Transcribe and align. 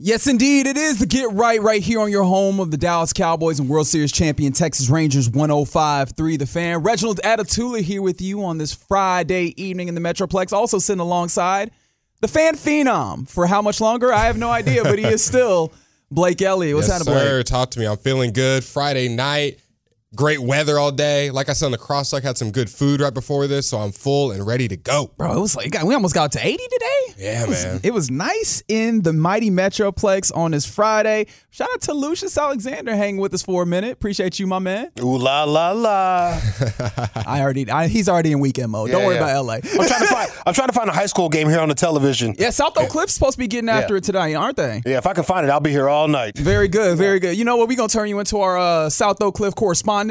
Yes, 0.00 0.26
indeed. 0.26 0.66
It 0.66 0.76
is 0.76 0.98
the 0.98 1.06
Get 1.06 1.30
Right 1.30 1.62
right 1.62 1.80
here 1.80 2.00
on 2.00 2.10
your 2.10 2.24
home 2.24 2.58
of 2.58 2.72
the 2.72 2.76
Dallas 2.76 3.12
Cowboys 3.12 3.60
and 3.60 3.68
World 3.68 3.86
Series 3.86 4.10
champion 4.10 4.52
Texas 4.52 4.90
Rangers 4.90 5.28
105.3 5.28 6.36
The 6.36 6.46
Fan. 6.46 6.82
Reginald 6.82 7.20
Atatula 7.22 7.80
here 7.80 8.02
with 8.02 8.20
you 8.20 8.44
on 8.44 8.58
this 8.58 8.72
Friday 8.72 9.54
evening 9.56 9.86
in 9.86 9.94
the 9.94 10.00
Metroplex. 10.00 10.52
Also 10.52 10.80
sitting 10.80 10.98
alongside 10.98 11.70
the 12.20 12.26
fan 12.26 12.56
phenom. 12.56 13.28
For 13.28 13.46
how 13.46 13.62
much 13.62 13.80
longer? 13.80 14.12
I 14.12 14.24
have 14.24 14.36
no 14.36 14.50
idea, 14.50 14.82
but 14.82 14.98
he 14.98 15.04
is 15.04 15.24
still 15.24 15.72
Blake 16.10 16.42
Elliott. 16.42 16.74
What's 16.74 16.88
yes, 16.88 16.98
happening, 16.98 17.14
Blake? 17.14 17.28
Sir, 17.28 17.42
talk 17.44 17.70
to 17.70 17.78
me. 17.78 17.86
I'm 17.86 17.96
feeling 17.96 18.32
good. 18.32 18.64
Friday 18.64 19.08
night. 19.08 19.60
Great 20.14 20.38
weather 20.40 20.78
all 20.78 20.92
day. 20.92 21.30
Like 21.30 21.48
I 21.48 21.54
said 21.54 21.66
on 21.66 21.72
the 21.72 21.78
cross, 21.78 22.12
like 22.12 22.22
had 22.22 22.38
some 22.38 22.50
good 22.52 22.70
food 22.70 23.00
right 23.00 23.12
before 23.12 23.46
this, 23.46 23.66
so 23.68 23.78
I'm 23.78 23.90
full 23.90 24.30
and 24.30 24.46
ready 24.46 24.68
to 24.68 24.76
go. 24.76 25.10
Bro, 25.16 25.36
it 25.36 25.40
was 25.40 25.56
like 25.56 25.74
we 25.82 25.94
almost 25.94 26.14
got 26.14 26.30
to 26.32 26.46
80 26.46 26.56
today. 26.56 27.14
Yeah, 27.18 27.42
it 27.44 27.48
was, 27.48 27.64
man. 27.64 27.80
It 27.82 27.92
was 27.92 28.10
nice 28.10 28.62
in 28.68 29.02
the 29.02 29.12
mighty 29.12 29.50
Metroplex 29.50 30.34
on 30.36 30.52
this 30.52 30.66
Friday. 30.66 31.26
Shout 31.50 31.68
out 31.72 31.80
to 31.82 31.94
Lucius 31.94 32.36
Alexander 32.38 32.94
hanging 32.94 33.20
with 33.20 33.34
us 33.34 33.42
for 33.42 33.62
a 33.62 33.66
minute. 33.66 33.92
Appreciate 33.92 34.38
you, 34.38 34.46
my 34.46 34.58
man. 34.58 34.90
Ooh 35.00 35.16
la 35.18 35.44
la 35.44 35.72
la. 35.72 36.40
I 37.26 37.40
already, 37.40 37.68
I, 37.70 37.88
he's 37.88 38.08
already 38.08 38.32
in 38.32 38.40
weekend 38.40 38.70
mode. 38.72 38.90
Yeah, 38.90 38.96
Don't 38.96 39.06
worry 39.06 39.14
yeah. 39.16 39.40
about 39.40 39.44
LA. 39.46 39.54
I'm 39.54 39.60
trying 39.62 40.00
to 40.00 40.06
find. 40.06 40.30
I'm 40.46 40.54
trying 40.54 40.68
to 40.68 40.72
find 40.74 40.90
a 40.90 40.92
high 40.92 41.06
school 41.06 41.28
game 41.28 41.48
here 41.48 41.60
on 41.60 41.68
the 41.68 41.74
television. 41.74 42.34
Yeah, 42.38 42.50
South 42.50 42.76
Oak 42.78 42.88
Cliff's 42.88 43.14
supposed 43.14 43.34
to 43.34 43.38
be 43.38 43.46
getting 43.48 43.68
after 43.68 43.94
Yeah. 43.94 43.98
it 43.98 44.04
today, 44.04 44.34
aren't 44.34 44.56
they? 44.56 44.82
Yeah, 44.84 44.98
if 44.98 45.06
I 45.06 45.12
can 45.12 45.24
find 45.24 45.46
it, 45.46 45.50
I'll 45.50 45.60
be 45.60 45.70
here 45.70 45.88
all 45.88 46.06
night. 46.08 46.36
Very 46.36 46.68
good, 46.68 46.98
very 46.98 47.18
good. 47.20 47.36
You 47.36 47.44
know 47.44 47.56
what? 47.56 47.68
We're 47.68 47.76
gonna 47.76 47.88
turn 47.88 48.08
you 48.08 48.18
into 48.20 48.38
our 48.38 48.58
uh, 48.58 48.90
South 48.90 49.20
Oak 49.22 49.34
Cliff 49.36 49.54
correspondent. 49.54 50.03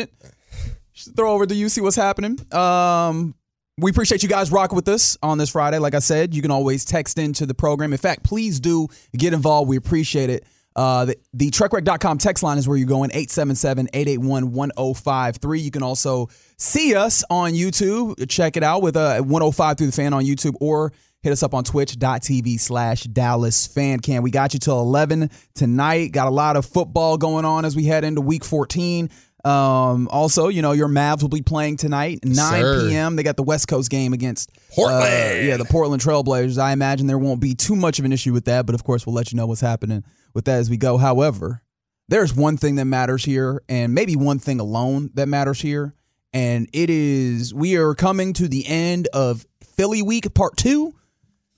Just 0.94 1.16
throw 1.16 1.31
over 1.31 1.45
to 1.45 1.55
you, 1.55 1.69
see 1.69 1.81
what's 1.81 1.95
happening. 1.95 2.39
Um, 2.53 3.36
we 3.77 3.89
appreciate 3.89 4.22
you 4.22 4.30
guys 4.30 4.52
rocking 4.52 4.75
with 4.75 4.88
us 4.88 5.17
on 5.23 5.39
this 5.39 5.49
Friday. 5.49 5.80
Like 5.80 5.95
I 5.95 5.99
said, 5.99 6.36
you 6.36 6.41
can 6.41 6.52
always 6.52 6.86
text 6.86 7.17
into 7.17 7.45
the 7.45 7.55
program. 7.55 7.91
In 7.91 7.97
fact, 7.97 8.23
please 8.23 8.59
do 8.59 8.88
get 9.17 9.33
involved. 9.33 9.69
We 9.69 9.77
appreciate 9.77 10.30
it. 10.30 10.45
Uh, 10.75 11.05
the, 11.05 11.16
the 11.33 11.52
TrekRec.com 11.52 12.17
text 12.17 12.44
line 12.44 12.58
is 12.58 12.67
where 12.67 12.75
you're 12.77 12.88
going 12.88 13.11
877-881-1053. 13.11 15.61
You 15.61 15.71
can 15.71 15.83
also 15.83 16.30
see 16.58 16.95
us 16.95 17.23
on 17.30 17.53
YouTube. 17.53 18.27
Check 18.30 18.58
it 18.58 18.64
out 18.64 18.82
with 18.82 18.98
uh, 18.98 19.21
105 19.21 19.77
through 19.77 19.87
the 19.87 19.93
fan 19.93 20.14
on 20.14 20.23
YouTube 20.23 20.55
or 20.59 20.92
hit 21.21 21.32
us 21.32 21.43
up 21.43 21.53
on 21.53 21.64
twitch.tv 21.64 22.59
slash 22.59 23.03
Dallas 23.03 23.67
fan 23.67 23.99
cam. 23.99 24.23
We 24.23 24.32
got 24.32 24.53
you 24.53 24.59
till 24.59 24.82
11 24.82 25.30
tonight. 25.53 26.11
Got 26.11 26.27
a 26.27 26.32
lot 26.32 26.58
of 26.58 26.65
football 26.65 27.17
going 27.17 27.45
on 27.45 27.65
as 27.65 27.76
we 27.76 27.86
head 27.86 28.03
into 28.03 28.21
week 28.21 28.43
14. 28.43 29.11
Um, 29.43 30.08
also, 30.09 30.48
you 30.48 30.61
know, 30.61 30.71
your 30.71 30.87
Mavs 30.87 31.21
will 31.21 31.30
be 31.30 31.42
playing 31.42 31.76
tonight, 31.77 32.20
9 32.23 32.36
Sir. 32.36 32.87
p.m. 32.87 33.17
They 33.17 33.23
got 33.23 33.36
the 33.36 33.43
West 33.43 33.67
Coast 33.67 33.89
game 33.89 34.14
against 34.14 34.49
Portland. 34.71 35.04
uh, 35.04 35.42
yeah, 35.42 35.58
the 35.58 35.65
Portland 35.65 36.02
Trailblazers. 36.02 36.58
I 36.58 36.71
imagine 36.71 37.08
there 37.08 37.17
won't 37.17 37.42
be 37.42 37.53
too 37.53 37.76
much 37.76 37.99
of 37.99 38.05
an 38.05 38.14
issue 38.14 38.32
with 38.32 38.45
that, 38.45 38.65
but 38.65 38.73
of 38.73 38.83
course, 38.83 39.05
we'll 39.05 39.15
let 39.15 39.32
you 39.32 39.36
know 39.36 39.45
what's 39.45 39.59
happening 39.61 40.03
with 40.33 40.45
that 40.45 40.59
as 40.59 40.70
we 40.70 40.77
go. 40.77 40.98
However, 40.98 41.61
there's 42.08 42.33
one 42.33 42.55
thing 42.55 42.76
that 42.76 42.86
matters 42.86 43.26
here, 43.26 43.61
and 43.67 43.93
maybe 43.93 44.15
one 44.15 44.39
thing 44.39 44.59
alone 44.61 45.09
that 45.15 45.27
matters 45.27 45.59
here, 45.61 45.93
and 46.32 46.70
it 46.71 46.89
is 46.89 47.53
we 47.53 47.76
are 47.76 47.95
coming 47.95 48.32
to 48.33 48.48
the 48.48 48.65
end 48.65 49.09
of 49.14 49.45
Philly 49.76 50.02
Week 50.02 50.33
Part 50.33 50.55
Two. 50.55 50.95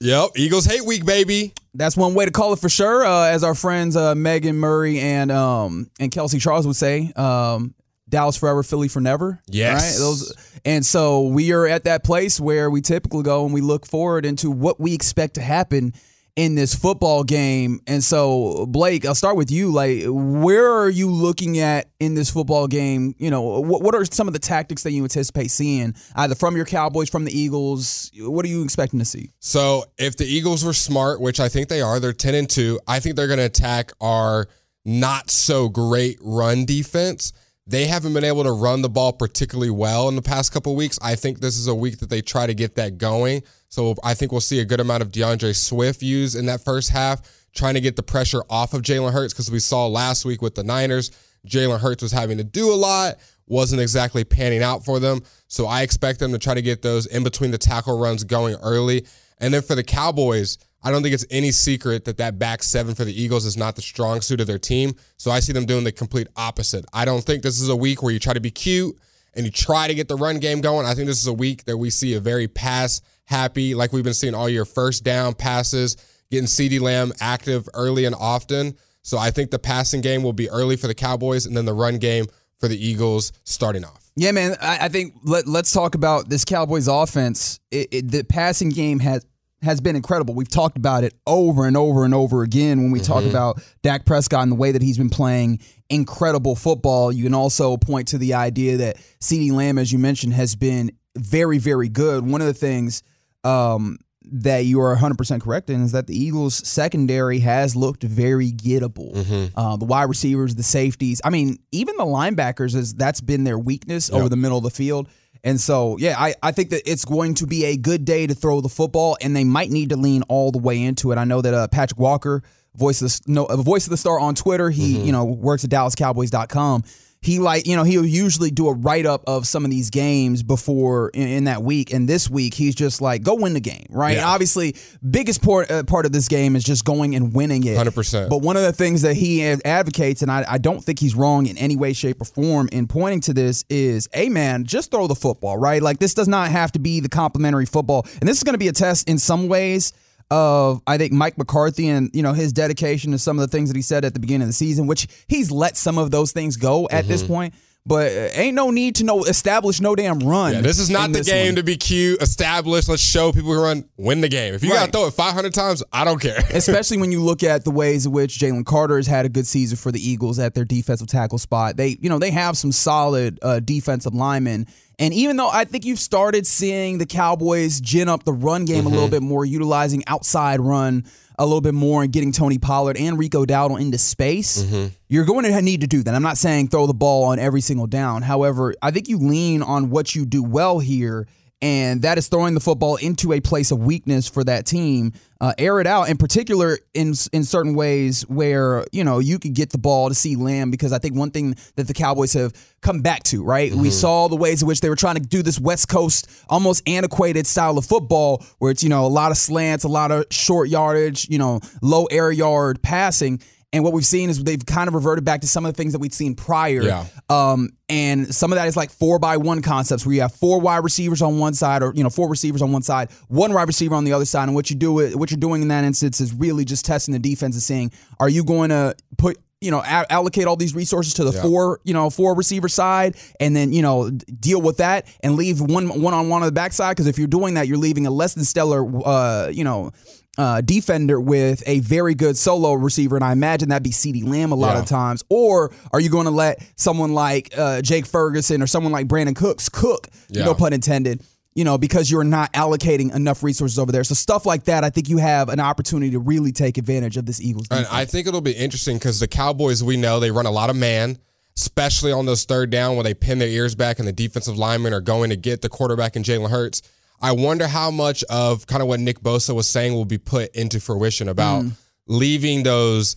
Yep, 0.02 0.32
Eagles 0.36 0.66
hate 0.66 0.86
week, 0.86 1.06
baby. 1.06 1.54
That's 1.74 1.96
one 1.96 2.14
way 2.14 2.26
to 2.26 2.32
call 2.32 2.54
it 2.54 2.60
for 2.60 2.70
sure. 2.70 3.06
Uh, 3.06 3.28
as 3.28 3.44
our 3.44 3.56
friends 3.56 3.96
uh, 3.96 4.16
Megan 4.16 4.58
Murray 4.58 5.00
and 5.00 5.32
um, 5.32 5.90
and 6.00 6.12
Kelsey 6.12 6.40
Charles 6.40 6.68
would 6.68 6.76
say, 6.76 7.12
um, 7.16 7.74
Dallas 8.10 8.38
forever, 8.38 8.62
Philly 8.62 8.88
for 8.88 9.00
never. 9.00 9.42
Yes. 9.48 9.94
Right? 9.94 10.00
Those, 10.00 10.60
and 10.66 10.86
so 10.86 11.28
we 11.28 11.54
are 11.54 11.66
at 11.66 11.86
that 11.86 12.04
place 12.04 12.40
where 12.40 12.70
we 12.70 12.82
typically 12.82 13.24
go 13.24 13.46
and 13.46 13.54
we 13.54 13.62
look 13.62 13.86
forward 13.86 14.26
into 14.26 14.52
what 14.52 14.80
we 14.80 14.94
expect 14.94 15.36
to 15.36 15.42
happen 15.42 15.94
in 16.36 16.56
this 16.56 16.76
football 16.76 17.24
game. 17.24 17.80
And 17.88 18.04
so, 18.04 18.66
Blake, 18.68 19.06
I'll 19.06 19.16
start 19.16 19.38
with 19.38 19.52
you. 19.52 19.72
Like, 19.72 20.04
where 20.06 20.70
are 20.70 20.90
you 20.90 21.10
looking 21.10 21.60
at 21.60 21.90
in 22.00 22.14
this 22.14 22.30
football 22.30 22.68
game? 22.68 23.16
You 23.18 23.30
know, 23.30 23.42
what, 23.42 23.82
what 23.82 23.96
are 23.96 24.04
some 24.04 24.28
of 24.28 24.34
the 24.34 24.40
tactics 24.40 24.84
that 24.84 24.92
you 24.92 25.04
anticipate 25.04 25.50
seeing, 25.50 25.96
either 26.16 26.36
from 26.36 26.56
your 26.56 26.66
Cowboys, 26.66 27.10
from 27.10 27.24
the 27.24 27.38
Eagles? 27.38 28.12
What 28.20 28.44
are 28.46 28.50
you 28.50 28.64
expecting 28.64 29.00
to 29.00 29.06
see? 29.06 29.32
So 29.40 29.86
if 29.98 30.18
the 30.18 30.26
Eagles 30.26 30.66
were 30.66 30.74
smart, 30.74 31.22
which 31.22 31.40
I 31.40 31.48
think 31.48 31.70
they 31.70 31.82
are, 31.82 32.00
they're 32.00 32.14
10 32.14 32.36
and 32.36 32.50
2, 32.50 32.82
I 32.88 33.00
think 33.00 33.16
they're 33.16 33.28
going 33.28 33.40
to 33.40 33.46
attack 33.46 33.94
our 34.02 34.48
not 34.84 35.32
so 35.32 35.70
great 35.70 36.18
run 36.22 36.66
defense. 36.66 37.32
They 37.68 37.86
haven't 37.86 38.14
been 38.14 38.24
able 38.24 38.44
to 38.44 38.52
run 38.52 38.84
the 38.84 38.90
ball 38.90 39.14
particularly 39.14 39.72
well 39.72 40.08
in 40.08 40.16
the 40.16 40.22
past 40.22 40.52
couple 40.52 40.76
weeks. 40.76 41.00
I 41.02 41.16
think 41.16 41.40
this 41.40 41.58
is 41.58 41.68
a 41.68 41.74
week 41.74 41.98
that 42.00 42.12
they 42.12 42.22
try 42.22 42.46
to 42.46 42.54
get 42.54 42.76
that 42.76 43.00
going. 43.00 43.42
So 43.76 43.94
I 44.06 44.14
think 44.14 44.32
we'll 44.32 44.40
see 44.40 44.62
a 44.62 44.66
good 44.66 44.80
amount 44.80 45.04
of 45.04 45.12
D'Andre 45.12 45.52
Swift 45.52 46.02
used 46.02 46.38
in 46.38 46.46
that 46.46 46.64
first 46.64 46.90
half, 46.90 47.22
trying 47.54 47.74
to 47.74 47.82
get 47.82 47.98
the 47.98 48.04
pressure 48.04 48.42
off 48.50 48.74
of 48.74 48.84
Jalen 48.84 49.12
Hurts 49.12 49.34
because 49.34 49.52
we 49.52 49.60
saw 49.60 49.86
last 49.86 50.24
week 50.24 50.42
with 50.42 50.56
the 50.56 50.64
Niners, 50.64 51.12
Jalen 51.46 51.82
Hurts 51.82 52.02
was 52.02 52.14
having 52.14 52.38
to 52.38 52.46
do 52.46 52.72
a 52.72 52.74
lot, 52.74 53.16
wasn't 53.48 53.82
exactly 53.82 54.24
panning 54.24 54.64
out 54.64 54.86
for 54.86 55.02
them. 55.02 55.20
So 55.50 55.66
I 55.66 55.82
expect 55.82 56.22
them 56.22 56.32
to 56.32 56.38
try 56.38 56.54
to 56.54 56.62
get 56.62 56.82
those 56.84 57.06
in 57.08 57.26
between 57.26 57.52
the 57.52 57.58
tackle 57.58 58.00
runs 58.00 58.24
going 58.24 58.56
early. 58.64 59.06
And 59.40 59.54
then 59.54 59.62
for 59.62 59.76
the 59.76 59.84
Cowboys, 59.84 60.58
I 60.82 60.90
don't 60.90 61.04
think 61.04 61.14
it's 61.14 61.26
any 61.30 61.52
secret 61.52 62.06
that 62.06 62.16
that 62.16 62.40
back 62.40 62.64
seven 62.64 62.96
for 62.96 63.04
the 63.04 63.22
Eagles 63.22 63.46
is 63.46 63.58
not 63.58 63.76
the 63.76 63.82
strong 63.82 64.22
suit 64.22 64.40
of 64.40 64.48
their 64.48 64.58
team. 64.58 64.94
So 65.18 65.32
I 65.32 65.42
see 65.42 65.52
them 65.52 65.66
doing 65.66 65.84
the 65.84 65.92
complete 65.92 66.30
opposite. 66.38 66.86
I 66.94 67.04
don't 67.04 67.26
think 67.26 67.44
this 67.44 67.60
is 67.60 67.68
a 67.68 67.76
week 67.76 68.02
where 68.02 68.14
you 68.14 68.20
try 68.20 68.32
to 68.32 68.40
be 68.40 68.52
cute 68.52 68.98
and 69.34 69.46
you 69.46 69.52
try 69.52 69.90
to 69.90 69.94
get 69.94 70.08
the 70.08 70.16
run 70.16 70.40
game 70.40 70.62
going. 70.62 70.86
I 70.86 70.96
think 70.96 71.08
this 71.08 71.20
is 71.20 71.28
a 71.28 71.34
week 71.34 71.66
that 71.66 71.78
we 71.78 71.90
see 71.90 72.14
a 72.14 72.22
very 72.22 72.48
pass 72.48 73.02
happy, 73.26 73.76
like 73.76 73.92
we've 73.94 74.04
been 74.04 74.14
seeing 74.14 74.34
all 74.34 74.50
year, 74.50 74.66
first 74.66 75.04
down 75.04 75.34
passes, 75.34 75.98
getting 76.32 76.48
CeeDee 76.48 76.80
Lamb 76.80 77.12
active 77.20 77.68
early 77.74 78.06
and 78.06 78.16
often. 78.16 78.76
So 79.02 79.18
I 79.18 79.32
think 79.32 79.52
the 79.52 79.60
passing 79.60 80.02
game 80.02 80.24
will 80.24 80.34
be 80.34 80.50
early 80.50 80.78
for 80.78 80.88
the 80.88 80.96
Cowboys 80.96 81.46
and 81.46 81.56
then 81.56 81.66
the 81.66 81.74
run 81.74 81.98
game 81.98 82.26
for 82.60 82.68
the 82.68 82.78
Eagles 82.78 83.32
starting 83.44 83.84
off. 83.84 84.12
Yeah, 84.16 84.32
man. 84.32 84.56
I, 84.62 84.86
I 84.86 84.90
think 84.90 85.14
let, 85.24 85.48
let's 85.48 85.72
talk 85.72 85.96
about 85.96 86.30
this 86.30 86.46
Cowboys 86.46 86.88
offense. 86.88 87.60
It, 87.70 87.90
it, 87.92 88.12
the 88.12 88.24
passing 88.24 88.70
game 88.70 89.00
has 89.00 89.26
has 89.62 89.82
been 89.82 89.96
incredible. 89.96 90.36
We've 90.36 90.50
talked 90.50 90.78
about 90.78 91.04
it 91.04 91.14
over 91.26 91.66
and 91.66 91.76
over 91.76 92.06
and 92.06 92.14
over 92.14 92.44
again 92.44 92.84
when 92.84 92.92
we 92.92 93.00
talk 93.00 93.22
mm-hmm. 93.22 93.32
about 93.32 93.62
Dak 93.82 94.06
Prescott 94.06 94.44
and 94.44 94.52
the 94.52 94.56
way 94.56 94.72
that 94.72 94.82
he's 94.82 94.98
been 94.98 95.10
playing 95.10 95.60
incredible 95.90 96.56
football. 96.56 97.12
You 97.12 97.24
can 97.24 97.34
also 97.34 97.76
point 97.78 98.10
to 98.10 98.18
the 98.18 98.36
idea 98.36 98.78
that 98.78 98.98
CeeDee 99.22 99.52
Lamb, 99.52 99.78
as 99.78 99.92
you 99.92 99.98
mentioned, 99.98 100.34
has 100.34 100.56
been 100.56 100.92
very, 101.18 101.58
very 101.58 101.90
good. 101.90 102.30
One 102.30 102.42
of 102.42 102.48
the 102.48 102.54
things 102.54 103.02
um, 103.46 103.98
that 104.32 104.66
you 104.66 104.82
are 104.82 104.96
100% 104.96 105.42
correct 105.42 105.70
in 105.70 105.84
is 105.84 105.92
that 105.92 106.08
the 106.08 106.18
Eagles' 106.18 106.68
secondary 106.68 107.40
has 107.40 107.76
looked 107.76 108.04
very 108.04 108.52
gettable. 108.52 109.16
Uh, 109.56 109.78
the 109.78 109.86
wide 109.86 110.10
receivers, 110.10 110.56
the 110.56 110.64
safeties. 110.64 111.22
I 111.24 111.30
mean, 111.30 111.60
even 111.72 111.96
the 111.98 112.06
linebackers, 112.06 112.76
is 112.76 112.94
that's 112.96 113.22
been 113.22 113.44
their 113.44 113.60
weakness 113.60 114.10
over 114.10 114.30
the 114.30 114.36
middle 114.36 114.58
of 114.58 114.64
the 114.64 114.70
field. 114.72 115.08
And 115.44 115.62
so, 115.62 115.96
yeah, 116.00 116.16
I, 116.18 116.34
I 116.42 116.52
think 116.52 116.72
that 116.72 116.82
it's 116.90 117.06
going 117.06 117.36
to 117.36 117.46
be 117.46 117.66
a 117.66 117.78
good 117.78 118.04
day 118.04 118.26
to 118.26 118.34
throw 118.34 118.62
the 118.62 118.70
football, 118.70 119.16
and 119.22 119.36
they 119.36 119.44
might 119.44 119.70
need 119.70 119.90
to 119.90 119.96
lean 119.96 120.24
all 120.24 120.52
the 120.52 120.58
way 120.58 120.82
into 120.82 121.12
it. 121.12 121.20
I 121.20 121.24
know 121.24 121.42
that 121.42 121.54
uh, 121.54 121.68
Patrick 121.68 122.00
Walker, 122.00 122.42
voice 122.76 123.04
of 123.04 123.12
the, 123.12 123.22
no, 123.32 123.46
uh, 123.46 123.56
voice 123.58 123.86
of 123.86 123.92
the 123.92 123.98
star 123.98 124.20
on 124.20 124.34
Twitter, 124.34 124.72
he 124.72 125.00
you 125.00 125.12
know 125.12 125.24
works 125.24 125.64
at 125.64 125.70
DallasCowboys.com. 125.70 126.84
he 127.26 127.40
like 127.40 127.66
you 127.66 127.76
know 127.76 127.84
he'll 127.84 128.06
usually 128.06 128.52
do 128.52 128.68
a 128.68 128.74
write 128.74 129.06
up 129.06 129.24
of 129.28 129.48
some 129.48 129.66
of 129.66 129.72
these 129.72 129.90
games 129.90 130.44
before 130.44 131.10
in, 131.10 131.28
in 131.28 131.44
that 131.46 131.64
week, 131.64 131.92
and 131.92 132.08
this 132.08 132.30
week 132.30 132.54
he's 132.54 132.76
just 132.76 133.02
like 133.02 133.24
go 133.24 133.36
win 133.36 133.54
the 133.54 133.60
game, 133.60 133.88
right? 133.90 134.18
Yeah. 134.18 134.28
Obviously, 134.28 134.76
biggest 135.10 135.42
part 135.42 135.70
uh, 135.72 135.84
part 135.84 136.06
of 136.06 136.12
this 136.12 136.28
game 136.28 136.56
is 136.56 136.64
just 136.64 136.86
going 136.86 137.16
and 137.16 137.34
winning 137.34 137.64
it, 137.64 137.78
100%. 137.78 138.30
But 138.30 138.42
one 138.42 138.58
of 138.58 138.64
the 138.64 138.74
things 138.74 139.02
that 139.02 139.16
he 139.16 139.44
advocates, 139.44 140.22
and 140.22 140.32
I, 140.32 140.46
I 140.48 140.58
don't 140.58 140.84
think 140.84 141.00
he's 141.00 141.16
wrong 141.16 141.48
in 141.48 141.58
any 141.58 141.76
way, 141.76 141.94
shape, 141.94 142.22
or 142.22 142.26
form 142.26 142.70
in 142.72 142.88
pointing 142.88 143.22
to 143.22 143.34
this, 143.34 143.66
is, 143.70 144.08
hey 144.14 144.30
man, 144.30 144.66
just 144.66 144.92
throw 144.92 145.08
the 145.08 145.16
football, 145.16 145.58
right? 145.58 145.82
Like 145.82 146.00
this 146.00 146.14
does 146.14 146.28
not 146.28 146.52
have 146.52 146.72
to 146.74 146.80
be 146.80 147.00
the 147.00 147.10
complimentary 147.10 147.66
football, 147.66 148.06
and 148.20 148.30
this 148.30 148.38
is 148.38 148.44
going 148.44 148.54
to 148.54 148.60
be 148.60 148.68
a 148.68 148.74
test 148.74 149.10
in 149.10 149.18
some 149.18 149.48
ways 149.48 149.94
of 150.32 150.82
I 150.88 150.98
think 150.98 151.12
Mike 151.14 151.38
McCarthy 151.38 151.88
and 151.90 152.10
you 152.14 152.24
know 152.24 152.34
his 152.34 152.54
dedication 152.54 153.12
to 153.12 153.20
some 153.20 153.38
of 153.38 153.50
the 153.50 153.56
things 153.56 153.70
that 153.70 153.76
he 153.76 153.82
said 153.82 154.06
at 154.06 154.14
the 154.14 154.20
beginning 154.20 154.44
of 154.44 154.50
the 154.50 154.54
season, 154.54 154.88
which 154.88 155.08
he's 155.28 155.52
let 155.52 155.78
some 155.78 155.98
of 155.98 156.12
those 156.12 156.32
things 156.32 156.58
go 156.58 156.88
at 156.92 157.08
this 157.08 157.24
point. 157.24 157.54
But 157.88 158.12
uh, 158.12 158.30
ain't 158.34 158.56
no 158.56 158.72
need 158.72 158.96
to 158.96 159.04
know 159.04 159.26
establish 159.26 159.80
no 159.80 159.96
damn 159.96 160.18
run. 160.20 160.54
Yeah, 160.54 160.62
this 160.62 160.80
is 160.80 160.90
not 160.90 161.12
the 161.12 161.22
game 161.22 161.50
one. 161.50 161.56
to 161.58 161.64
be 161.64 161.78
cute, 161.78 162.20
Establish. 162.20 162.88
Let's 162.88 163.04
show 163.04 163.32
people 163.32 163.54
who 163.54 163.62
run, 163.62 163.88
win 163.96 164.22
the 164.22 164.28
game. 164.28 164.56
If 164.56 164.64
you 164.64 164.72
gotta 164.72 164.92
throw 164.92 165.06
it 165.06 165.12
500 165.12 165.54
times, 165.54 165.84
I 165.94 166.04
don't 166.04 166.20
care. 166.20 166.40
Especially 166.52 166.98
when 166.98 167.12
you 167.12 167.22
look 167.22 167.44
at 167.44 167.64
the 167.64 167.70
ways 167.70 168.08
in 168.08 168.12
which 168.12 168.40
Jalen 168.40 168.66
Carter 168.66 168.96
has 168.96 169.06
had 169.06 169.28
a 169.28 169.30
good 169.30 169.46
season 169.46 169.78
for 169.78 169.92
the 169.92 170.00
Eagles 170.00 170.40
at 170.40 170.56
their 170.56 170.66
defensive 170.66 171.08
tackle 171.08 171.38
spot. 171.38 171.78
They, 171.78 171.98
you 172.02 172.10
know, 172.10 172.18
they 172.18 172.32
have 172.32 172.58
some 172.58 172.72
solid 172.72 173.38
uh, 173.44 173.60
defensive 173.60 174.16
linemen. 174.16 174.66
And 175.00 175.14
even 175.14 175.38
though 175.38 175.50
I 175.50 175.66
think 175.66 175.86
you've 175.86 176.00
started 176.00 176.48
seeing 176.48 176.98
the 176.98 177.06
Cowboys 177.06 177.82
gin 177.82 178.10
up 178.10 178.24
the 178.24 178.34
run 178.34 178.66
game 178.66 178.86
a 178.86 178.90
little 178.90 179.06
mm-hmm. 179.06 179.12
bit 179.12 179.22
more, 179.24 179.46
utilizing 179.46 180.04
outside 180.08 180.60
run 180.60 181.06
a 181.38 181.46
little 181.46 181.62
bit 181.62 181.74
more 181.74 182.04
and 182.04 182.14
getting 182.14 182.32
Tony 182.32 182.58
Pollard 182.58 182.98
and 182.98 183.20
Rico 183.20 183.46
Dowdle 183.46 183.80
into 183.80 183.98
space, 183.98 184.64
mm-hmm. 184.64 184.88
you're 185.10 185.26
going 185.26 185.46
to 185.46 185.62
need 185.62 185.82
to 185.82 185.88
do 185.88 186.02
that. 186.04 186.16
I'm 186.16 186.24
not 186.24 186.38
saying 186.38 186.70
throw 186.70 186.88
the 186.88 186.94
ball 186.94 187.26
on 187.26 187.40
every 187.40 187.62
single 187.62 187.88
down. 187.88 188.22
However, 188.22 188.74
I 188.82 188.92
think 188.92 189.10
you 189.10 189.18
lean 189.18 189.62
on 189.62 189.90
what 189.90 190.16
you 190.16 190.26
do 190.26 190.44
well 190.44 190.80
here 190.80 191.28
and 191.66 192.04
that 192.04 192.20
is 192.20 192.28
throwing 192.28 192.54
the 192.54 192.60
football 192.60 192.96
into 192.98 193.34
a 193.34 193.40
place 193.40 193.72
of 193.72 193.80
weakness 193.80 194.30
for 194.30 194.44
that 194.44 194.68
team. 194.68 195.14
Uh, 195.42 195.52
air 195.58 195.80
it 195.80 195.88
out, 195.88 196.10
in 196.10 196.16
particular, 196.16 196.78
in 196.94 197.16
in 197.34 197.44
certain 197.44 197.74
ways 197.74 198.22
where 198.30 198.86
you 198.92 199.04
know 199.04 199.18
you 199.18 199.40
could 199.40 199.56
get 199.56 199.72
the 199.72 199.80
ball 199.80 200.08
to 200.08 200.14
CeeDee 200.14 200.38
Lamb 200.38 200.70
because 200.70 200.94
I 200.94 201.00
think 201.00 201.16
one 201.16 201.32
thing 201.32 201.56
that 201.76 201.88
the 201.88 201.94
Cowboys 201.96 202.34
have 202.34 202.54
come 202.82 203.02
back 203.02 203.24
to, 203.24 203.44
right? 203.44 203.74
We 203.74 203.90
saw 203.90 204.28
the 204.28 204.36
ways 204.36 204.62
in 204.62 204.68
which 204.68 204.82
they 204.82 204.90
were 204.90 204.96
trying 204.96 205.16
to 205.16 205.22
do 205.22 205.42
this 205.42 205.60
West 205.60 205.90
Coast 205.90 206.30
almost 206.50 206.88
antiquated 206.88 207.48
style 207.48 207.80
of 207.80 207.86
football, 207.86 208.46
where 208.60 208.70
it's 208.70 208.84
you 208.84 208.90
know 208.90 209.04
a 209.04 209.08
lot 209.08 209.32
of 209.32 209.38
slants, 209.38 209.84
a 209.84 209.88
lot 209.88 210.12
of 210.12 210.26
short 210.30 210.70
yardage, 210.70 211.28
you 211.30 211.40
know, 211.40 211.62
low 211.82 212.06
air 212.06 212.32
yard 212.32 212.80
passing. 212.84 213.42
And 213.76 213.84
what 213.84 213.92
we've 213.92 214.06
seen 214.06 214.30
is 214.30 214.42
they've 214.42 214.66
kind 214.66 214.88
of 214.88 214.94
reverted 214.94 215.26
back 215.26 215.42
to 215.42 215.48
some 215.48 215.66
of 215.66 215.74
the 215.74 215.76
things 215.76 215.92
that 215.92 216.00
we'd 216.00 216.14
seen 216.14 216.34
prior. 216.34 216.82
Yeah. 216.82 217.06
Um, 217.30 217.72
and 217.90 218.34
some 218.34 218.54
of 218.54 218.56
that 218.56 218.70
is 218.70 218.78
like 218.78 218.90
four 218.90 219.20
by 219.20 219.36
one 219.36 219.62
concepts 219.62 220.06
where 220.06 220.16
you 220.16 220.22
have 220.22 220.34
four 220.34 220.62
wide 220.62 220.86
receivers 220.86 221.22
on 221.22 221.40
one 221.40 221.54
side, 221.54 221.84
or 221.84 221.92
you 221.94 222.02
know, 222.02 222.10
four 222.10 222.30
receivers 222.30 222.62
on 222.62 222.72
one 222.72 222.84
side, 222.84 223.12
one 223.28 223.52
wide 223.52 223.68
receiver 223.68 223.94
on 223.94 224.06
the 224.06 224.14
other 224.14 224.24
side. 224.24 224.44
And 224.44 224.56
what 224.56 224.70
you 224.70 224.78
do, 224.78 225.02
it, 225.02 225.18
what 225.18 225.30
you're 225.30 225.38
doing 225.38 225.62
in 225.62 225.68
that 225.68 225.84
instance 225.84 226.22
is 226.22 226.34
really 226.34 226.64
just 226.64 226.86
testing 226.86 227.12
the 227.12 227.20
defense 227.20 227.54
and 227.56 227.62
seeing, 227.62 227.92
are 228.18 228.30
you 228.30 228.46
going 228.46 228.70
to 228.70 228.96
put 229.18 229.38
you 229.60 229.72
know 229.72 229.80
a- 229.80 230.12
allocate 230.12 230.46
all 230.46 230.56
these 230.56 230.74
resources 230.74 231.14
to 231.16 231.24
the 231.24 231.34
four 231.34 231.80
you 231.84 231.94
know 231.94 232.10
four 232.10 232.36
receiver 232.36 232.70
side 232.70 233.16
and 233.40 233.56
then 233.56 233.74
you 233.74 233.82
know 233.82 234.10
deal 234.10 234.62
with 234.62 234.78
that 234.78 235.08
and 235.22 235.36
leave 235.36 235.60
one 235.60 236.02
one 236.02 236.14
on 236.14 236.30
one 236.30 236.42
on 236.42 236.46
the 236.46 236.52
backside 236.52 236.92
because 236.92 237.08
if 237.08 237.18
you're 237.18 237.28
doing 237.28 237.56
that 237.56 237.68
you're 237.68 237.78
leaving 237.78 238.06
a 238.06 238.12
less 238.12 238.36
than 238.36 238.44
stellar 238.44 238.86
uh 239.06 239.48
you 239.48 239.64
know 239.64 239.92
uh, 240.38 240.62
defender 240.62 241.20
with 241.20 241.64
a 241.66 241.80
very 241.80 242.14
good 242.16 242.38
solo 242.38 242.74
receiver, 242.74 243.16
and 243.16 243.24
I 243.24 243.32
imagine 243.32 243.70
that'd 243.70 243.84
be 243.84 243.92
CeeDee 243.92 244.28
Lamb 244.28 244.52
a 244.52 244.56
lot 244.56 244.74
Yeah. 244.76 244.80
of 244.82 244.86
times. 244.86 245.24
Or 245.30 245.72
are 245.94 246.00
you 246.00 246.10
going 246.10 246.26
to 246.26 246.32
let 246.32 246.62
someone 246.76 247.14
like 247.14 247.54
uh, 247.58 247.82
Jake 247.82 248.06
Ferguson 248.06 248.62
or 248.62 248.68
someone 248.68 248.92
like 248.92 249.08
Brandin 249.08 249.36
Cooks 249.36 249.70
cook? 249.70 250.08
Yeah. 250.30 250.46
No 250.46 250.54
pun 250.54 250.74
intended. 250.74 251.22
You 251.58 251.64
know, 251.64 251.78
because 251.78 252.12
you're 252.12 252.26
not 252.26 252.52
allocating 252.52 253.16
enough 253.16 253.42
resources 253.42 253.80
over 253.80 253.90
there. 253.90 254.04
So 254.04 254.14
stuff 254.14 254.46
like 254.46 254.66
that, 254.66 254.84
I 254.84 254.90
think 254.90 255.08
you 255.08 255.20
have 255.20 255.48
an 255.48 255.62
opportunity 255.62 256.12
to 256.12 256.20
really 256.20 256.52
take 256.52 256.78
advantage 256.78 257.16
of 257.16 257.26
this 257.26 257.40
Eagles 257.40 257.68
And. 257.72 257.88
I 257.90 258.04
think 258.04 258.28
it'll 258.28 258.42
be 258.42 258.52
interesting 258.52 258.98
because 258.98 259.22
the 259.22 259.28
Cowboys, 259.30 259.82
we 259.82 259.96
know 259.96 260.20
they 260.20 260.32
run 260.32 260.46
a 260.46 260.52
lot 260.52 260.70
of 260.70 260.76
man, 260.76 261.18
especially 261.56 262.12
on 262.12 262.26
those 262.26 262.44
third 262.44 262.72
down 262.72 262.98
when 262.98 263.06
they 263.06 263.14
pin 263.14 263.38
their 263.40 263.48
ears 263.48 263.74
back 263.74 264.00
and 264.00 264.08
the 264.08 264.12
defensive 264.12 264.58
linemen 264.58 264.94
are 264.94 265.00
going 265.00 265.30
to 265.30 265.38
get 265.38 265.62
the 265.62 265.70
quarterback 265.70 266.18
and 266.18 266.26
Jalen 266.26 266.50
Hurts. 266.50 266.82
I 267.22 267.32
wonder 267.32 267.68
how 267.68 267.92
much 267.92 268.24
of 268.26 268.68
kind 268.68 268.82
of 268.82 268.88
what 268.88 269.00
Nick 269.00 269.20
Bosa 269.20 269.56
was 269.56 269.68
saying 269.68 269.94
will 269.94 270.06
be 270.06 270.18
put 270.18 270.56
into 270.56 270.80
fruition 270.80 271.30
about 271.30 271.64
mm. 271.64 271.72
leaving 272.08 272.64
those 272.64 273.16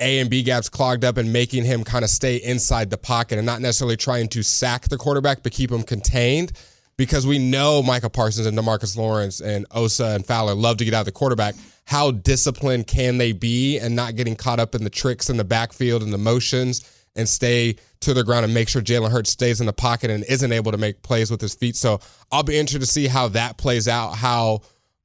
A 0.00 0.20
and 0.20 0.30
B 0.30 0.42
gaps 0.42 0.68
clogged 0.68 1.04
up 1.04 1.16
and 1.16 1.32
making 1.32 1.64
him 1.64 1.84
kind 1.84 2.04
of 2.04 2.10
stay 2.10 2.36
inside 2.36 2.90
the 2.90 2.98
pocket 2.98 3.38
and 3.38 3.46
not 3.46 3.60
necessarily 3.60 3.96
trying 3.96 4.28
to 4.28 4.42
sack 4.42 4.88
the 4.88 4.96
quarterback, 4.96 5.42
but 5.42 5.52
keep 5.52 5.70
him 5.70 5.82
contained. 5.82 6.52
Because 6.96 7.26
we 7.26 7.38
know 7.38 7.82
Micah 7.82 8.10
Parsons 8.10 8.46
and 8.46 8.58
Demarcus 8.58 8.94
Lawrence 8.94 9.40
and 9.40 9.64
Osa 9.70 10.08
and 10.08 10.26
Fowler 10.26 10.54
love 10.54 10.76
to 10.78 10.84
get 10.84 10.92
out 10.92 11.00
of 11.00 11.06
the 11.06 11.12
quarterback. 11.12 11.54
How 11.86 12.10
disciplined 12.10 12.88
can 12.88 13.16
they 13.16 13.32
be 13.32 13.78
and 13.78 13.96
not 13.96 14.16
getting 14.16 14.36
caught 14.36 14.60
up 14.60 14.74
in 14.74 14.84
the 14.84 14.90
tricks 14.90 15.30
in 15.30 15.38
the 15.38 15.44
backfield 15.44 16.02
and 16.02 16.12
the 16.12 16.18
motions 16.18 16.84
and 17.16 17.28
stay 17.28 17.76
to 18.00 18.14
the 18.14 18.22
ground 18.24 18.44
and 18.44 18.54
make 18.54 18.68
sure 18.68 18.80
Jalen 18.80 19.10
Hurts 19.10 19.30
stays 19.30 19.60
in 19.60 19.66
the 19.66 19.72
pocket 19.72 20.10
and 20.10 20.24
isn't 20.24 20.52
able 20.52 20.72
to 20.72 20.78
make 20.78 21.02
plays 21.02 21.30
with 21.30 21.40
his 21.40 21.54
feet. 21.54 21.76
So 21.76 22.00
I'll 22.30 22.42
be 22.42 22.56
interested 22.58 22.80
to 22.80 22.86
see 22.86 23.06
how 23.08 23.28
that 23.28 23.56
plays 23.58 23.88
out, 23.88 24.12
how 24.12 24.60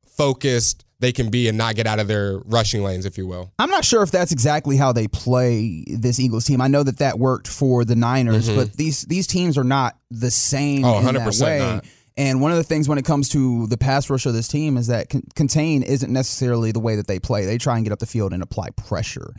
focused 0.05 0.85
they 0.99 1.11
can 1.11 1.29
be 1.29 1.47
and 1.49 1.57
not 1.57 1.75
get 1.75 1.87
out 1.87 1.99
of 1.99 2.07
their 2.07 2.37
rushing 2.45 2.81
lanes, 2.83 3.05
if 3.05 3.17
you 3.17 3.27
will. 3.27 3.51
I'm 3.59 3.69
not 3.69 3.83
sure 3.83 4.01
if 4.01 4.11
that's 4.11 4.31
exactly 4.31 4.77
how 4.77 4.93
they 4.93 5.07
play 5.07 5.83
this 5.87 6.19
Eagles 6.19 6.45
team. 6.45 6.61
I 6.61 6.67
know 6.67 6.83
that 6.83 6.99
that 6.99 7.19
worked 7.19 7.47
for 7.47 7.83
the 7.83 7.95
Niners, 7.95 8.49
but 8.49 8.73
these 8.73 9.01
these 9.01 9.27
teams 9.27 9.57
are 9.57 9.63
not 9.65 9.97
the 10.09 10.31
same 10.31 10.83
Mm-hmm. 10.83 11.05
Oh, 11.05 11.09
in 11.09 11.15
that 11.15 11.27
100% 11.27 11.41
way. 11.43 11.59
not. 11.59 11.85
And 12.17 12.39
one 12.39 12.51
of 12.51 12.57
the 12.57 12.63
things 12.63 12.87
when 12.87 12.97
it 12.97 13.03
comes 13.03 13.27
to 13.29 13.67
the 13.67 13.77
pass 13.77 14.09
rush 14.09 14.25
of 14.25 14.33
this 14.33 14.47
team 14.47 14.77
is 14.77 14.87
that 14.87 15.09
con- 15.09 15.23
contain 15.35 15.83
isn't 15.83 16.11
necessarily 16.11 16.71
the 16.71 16.79
way 16.79 16.95
that 16.95 17.07
they 17.07 17.19
play. 17.19 17.45
They 17.45 17.57
try 17.57 17.75
and 17.75 17.85
get 17.85 17.91
up 17.91 17.99
the 17.99 18.05
field 18.05 18.31
and 18.31 18.41
apply 18.41 18.69
pressure. 18.69 19.33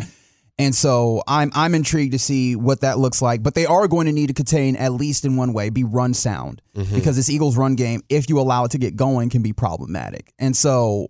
And 0.59 0.75
so 0.75 1.23
I'm 1.29 1.51
I'm 1.55 1.75
intrigued 1.75 2.13
to 2.13 2.19
see 2.19 2.57
what 2.57 2.81
that 2.81 2.99
looks 2.99 3.21
like. 3.21 3.43
But 3.43 3.55
they 3.55 3.67
are 3.67 3.87
going 3.89 4.07
to 4.07 4.13
need 4.13 4.29
to 4.29 4.35
contain 4.35 4.77
at 4.77 4.93
least 4.93 5.25
in 5.25 5.37
one 5.37 5.53
way, 5.53 5.69
be 5.69 5.85
run 5.85 6.15
sound. 6.15 6.63
Mm-hmm. 6.75 6.95
Because 6.95 7.17
this 7.17 7.29
Eagles 7.29 7.57
run 7.57 7.75
game, 7.75 8.03
if 8.09 8.29
you 8.31 8.41
allow 8.41 8.65
it 8.65 8.71
to 8.71 8.79
get 8.79 8.97
going, 8.97 9.29
can 9.29 9.43
be 9.43 9.53
problematic. 9.53 10.33
And 10.39 10.57
so 10.57 11.09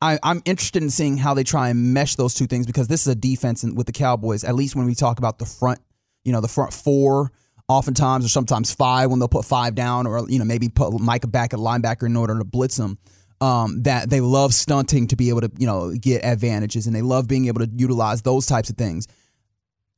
I, 0.00 0.18
I'm 0.22 0.42
interested 0.44 0.82
in 0.82 0.90
seeing 0.90 1.16
how 1.16 1.34
they 1.34 1.44
try 1.44 1.70
and 1.70 1.94
mesh 1.94 2.14
those 2.16 2.34
two 2.34 2.46
things 2.46 2.66
because 2.66 2.88
this 2.88 3.02
is 3.02 3.08
a 3.08 3.14
defense 3.14 3.64
with 3.64 3.86
the 3.86 3.92
Cowboys. 3.92 4.44
At 4.44 4.54
least 4.54 4.76
when 4.76 4.86
we 4.86 4.94
talk 4.94 5.18
about 5.18 5.38
the 5.38 5.46
front, 5.46 5.80
you 6.24 6.32
know, 6.32 6.40
the 6.40 6.48
front 6.48 6.72
four, 6.72 7.32
oftentimes 7.68 8.24
or 8.24 8.28
sometimes 8.28 8.74
five 8.74 9.10
when 9.10 9.18
they'll 9.18 9.28
put 9.28 9.44
five 9.44 9.74
down, 9.74 10.06
or 10.06 10.28
you 10.28 10.38
know 10.38 10.44
maybe 10.44 10.68
put 10.68 10.92
Micah 11.00 11.26
back 11.26 11.54
at 11.54 11.58
linebacker 11.58 12.06
in 12.06 12.16
order 12.16 12.38
to 12.38 12.44
blitz 12.44 12.76
them. 12.76 12.98
Um, 13.40 13.82
that 13.82 14.08
they 14.08 14.20
love 14.20 14.54
stunting 14.54 15.08
to 15.08 15.16
be 15.16 15.28
able 15.28 15.42
to 15.42 15.50
you 15.58 15.66
know 15.66 15.92
get 15.92 16.24
advantages, 16.24 16.86
and 16.86 16.94
they 16.96 17.02
love 17.02 17.28
being 17.28 17.46
able 17.46 17.60
to 17.60 17.70
utilize 17.74 18.22
those 18.22 18.46
types 18.46 18.70
of 18.70 18.76
things. 18.76 19.06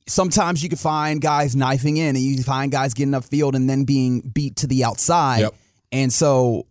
Sometimes 0.08 0.62
you 0.62 0.68
can 0.68 0.78
find 0.78 1.20
guys 1.20 1.56
knifing 1.56 1.96
in, 1.96 2.16
and 2.16 2.18
you 2.24 2.42
find 2.42 2.70
guys 2.72 2.94
getting 2.94 3.12
upfield 3.12 3.54
and 3.54 3.68
then 3.68 3.84
being 3.84 4.20
beat 4.20 4.56
to 4.56 4.66
the 4.66 4.84
outside. 4.84 5.40
Yep. 5.40 5.54
And 5.92 6.12
so 6.12 6.66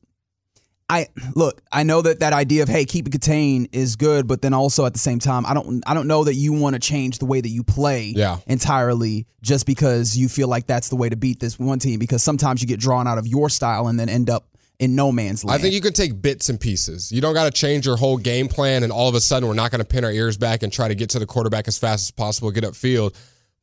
I 0.89 1.07
look, 1.35 1.61
I 1.71 1.83
know 1.83 2.01
that 2.01 2.19
that 2.19 2.31
idea 2.33 2.63
of 2.63 2.69
hey, 2.69 2.85
keep 2.85 3.07
it 3.07 3.11
contained 3.11 3.69
is 3.71 3.95
good, 3.95 4.27
but 4.27 4.41
then 4.41 4.53
also 4.53 4.85
at 4.85 4.93
the 4.93 4.99
same 4.99 5.19
time, 5.19 5.45
I 5.45 5.53
don't 5.53 5.83
I 5.85 5.93
don't 5.93 6.07
know 6.07 6.23
that 6.23 6.35
you 6.35 6.53
want 6.53 6.75
to 6.75 6.79
change 6.79 7.19
the 7.19 7.25
way 7.25 7.41
that 7.41 7.49
you 7.49 7.63
play 7.63 8.13
Yeah. 8.15 8.37
entirely 8.47 9.27
just 9.41 9.65
because 9.65 10.15
you 10.17 10.29
feel 10.29 10.47
like 10.47 10.65
that's 10.67 10.89
the 10.89 10.95
way 10.95 11.09
to 11.09 11.15
beat 11.15 11.39
this 11.39 11.57
one 11.59 11.79
team 11.79 11.99
because 11.99 12.23
sometimes 12.23 12.61
you 12.61 12.67
get 12.67 12.79
drawn 12.79 13.07
out 13.07 13.17
of 13.17 13.27
your 13.27 13.49
style 13.49 13.87
and 13.87 13.99
then 13.99 14.09
end 14.09 14.29
up 14.29 14.47
in 14.79 14.95
no 14.95 15.11
man's 15.11 15.43
land. 15.43 15.59
I 15.59 15.61
think 15.61 15.73
you 15.73 15.81
can 15.81 15.93
take 15.93 16.21
bits 16.21 16.49
and 16.49 16.59
pieces. 16.59 17.11
You 17.11 17.21
don't 17.21 17.33
got 17.33 17.45
to 17.45 17.51
change 17.51 17.85
your 17.85 17.97
whole 17.97 18.17
game 18.17 18.47
plan, 18.47 18.83
and 18.83 18.91
all 18.91 19.09
of 19.09 19.15
a 19.15 19.21
sudden 19.21 19.47
we're 19.47 19.55
not 19.55 19.71
going 19.71 19.79
to 19.79 19.85
pin 19.85 20.03
our 20.03 20.11
ears 20.11 20.37
back 20.37 20.63
and 20.63 20.71
try 20.71 20.87
to 20.87 20.95
get 20.95 21.09
to 21.11 21.19
the 21.19 21.25
quarterback 21.25 21.67
as 21.67 21.77
fast 21.77 22.07
as 22.07 22.11
possible, 22.11 22.51
get 22.51 22.63
upfield. 22.63 23.15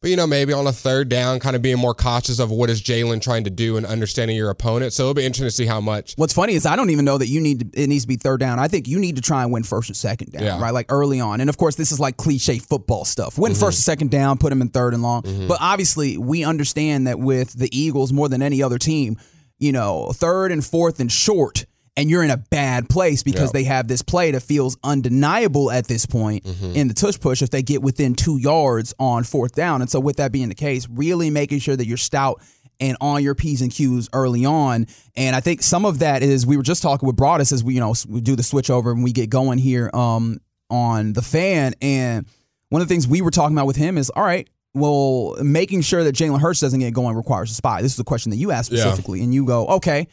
But 0.03 0.11
you 0.11 0.17
know, 0.17 0.27
maybe 0.27 0.53
on 0.53 0.67
a 0.67 0.73
third 0.73 1.09
down, 1.09 1.39
kind 1.39 1.55
of 1.55 1.63
being 1.63 1.79
more 1.79 1.95
cautious 1.95 2.41
of 2.41 2.51
what 2.51 2.69
is 2.69 2.83
Jalen 2.83 3.23
trying 3.23 3.45
to 3.45 3.51
do 3.51 3.77
and 3.77 3.87
understanding 3.87 4.37
your 4.37 4.51
opponent. 4.51 4.93
So 4.93 5.05
it'll 5.05 5.15
be 5.15 5.25
interesting 5.25 5.47
to 5.47 5.53
see 5.53 5.65
how 5.65 5.81
much. 5.81 6.15
What's 6.17 6.33
funny 6.33 6.55
is 6.55 6.67
I 6.67 6.75
don't 6.75 6.91
even 6.91 7.05
know 7.05 7.19
that 7.19 7.29
you 7.29 7.41
need 7.41 7.73
to, 7.73 7.81
it 7.81 7.87
needs 7.87 8.03
to 8.03 8.09
be 8.09 8.17
third 8.17 8.41
down. 8.41 8.59
I 8.59 8.67
think 8.67 8.89
you 8.89 8.99
need 8.99 9.15
to 9.15 9.23
try 9.23 9.45
and 9.45 9.53
win 9.53 9.63
first 9.63 9.91
and 9.91 9.97
second 9.97 10.33
down, 10.33 10.43
Yeah. 10.43 10.61
right? 10.61 10.75
Like 10.75 10.87
early 10.91 11.21
on. 11.21 11.41
And 11.41 11.49
of 11.49 11.57
course, 11.57 11.77
this 11.77 11.93
is 11.93 12.01
like 12.01 12.17
cliche 12.17 12.59
football 12.59 13.05
stuff. 13.05 13.39
Win 13.39 13.53
first 13.53 13.63
and 13.63 13.73
mm-hmm. 13.75 13.75
second 13.75 14.11
down, 14.11 14.39
put 14.39 14.51
them 14.51 14.61
in 14.61 14.71
third 14.71 14.93
and 14.93 15.05
long. 15.05 15.23
Mm-hmm. 15.23 15.47
But 15.47 15.59
obviously, 15.61 16.19
we 16.19 16.43
understand 16.43 17.07
that 17.07 17.21
with 17.21 17.53
the 17.53 17.69
Eagles 17.71 18.13
more 18.13 18.29
than 18.29 18.43
any 18.43 18.61
other 18.61 18.79
team, 18.79 19.19
you 19.63 19.73
know, 19.73 20.11
third 20.13 20.51
and 20.53 20.65
fourth 20.65 20.99
and 21.01 21.11
short, 21.11 21.65
and 21.97 22.11
you're 22.11 22.23
in 22.25 22.31
a 22.31 22.37
bad 22.37 22.89
place 22.89 23.23
because 23.23 23.49
Yep. 23.49 23.53
they 23.53 23.65
have 23.65 23.87
this 23.89 24.03
play 24.03 24.31
that 24.33 24.43
feels 24.43 24.77
undeniable 24.83 25.71
at 25.71 25.87
this 25.87 26.05
point 26.07 26.45
in 26.75 26.89
the 26.89 26.95
tush 26.95 27.19
push 27.21 27.43
if 27.43 27.51
they 27.51 27.63
get 27.63 27.81
within 27.83 28.15
two 28.15 28.39
yards 28.39 28.93
on 28.99 29.25
fourth 29.25 29.55
down. 29.55 29.81
And 29.83 29.91
so, 29.91 30.01
with 30.01 30.17
that 30.17 30.33
being 30.33 30.49
the 30.49 30.55
case, 30.55 30.89
really 30.91 31.31
making 31.31 31.61
sure 31.61 31.77
that 31.77 31.87
you're 31.87 31.97
stout 31.97 32.43
and 32.81 32.97
on 33.01 33.23
your 33.23 33.35
P's 33.37 33.63
and 33.63 33.71
Q's 33.71 34.09
early 34.13 34.45
on. 34.45 34.87
And 35.15 35.37
I 35.37 35.41
think 35.41 35.63
some 35.63 35.85
of 35.85 36.01
that 36.01 36.23
is 36.25 36.45
we 36.45 36.57
were 36.57 36.63
just 36.65 36.83
talking 36.83 37.07
with 37.07 37.15
Broadus 37.15 37.53
as 37.53 37.63
we, 37.63 37.75
you 37.75 37.81
know, 37.81 37.95
we 38.09 38.21
do 38.21 38.35
the 38.35 38.43
switch 38.43 38.71
over 38.71 38.91
and 38.91 39.05
we 39.05 39.13
get 39.13 39.31
going 39.31 39.59
here 39.59 39.89
um, 39.95 40.41
on 40.71 41.13
the 41.13 41.23
fan. 41.23 41.75
And 41.81 42.27
one 42.71 42.83
of 42.83 42.89
the 42.89 42.93
things 42.93 43.07
we 43.07 43.21
were 43.21 43.31
talking 43.31 43.57
about 43.57 43.67
with 43.69 43.77
him 43.77 43.97
is 43.99 44.11
all 44.11 44.25
right, 44.25 44.49
well, 44.75 45.37
making 45.43 45.83
sure 45.83 46.03
that 46.05 46.15
Jalen 46.15 46.41
Hurts 46.41 46.61
doesn't 46.61 46.81
get 46.81 46.95
going 46.95 47.17
requires 47.17 47.51
a 47.51 47.55
spy. 47.55 47.83
This 47.83 47.93
is 47.95 47.99
a 47.99 48.05
question 48.05 48.31
that 48.31 48.37
you 48.37 48.51
asked 48.53 48.71
Yeah. 48.73 48.81
specifically, 48.83 49.23
and 49.23 49.35
you 49.35 49.45
go, 49.45 49.67
okay. 49.67 50.09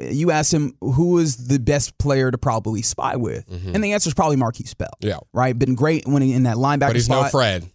You 0.00 0.32
ask 0.32 0.52
him 0.52 0.74
who 0.80 1.18
is 1.18 1.46
the 1.46 1.60
best 1.60 1.96
player 1.98 2.30
to 2.32 2.36
probably 2.36 2.82
spy 2.82 3.14
with, 3.14 3.44
and 3.48 3.82
the 3.84 3.92
answer 3.92 4.08
is 4.08 4.14
probably 4.14 4.36
Markquese 4.36 4.76
Bell. 4.76 4.88
Mm-hmm. 5.00 5.06
Yeah. 5.08 5.18
right. 5.32 5.56
Been 5.56 5.76
great 5.76 6.04
when 6.08 6.20
he, 6.20 6.32
in 6.32 6.42
that 6.44 6.56
linebacker. 6.56 6.80
But 6.88 6.96
he's 6.96 7.08
no. 7.08 7.22
Fred. 7.28 7.70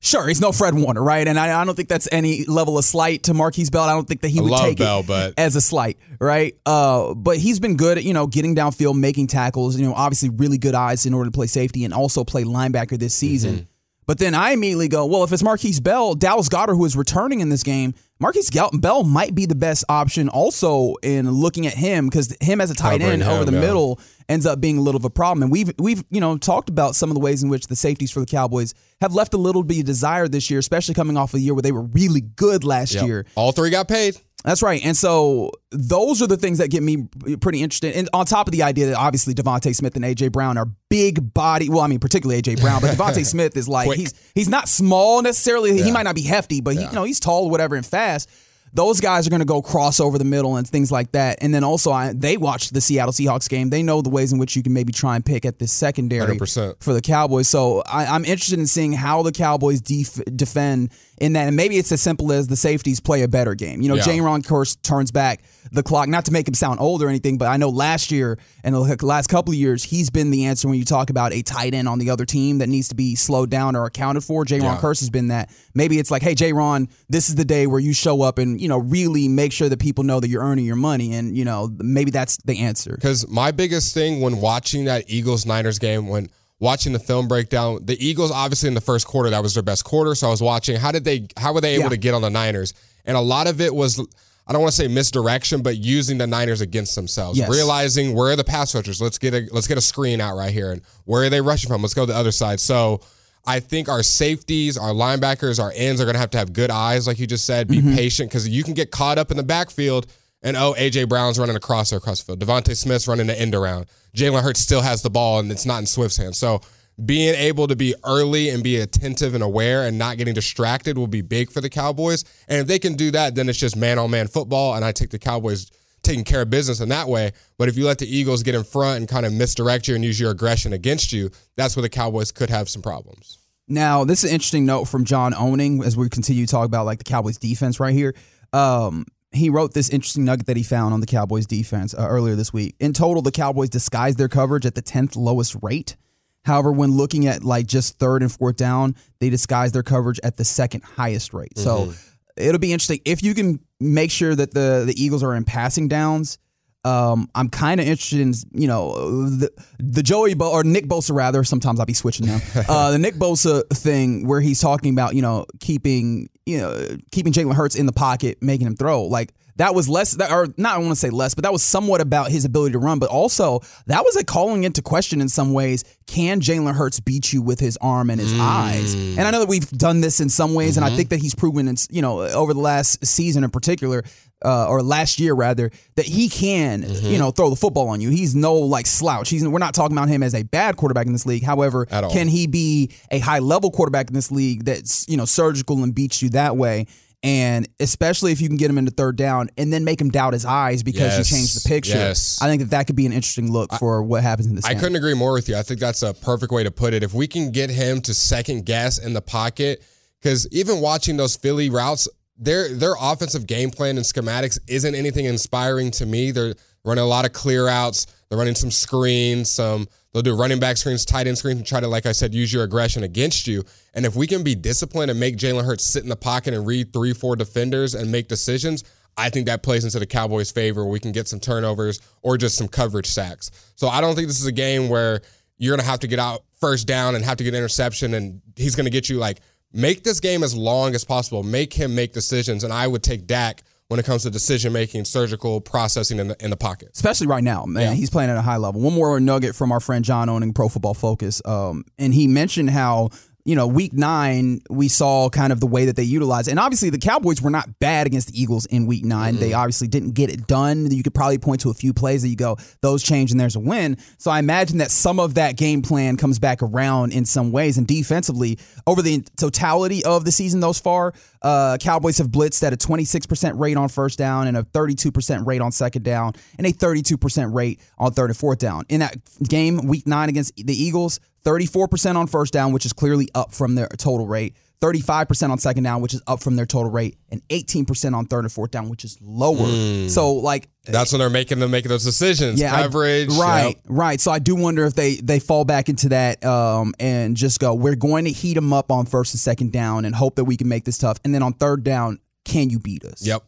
Sure, 0.00 0.28
he's 0.28 0.40
no 0.40 0.52
Fred 0.52 0.74
Warner, 0.74 1.02
right? 1.02 1.26
And 1.26 1.36
I, 1.40 1.60
I 1.60 1.64
don't 1.64 1.74
think 1.74 1.88
that's 1.88 2.06
any 2.12 2.44
level 2.44 2.76
of 2.78 2.84
slight 2.84 3.22
to 3.24 3.32
Markquese 3.32 3.72
Bell. 3.72 3.84
I 3.84 3.92
don't 3.94 4.06
think 4.06 4.20
that 4.20 4.28
he 4.28 4.38
I 4.38 4.42
would 4.42 4.56
take 4.58 4.76
Bell, 4.78 5.00
it 5.00 5.06
but- 5.06 5.34
as 5.38 5.56
a 5.56 5.60
slight, 5.62 5.96
right? 6.20 6.54
Uh, 6.66 7.14
but 7.14 7.38
he's 7.38 7.58
been 7.58 7.76
good 7.76 7.98
at 7.98 8.04
you 8.04 8.12
know 8.12 8.26
getting 8.28 8.54
downfield, 8.54 8.96
making 9.00 9.26
tackles. 9.26 9.76
You 9.76 9.86
know, 9.86 9.94
obviously 9.94 10.28
really 10.28 10.58
good 10.58 10.74
eyes 10.76 11.06
in 11.06 11.12
order 11.14 11.28
to 11.30 11.34
play 11.34 11.46
safety 11.48 11.84
and 11.84 11.92
also 11.92 12.22
play 12.22 12.44
linebacker 12.44 12.98
this 12.98 13.14
season. 13.14 13.54
Mm-hmm. 13.54 13.64
But 14.06 14.18
then 14.18 14.34
I 14.34 14.50
immediately 14.50 14.88
go, 14.88 15.06
well, 15.06 15.24
if 15.24 15.32
it's 15.32 15.42
Markquese 15.42 15.82
Bell, 15.82 16.14
Dallas 16.14 16.48
Goedert, 16.48 16.76
who 16.76 16.84
is 16.84 16.96
returning 16.96 17.40
in 17.40 17.48
this 17.48 17.62
game, 17.62 17.94
Markquese 18.22 18.80
Bell 18.80 19.02
might 19.02 19.34
be 19.34 19.46
the 19.46 19.54
best 19.54 19.84
option 19.88 20.28
also 20.28 20.94
in 21.02 21.30
looking 21.30 21.66
at 21.66 21.74
him 21.74 22.06
because 22.08 22.34
him 22.40 22.60
as 22.60 22.70
a 22.70 22.74
tight 22.74 23.02
end 23.02 23.22
over 23.22 23.44
the 23.44 23.52
yeah. 23.52 23.60
middle 23.60 24.00
ends 24.28 24.46
up 24.46 24.60
being 24.60 24.78
a 24.78 24.80
little 24.80 24.98
of 24.98 25.04
a 25.04 25.10
problem. 25.10 25.42
And 25.42 25.52
we've 25.52 25.72
we've 25.78 26.04
you 26.10 26.20
know 26.20 26.38
talked 26.38 26.68
about 26.68 26.94
some 26.94 27.10
of 27.10 27.14
the 27.14 27.20
ways 27.20 27.42
in 27.42 27.48
which 27.48 27.66
the 27.66 27.76
safeties 27.76 28.10
for 28.10 28.20
the 28.20 28.26
Cowboys 28.26 28.74
have 29.00 29.14
left 29.14 29.34
a 29.34 29.36
little 29.36 29.62
to 29.62 29.66
be 29.66 29.82
desired 29.82 30.32
this 30.32 30.48
year, 30.48 30.60
especially 30.60 30.94
coming 30.94 31.16
off 31.16 31.34
a 31.34 31.40
year 31.40 31.54
where 31.54 31.62
they 31.62 31.72
were 31.72 31.82
really 31.82 32.20
good 32.20 32.64
last 32.64 32.94
Yep. 32.94 33.06
year. 33.06 33.26
All 33.34 33.52
three 33.52 33.70
got 33.70 33.88
paid. 33.88 34.16
That's 34.44 34.62
right. 34.62 34.84
And 34.84 34.94
so 34.94 35.50
those 35.70 36.20
are 36.20 36.26
the 36.26 36.36
things 36.36 36.58
that 36.58 36.68
get 36.70 36.82
me 36.82 37.08
pretty 37.40 37.62
interested. 37.62 37.94
And 37.94 38.10
on 38.12 38.26
top 38.26 38.46
of 38.46 38.52
the 38.52 38.62
idea 38.62 38.86
that 38.88 38.96
obviously 38.96 39.32
DeVonta 39.34 39.74
Smith 39.74 39.96
and 39.96 40.04
AJ 40.04 40.32
Brown 40.32 40.58
are 40.58 40.66
big 40.90 41.32
body. 41.32 41.70
Well, 41.70 41.80
I 41.80 41.86
mean, 41.86 41.98
particularly 41.98 42.42
AJ 42.42 42.60
Brown, 42.60 42.82
but 42.82 42.90
DeVonta 42.94 43.24
Smith 43.26 43.56
is 43.56 43.68
like 43.68 43.86
Quick. 43.86 43.98
he's 43.98 44.32
he's 44.34 44.48
not 44.48 44.68
small 44.68 45.22
necessarily. 45.22 45.82
He 45.82 45.90
might 45.90 46.02
not 46.02 46.14
be 46.14 46.22
hefty, 46.22 46.60
but 46.60 46.74
he, 46.74 46.82
you 46.82 46.92
know 46.92 47.04
he's 47.04 47.20
tall, 47.20 47.48
whatever, 47.48 47.74
and 47.74 47.86
fast. 47.86 48.28
Those 48.74 48.98
guys 48.98 49.24
are 49.24 49.30
going 49.30 49.38
to 49.38 49.46
go 49.46 49.62
cross 49.62 50.00
over 50.00 50.18
the 50.18 50.24
middle 50.24 50.56
and 50.56 50.66
things 50.68 50.90
like 50.90 51.12
that. 51.12 51.38
And 51.40 51.54
then 51.54 51.62
also, 51.62 51.92
I, 51.92 52.12
they 52.12 52.36
watched 52.36 52.74
the 52.74 52.80
Seattle 52.80 53.12
Seahawks 53.12 53.48
game. 53.48 53.70
They 53.70 53.84
know 53.84 54.02
the 54.02 54.10
ways 54.10 54.32
in 54.32 54.40
which 54.40 54.56
you 54.56 54.64
can 54.64 54.72
maybe 54.72 54.92
try 54.92 55.14
and 55.14 55.24
pick 55.24 55.44
at 55.44 55.60
this 55.60 55.72
secondary 55.72 56.36
100%. 56.36 56.82
for 56.82 56.92
the 56.92 57.00
Cowboys. 57.00 57.48
So 57.48 57.84
I, 57.86 58.06
I'm 58.06 58.24
interested 58.24 58.58
in 58.58 58.66
seeing 58.66 58.92
how 58.92 59.22
the 59.22 59.30
Cowboys 59.30 59.80
def- 59.80 60.24
defend 60.34 60.90
in 61.18 61.34
that. 61.34 61.46
And 61.46 61.56
maybe 61.56 61.76
it's 61.76 61.92
as 61.92 62.00
simple 62.00 62.32
as 62.32 62.48
the 62.48 62.56
safeties 62.56 63.00
play 63.00 63.22
a 63.22 63.28
better 63.28 63.54
game. 63.54 63.80
You 63.82 63.88
know, 63.88 63.94
Yeah. 63.96 64.02
Jayron 64.04 64.42
Kearse 64.44 64.76
turns 64.82 65.10
back 65.10 65.42
the 65.72 65.82
clock, 65.82 66.08
not 66.08 66.24
to 66.26 66.32
make 66.32 66.46
him 66.46 66.54
sound 66.54 66.80
old 66.80 67.02
or 67.02 67.08
anything, 67.08 67.38
but 67.38 67.46
I 67.48 67.56
know 67.56 67.68
last 67.68 68.10
year 68.12 68.38
and 68.62 68.74
the 68.74 68.80
last 69.02 69.28
couple 69.28 69.52
of 69.52 69.58
years, 69.58 69.82
he's 69.84 70.10
been 70.10 70.30
the 70.30 70.44
answer 70.44 70.68
when 70.68 70.78
you 70.78 70.84
talk 70.84 71.10
about 71.10 71.32
a 71.32 71.42
tight 71.42 71.74
end 71.74 71.88
on 71.88 71.98
the 71.98 72.10
other 72.10 72.24
team 72.24 72.58
that 72.58 72.68
needs 72.68 72.88
to 72.88 72.94
be 72.94 73.14
slowed 73.14 73.50
down 73.50 73.74
or 73.76 73.84
accounted 73.86 74.24
for. 74.24 74.44
Jayron 74.44 74.62
Yeah. 74.62 74.78
Kearse 74.80 75.00
has 75.00 75.10
been 75.10 75.28
that. 75.28 75.50
Maybe 75.74 75.98
it's 75.98 76.10
like, 76.10 76.22
hey, 76.22 76.34
Jayron, 76.34 76.88
this 77.08 77.28
is 77.28 77.34
the 77.34 77.44
day 77.44 77.66
where 77.66 77.80
you 77.80 77.92
show 77.92 78.22
up 78.22 78.38
and, 78.38 78.60
you 78.60 78.68
know, 78.68 78.78
really 78.78 79.28
make 79.28 79.52
sure 79.52 79.68
that 79.68 79.78
people 79.80 80.04
know 80.04 80.20
that 80.20 80.28
you're 80.28 80.42
earning 80.44 80.64
your 80.64 80.76
money. 80.76 81.14
And, 81.14 81.36
you 81.36 81.44
know, 81.44 81.70
maybe 81.78 82.10
that's 82.10 82.36
the 82.44 82.60
answer. 82.60 82.92
Because 82.94 83.26
my 83.28 83.50
biggest 83.50 83.94
thing 83.94 84.20
when 84.20 84.40
watching 84.40 84.84
that 84.84 85.04
Eagles 85.08 85.46
Niners 85.46 85.78
game, 85.78 86.08
when 86.08 86.28
watching 86.60 86.92
the 86.92 86.98
film 86.98 87.28
breakdown, 87.28 87.80
the 87.82 88.02
Eagles 88.04 88.30
obviously 88.30 88.68
in 88.68 88.74
the 88.74 88.80
first 88.80 89.06
quarter 89.06 89.30
that 89.30 89.42
was 89.42 89.54
their 89.54 89.62
best 89.62 89.84
quarter. 89.84 90.14
So 90.14 90.28
I 90.28 90.30
was 90.30 90.42
watching 90.42 90.76
how 90.76 90.92
did 90.92 91.04
they 91.04 91.26
how 91.36 91.52
were 91.52 91.60
they 91.60 91.74
able 91.74 91.84
Yeah. 91.84 91.88
to 91.90 91.96
get 91.96 92.14
on 92.14 92.22
the 92.22 92.30
Niners, 92.30 92.74
and 93.04 93.16
a 93.16 93.20
lot 93.20 93.46
of 93.46 93.60
it 93.60 93.74
was. 93.74 94.00
I 94.46 94.52
don't 94.52 94.60
want 94.60 94.72
to 94.74 94.76
say 94.76 94.88
misdirection, 94.88 95.62
but 95.62 95.78
using 95.78 96.18
the 96.18 96.26
Niners 96.26 96.60
against 96.60 96.94
themselves, 96.96 97.38
Yes. 97.38 97.48
realizing 97.48 98.14
where 98.14 98.32
are 98.32 98.36
the 98.36 98.44
pass 98.44 98.74
rushers. 98.74 99.00
Let's 99.00 99.16
get 99.16 99.32
a 99.32 99.48
let's 99.52 99.66
get 99.66 99.78
a 99.78 99.80
screen 99.80 100.20
out 100.20 100.36
right 100.36 100.52
here, 100.52 100.70
and 100.70 100.82
where 101.06 101.24
are 101.24 101.30
they 101.30 101.40
rushing 101.40 101.68
from? 101.68 101.80
Let's 101.80 101.94
go 101.94 102.04
to 102.04 102.12
the 102.12 102.18
other 102.18 102.30
side. 102.30 102.60
So 102.60 103.00
I 103.46 103.60
think 103.60 103.88
our 103.88 104.02
safeties, 104.02 104.76
our 104.76 104.90
linebackers, 104.90 105.62
our 105.62 105.72
ends 105.74 105.98
are 106.00 106.04
going 106.04 106.14
to 106.14 106.20
have 106.20 106.30
to 106.30 106.38
have 106.38 106.52
good 106.52 106.70
eyes, 106.70 107.06
like 107.06 107.18
you 107.18 107.26
just 107.26 107.46
said. 107.46 107.68
Be 107.68 107.78
mm-hmm. 107.78 107.94
patient 107.94 108.30
because 108.30 108.46
you 108.46 108.62
can 108.62 108.74
get 108.74 108.90
caught 108.90 109.16
up 109.16 109.30
in 109.30 109.38
the 109.38 109.42
backfield 109.42 110.06
and 110.44 110.56
oh, 110.56 110.74
AJ 110.78 111.08
Brown's 111.08 111.38
running 111.38 111.56
across 111.56 111.90
there 111.90 111.96
across 111.96 112.22
the 112.22 112.26
field. 112.26 112.40
DeVonta 112.40 112.76
Smith's 112.76 113.08
running 113.08 113.26
the 113.26 113.40
end 113.40 113.54
around. 113.54 113.86
Jalen 114.14 114.42
Hurts 114.42 114.60
still 114.60 114.82
has 114.82 115.02
the 115.02 115.10
ball 115.10 115.40
and 115.40 115.50
it's 115.50 115.66
not 115.66 115.78
in 115.78 115.86
Swift's 115.86 116.18
hands. 116.18 116.38
So 116.38 116.60
being 117.04 117.34
able 117.34 117.66
to 117.66 117.74
be 117.74 117.94
early 118.04 118.50
and 118.50 118.62
be 118.62 118.76
attentive 118.76 119.34
and 119.34 119.42
aware 119.42 119.86
and 119.86 119.98
not 119.98 120.18
getting 120.18 120.34
distracted 120.34 120.96
will 120.96 121.08
be 121.08 121.22
big 121.22 121.50
for 121.50 121.60
the 121.60 121.70
Cowboys. 121.70 122.24
And 122.46 122.60
if 122.60 122.66
they 122.66 122.78
can 122.78 122.94
do 122.94 123.10
that, 123.12 123.34
then 123.34 123.48
it's 123.48 123.58
just 123.58 123.74
man 123.74 123.98
on 123.98 124.10
man 124.10 124.28
football. 124.28 124.74
And 124.74 124.84
I 124.84 124.92
take 124.92 125.10
the 125.10 125.18
Cowboys 125.18 125.70
taking 126.02 126.24
care 126.24 126.42
of 126.42 126.50
business 126.50 126.80
in 126.80 126.90
that 126.90 127.08
way. 127.08 127.32
But 127.58 127.68
if 127.68 127.76
you 127.78 127.86
let 127.86 127.98
the 127.98 128.06
Eagles 128.06 128.42
get 128.42 128.54
in 128.54 128.62
front 128.62 128.98
and 128.98 129.08
kind 129.08 129.24
of 129.24 129.32
misdirect 129.32 129.88
you 129.88 129.94
and 129.94 130.04
use 130.04 130.20
your 130.20 130.30
aggression 130.30 130.74
against 130.74 131.12
you, 131.12 131.30
that's 131.56 131.74
where 131.74 131.82
the 131.82 131.88
Cowboys 131.88 132.30
could 132.30 132.50
have 132.50 132.68
some 132.68 132.82
problems. 132.82 133.38
Now, 133.66 134.04
this 134.04 134.22
is 134.22 134.30
an 134.30 134.34
interesting 134.34 134.66
note 134.66 134.84
from 134.84 135.06
John 135.06 135.32
Owning 135.32 135.82
as 135.82 135.96
we 135.96 136.08
continue 136.10 136.44
to 136.44 136.50
talk 136.50 136.66
about 136.66 136.84
like 136.84 136.98
the 136.98 137.04
Cowboys 137.04 137.38
defense 137.38 137.80
right 137.80 137.94
here. 137.94 138.14
Um, 138.52 139.06
he 139.34 139.50
wrote 139.50 139.74
this 139.74 139.90
interesting 139.90 140.24
nugget 140.24 140.46
that 140.46 140.56
he 140.56 140.62
found 140.62 140.94
on 140.94 141.00
the 141.00 141.06
Cowboys 141.06 141.46
defense 141.46 141.94
uh, 141.94 142.06
earlier 142.08 142.34
this 142.34 142.52
week. 142.52 142.76
In 142.80 142.92
total, 142.92 143.22
the 143.22 143.32
Cowboys 143.32 143.68
disguised 143.68 144.18
their 144.18 144.28
coverage 144.28 144.64
at 144.66 144.74
the 144.74 144.82
10th 144.82 145.16
lowest 145.16 145.56
rate. 145.62 145.96
However, 146.44 146.70
when 146.72 146.92
looking 146.92 147.26
at 147.26 147.42
like 147.42 147.66
just 147.66 147.98
third 147.98 148.22
and 148.22 148.30
fourth 148.30 148.56
down, 148.56 148.96
they 149.18 149.30
disguised 149.30 149.74
their 149.74 149.82
coverage 149.82 150.20
at 150.22 150.36
the 150.36 150.44
second 150.44 150.82
highest 150.82 151.32
rate. 151.32 151.58
So 151.58 151.94
it'll 152.36 152.58
be 152.58 152.72
interesting 152.72 153.00
if 153.04 153.22
you 153.22 153.34
can 153.34 153.60
make 153.80 154.10
sure 154.10 154.34
that 154.34 154.52
the 154.52 154.84
the 154.86 154.94
Eagles 155.02 155.22
are 155.22 155.34
in 155.34 155.44
passing 155.44 155.88
downs. 155.88 156.38
Um, 156.84 157.30
I'm 157.34 157.48
kind 157.48 157.80
of 157.80 157.86
interested 157.86 158.20
in 158.20 158.34
you 158.52 158.68
know 158.68 159.24
the 159.24 159.50
the 159.78 160.02
Joey 160.02 160.34
Bo- 160.34 160.52
or 160.52 160.64
Nick 160.64 160.86
Bosa 160.86 161.14
rather. 161.14 161.44
Sometimes 161.44 161.80
I'll 161.80 161.86
be 161.86 161.94
switching 161.94 162.26
them. 162.26 162.42
uh, 162.68 162.90
the 162.90 162.98
Nick 162.98 163.14
Bosa 163.14 163.66
thing 163.70 164.26
where 164.26 164.42
he's 164.42 164.60
talking 164.60 164.92
about 164.92 165.14
you 165.14 165.22
know 165.22 165.46
keeping 165.60 166.28
you 166.46 166.58
know 166.58 166.96
keeping 167.10 167.32
Jalen 167.32 167.54
Hurts 167.54 167.74
in 167.74 167.86
the 167.86 167.92
pocket, 167.92 168.38
making 168.40 168.66
him 168.66 168.76
throw 168.76 169.04
like. 169.04 169.32
That 169.56 169.72
was 169.72 169.88
less, 169.88 170.16
that, 170.16 170.32
or 170.32 170.48
not. 170.56 170.74
I 170.74 170.78
want 170.78 170.90
to 170.90 170.96
say 170.96 171.10
less, 171.10 171.32
but 171.32 171.44
that 171.44 171.52
was 171.52 171.62
somewhat 171.62 172.00
about 172.00 172.28
his 172.28 172.44
ability 172.44 172.72
to 172.72 172.80
run. 172.80 172.98
But 172.98 173.10
also, 173.10 173.60
that 173.86 174.02
was 174.02 174.16
a 174.16 174.24
calling 174.24 174.64
into 174.64 174.82
question 174.82 175.20
in 175.20 175.28
some 175.28 175.52
ways. 175.52 175.84
Can 176.08 176.40
Jalen 176.40 176.74
Hurts 176.74 176.98
beat 176.98 177.32
you 177.32 177.40
with 177.40 177.60
his 177.60 177.76
arm 177.76 178.10
and 178.10 178.20
his 178.20 178.32
mm. 178.32 178.40
eyes? 178.40 178.94
And 178.94 179.20
I 179.20 179.30
know 179.30 179.38
that 179.38 179.48
we've 179.48 179.70
done 179.70 180.00
this 180.00 180.18
in 180.18 180.28
some 180.28 180.54
ways, 180.54 180.76
and 180.76 180.84
I 180.84 180.88
mm-hmm. 180.88 180.96
think 180.96 181.10
that 181.10 181.20
he's 181.20 181.36
proven, 181.36 181.68
in, 181.68 181.76
you 181.88 182.02
know, 182.02 182.22
over 182.22 182.52
the 182.52 182.58
last 182.58 183.06
season 183.06 183.44
in 183.44 183.50
particular, 183.50 184.02
uh, 184.44 184.68
or 184.68 184.82
last 184.82 185.18
year 185.18 185.34
rather, 185.34 185.70
that 185.96 186.06
he 186.06 186.28
can, 186.28 186.82
you 187.02 187.18
know, 187.18 187.30
throw 187.30 187.50
the 187.50 187.56
football 187.56 187.88
on 187.88 188.00
you. 188.00 188.10
He's 188.10 188.34
no 188.34 188.54
like 188.54 188.86
slouch. 188.86 189.30
He's 189.30 189.46
we're 189.46 189.58
not 189.58 189.74
talking 189.74 189.96
about 189.96 190.08
him 190.08 190.22
as 190.22 190.34
a 190.34 190.42
bad 190.42 190.76
quarterback 190.76 191.06
in 191.06 191.12
this 191.12 191.26
league. 191.26 191.42
However, 191.42 191.86
can 191.86 192.28
he 192.28 192.46
be 192.46 192.90
a 193.10 193.18
high 193.18 193.38
level 193.40 193.70
quarterback 193.70 194.08
in 194.08 194.14
this 194.14 194.30
league 194.30 194.64
that's 194.64 195.08
you 195.08 195.16
know 195.16 195.24
surgical 195.24 195.82
and 195.82 195.94
beats 195.94 196.22
you 196.22 196.28
that 196.30 196.56
way? 196.56 196.86
And 197.22 197.66
especially 197.80 198.32
if 198.32 198.42
you 198.42 198.48
can 198.48 198.58
get 198.58 198.68
him 198.68 198.76
into 198.76 198.90
third 198.90 199.16
down 199.16 199.48
and 199.56 199.72
then 199.72 199.82
make 199.82 199.98
him 199.98 200.10
doubt 200.10 200.34
his 200.34 200.44
eyes 200.44 200.82
because 200.82 201.16
Yes, 201.16 201.30
you 201.30 201.36
changed 201.38 201.56
the 201.64 201.66
picture. 201.66 201.94
yes. 201.94 202.38
I 202.42 202.48
think 202.48 202.60
that 202.60 202.70
that 202.72 202.86
could 202.86 202.96
be 202.96 203.06
an 203.06 203.14
interesting 203.14 203.50
look 203.50 203.72
for 203.78 204.02
what 204.02 204.22
happens 204.22 204.46
in 204.46 204.54
this 204.56 204.66
I 204.66 204.72
game. 204.74 204.80
couldn't 204.80 204.96
agree 204.96 205.14
more 205.14 205.32
with 205.32 205.48
you. 205.48 205.56
I 205.56 205.62
think 205.62 205.80
that's 205.80 206.02
a 206.02 206.12
perfect 206.12 206.52
way 206.52 206.64
to 206.64 206.70
put 206.70 206.92
it. 206.92 207.02
If 207.02 207.14
we 207.14 207.26
can 207.26 207.50
get 207.50 207.70
him 207.70 208.02
to 208.02 208.12
second 208.12 208.66
guess 208.66 208.98
in 208.98 209.14
the 209.14 209.22
pocket, 209.22 209.82
because 210.20 210.46
even 210.52 210.82
watching 210.82 211.16
those 211.16 211.34
Philly 211.34 211.70
routes, 211.70 212.08
their 212.36 212.68
their 212.68 212.94
offensive 213.00 213.46
game 213.46 213.70
plan 213.70 213.96
and 213.96 214.04
schematics 214.04 214.58
isn't 214.68 214.94
anything 214.94 215.24
inspiring 215.24 215.90
to 215.92 216.06
me. 216.06 216.30
They're 216.30 216.54
running 216.84 217.04
a 217.04 217.06
lot 217.06 217.24
of 217.24 217.32
clear 217.32 217.68
outs. 217.68 218.06
They're 218.28 218.38
running 218.38 218.54
some 218.54 218.70
screens, 218.70 219.50
some 219.50 219.86
they'll 220.12 220.22
do 220.22 220.36
running 220.36 220.58
back 220.58 220.76
screens, 220.76 221.04
tight 221.04 221.26
end 221.26 221.38
screens, 221.38 221.58
and 221.58 221.66
try 221.66 221.80
to, 221.80 221.88
like 221.88 222.06
I 222.06 222.12
said, 222.12 222.34
use 222.34 222.52
your 222.52 222.64
aggression 222.64 223.04
against 223.04 223.46
you. 223.46 223.62
And 223.94 224.04
if 224.04 224.16
we 224.16 224.26
can 224.26 224.42
be 224.42 224.54
disciplined 224.54 225.10
and 225.10 225.20
make 225.20 225.36
Jalen 225.36 225.64
Hurts 225.64 225.84
sit 225.84 226.02
in 226.02 226.08
the 226.08 226.16
pocket 226.16 226.54
and 226.54 226.66
read 226.66 226.92
three, 226.92 227.12
four 227.12 227.36
defenders 227.36 227.94
and 227.94 228.10
make 228.10 228.28
decisions, 228.28 228.84
I 229.16 229.30
think 229.30 229.46
that 229.46 229.62
plays 229.62 229.84
into 229.84 229.98
the 229.98 230.06
Cowboys' 230.06 230.50
favor. 230.50 230.84
We 230.84 230.98
can 230.98 231.12
get 231.12 231.28
some 231.28 231.38
turnovers 231.38 232.00
or 232.22 232.36
just 232.36 232.56
some 232.56 232.68
coverage 232.68 233.06
sacks. 233.06 233.50
So 233.76 233.88
I 233.88 234.00
don't 234.00 234.16
think 234.16 234.26
this 234.26 234.40
is 234.40 234.46
a 234.46 234.52
game 234.52 234.88
where 234.88 235.20
you're 235.58 235.76
going 235.76 235.84
to 235.84 235.88
have 235.88 236.00
to 236.00 236.08
get 236.08 236.18
out 236.18 236.42
first 236.58 236.86
down 236.88 237.14
and 237.14 237.24
have 237.24 237.36
to 237.36 237.44
get 237.44 237.54
interception, 237.54 238.14
and 238.14 238.40
he's 238.56 238.74
going 238.74 238.86
to 238.86 238.90
get 238.90 239.08
you 239.08 239.18
like 239.18 239.40
make 239.74 240.04
this 240.04 240.20
game 240.20 240.42
as 240.42 240.56
long 240.56 240.94
as 240.94 241.04
possible. 241.04 241.42
Make 241.42 241.72
him 241.72 241.94
make 241.94 242.12
decisions, 242.12 242.64
and 242.64 242.72
I 242.72 242.86
would 242.86 243.02
take 243.02 243.26
Dak 243.26 243.62
when 243.88 244.00
it 244.00 244.06
comes 244.06 244.22
to 244.22 244.30
decision 244.30 244.72
making, 244.72 245.04
surgical 245.04 245.60
processing 245.60 246.18
in 246.18 246.28
the 246.28 246.36
in 246.42 246.50
the 246.50 246.56
pocket. 246.56 246.90
especially 246.94 247.26
right 247.26 247.44
now, 247.44 247.66
man. 247.66 247.96
He's 247.96 248.10
playing 248.10 248.30
at 248.30 248.36
a 248.36 248.42
high 248.42 248.56
level. 248.56 248.80
One 248.80 248.94
more 248.94 249.20
nugget 249.20 249.54
from 249.54 249.72
our 249.72 249.80
friend 249.80 250.04
John 250.04 250.28
owning 250.28 250.52
Pro 250.54 250.68
Football 250.68 250.94
Focus, 250.94 251.42
um, 251.44 251.84
and 251.98 252.14
he 252.14 252.26
mentioned 252.26 252.70
how 252.70 253.10
you 253.44 253.54
know 253.54 253.66
week 253.66 253.92
nine 253.92 254.60
we 254.70 254.88
saw 254.88 255.28
kind 255.28 255.52
of 255.52 255.60
the 255.60 255.66
way 255.66 255.84
that 255.86 255.96
they 255.96 256.02
utilized, 256.02 256.48
and 256.48 256.58
obviously 256.58 256.90
the 256.90 256.98
Cowboys 256.98 257.42
were 257.42 257.50
not 257.50 257.78
bad 257.78 258.06
against 258.06 258.28
the 258.28 258.40
Eagles 258.40 258.66
in 258.66 258.86
week 258.86 259.04
9 259.04 259.36
They 259.36 259.52
obviously 259.52 259.88
didn't 259.88 260.12
get 260.12 260.30
it 260.30 260.46
done. 260.46 260.90
You 260.90 261.02
could 261.02 261.14
probably 261.14 261.38
point 261.38 261.60
to 261.62 261.70
a 261.70 261.74
few 261.74 261.92
plays 261.92 262.22
that 262.22 262.28
you 262.28 262.36
go 262.36 262.56
those 262.80 263.02
change 263.02 263.30
and 263.30 263.38
there's 263.38 263.56
a 263.56 263.60
win. 263.60 263.98
So 264.18 264.30
I 264.30 264.38
imagine 264.38 264.78
that 264.78 264.90
some 264.90 265.20
of 265.20 265.34
that 265.34 265.56
game 265.56 265.82
plan 265.82 266.16
comes 266.16 266.38
back 266.38 266.62
around 266.62 267.12
in 267.12 267.24
some 267.24 267.52
ways, 267.52 267.78
and 267.78 267.86
defensively 267.86 268.58
over 268.86 269.02
the 269.02 269.24
totality 269.36 270.04
of 270.04 270.24
the 270.24 270.32
season 270.32 270.60
thus 270.60 270.80
far. 270.80 271.12
Uh, 271.42 271.76
Cowboys 271.78 272.16
have 272.18 272.28
blitzed 272.28 272.62
at 272.62 272.72
a 272.72 272.76
26% 272.76 273.58
rate 273.58 273.76
on 273.76 273.88
first 273.90 274.18
down 274.18 274.46
and 274.46 274.56
a 274.56 274.62
32% 274.62 275.46
rate 275.46 275.60
on 275.60 275.70
second 275.72 276.02
down 276.02 276.32
and 276.56 276.66
a 276.66 276.72
32% 276.72 277.54
rate 277.54 277.80
on 277.98 278.12
third 278.12 278.30
and 278.30 278.36
fourth 278.36 278.58
down. 278.58 278.84
In 278.88 279.00
that 279.00 279.16
game, 279.46 279.86
week 279.86 280.06
nine 280.06 280.30
against 280.30 280.56
the 280.56 280.74
Eagles, 280.74 281.20
34% 281.44 282.16
on 282.16 282.26
first 282.26 282.52
down, 282.52 282.72
which 282.72 282.86
is 282.86 282.92
clearly 282.92 283.28
up 283.34 283.52
from 283.52 283.74
their 283.74 283.88
total 283.88 284.26
rate. 284.26 284.54
35% 284.80 285.50
on 285.50 285.58
second 285.58 285.82
down, 285.82 286.02
which 286.02 286.12
is 286.12 286.20
up 286.26 286.42
from 286.42 286.56
their 286.56 286.66
total 286.66 286.90
rate, 286.90 287.16
and 287.30 287.46
18% 287.48 288.14
on 288.14 288.26
third 288.26 288.44
and 288.44 288.52
fourth 288.52 288.70
down, 288.70 288.90
which 288.90 289.04
is 289.04 289.16
lower. 289.22 289.56
Mm. 289.56 290.10
So 290.10 290.34
like 290.34 290.68
That's 290.84 291.10
when 291.10 291.20
they're 291.20 291.30
making 291.30 291.58
them 291.58 291.70
making 291.70 291.88
those 291.88 292.04
decisions. 292.04 292.62
I- 292.62 292.82
Coverage. 292.82 293.30
right, 293.30 293.68
yep. 293.68 293.76
right. 293.86 294.20
So 294.20 294.30
I 294.30 294.40
do 294.40 294.54
wonder 294.54 294.84
if 294.84 294.94
they 294.94 295.14
they 295.16 295.38
fall 295.38 295.64
back 295.64 295.88
into 295.88 296.10
that 296.10 296.44
um, 296.44 296.92
and 297.00 297.34
just 297.34 297.60
go, 297.60 297.72
we're 297.72 297.94
going 297.94 298.26
to 298.26 298.30
heat 298.30 298.54
them 298.54 298.74
up 298.74 298.90
on 298.90 299.06
first 299.06 299.32
and 299.32 299.40
second 299.40 299.72
down 299.72 300.04
and 300.04 300.14
hope 300.14 300.36
that 300.36 300.44
we 300.44 300.56
can 300.56 300.68
make 300.68 300.84
this 300.84 300.98
tough. 300.98 301.18
And 301.24 301.34
then 301.34 301.42
on 301.42 301.54
third 301.54 301.82
down, 301.82 302.18
can 302.44 302.68
you 302.68 302.78
beat 302.78 303.04
us? 303.04 303.26
Yep. 303.26 303.42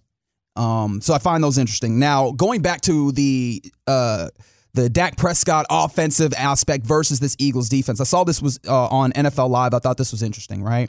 Um, 0.57 1.03
so 1.03 1.13
I 1.13 1.19
find 1.19 1.45
those 1.45 1.59
interesting. 1.59 1.99
Now 1.99 2.31
going 2.31 2.63
back 2.63 2.81
to 2.83 3.13
the 3.13 3.63
uh, 3.87 4.29
the 4.77 4.89
Dak 4.89 5.17
Prescott 5.17 5.67
offensive 5.71 6.33
aspect 6.35 6.87
versus 6.87 7.19
this 7.19 7.35
Eagles 7.41 7.69
defense. 7.69 8.01
I 8.01 8.05
saw 8.05 8.23
this 8.25 8.41
was 8.41 8.61
uh, 8.69 8.87
on 8.87 9.11
NFL 9.13 9.51
Live. 9.51 9.75
I 9.75 9.81
thought 9.81 9.97
this 9.97 10.13
was 10.13 10.23
interesting. 10.23 10.63
Right. 10.63 10.89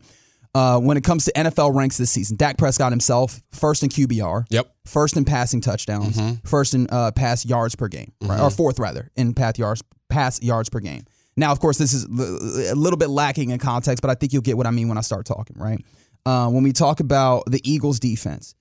Uh, 0.53 0.79
when 0.79 0.97
it 0.97 1.03
comes 1.03 1.25
to 1.25 1.31
NFL 1.33 1.75
ranks 1.75 1.97
this 1.97 2.09
season, 2.09 2.35
Dak 2.37 2.57
Prescott 2.57 2.91
himself 2.91 3.41
first 3.51 3.83
in 3.83 3.89
QBR, 3.89 4.45
Yep. 4.49 4.71
first 4.85 5.15
in 5.17 5.23
passing 5.25 5.61
touchdowns, 5.61 6.19
first 6.45 6.73
in 6.73 6.87
uh, 6.89 7.11
pass 7.11 7.45
yards 7.45 7.75
per 7.75 7.87
game, 7.87 8.11
right? 8.21 8.39
or 8.39 8.49
fourth 8.49 8.79
rather 8.79 9.11
in 9.15 9.33
pass 9.33 9.57
yards 9.59 9.83
pass 10.09 10.41
yards 10.41 10.69
per 10.69 10.79
game. 10.79 11.03
Now, 11.35 11.51
of 11.51 11.59
course, 11.59 11.77
this 11.77 11.93
is 11.93 12.05
a 12.05 12.75
little 12.75 12.97
bit 12.97 13.09
lacking 13.09 13.51
in 13.51 13.59
context, 13.59 14.01
but 14.01 14.09
I 14.09 14.15
think 14.15 14.33
you'll 14.33 14.41
get 14.41 14.57
what 14.57 14.65
I 14.65 14.71
mean 14.71 14.87
when 14.87 14.97
I 14.97 15.01
start 15.01 15.25
talking. 15.27 15.57
Right? 15.59 15.83
Uh, 16.25 16.49
when 16.49 16.63
we 16.63 16.73
talk 16.73 16.99
about 16.99 17.43
the 17.45 17.61
Eagles' 17.63 17.99
defense, 17.99 18.55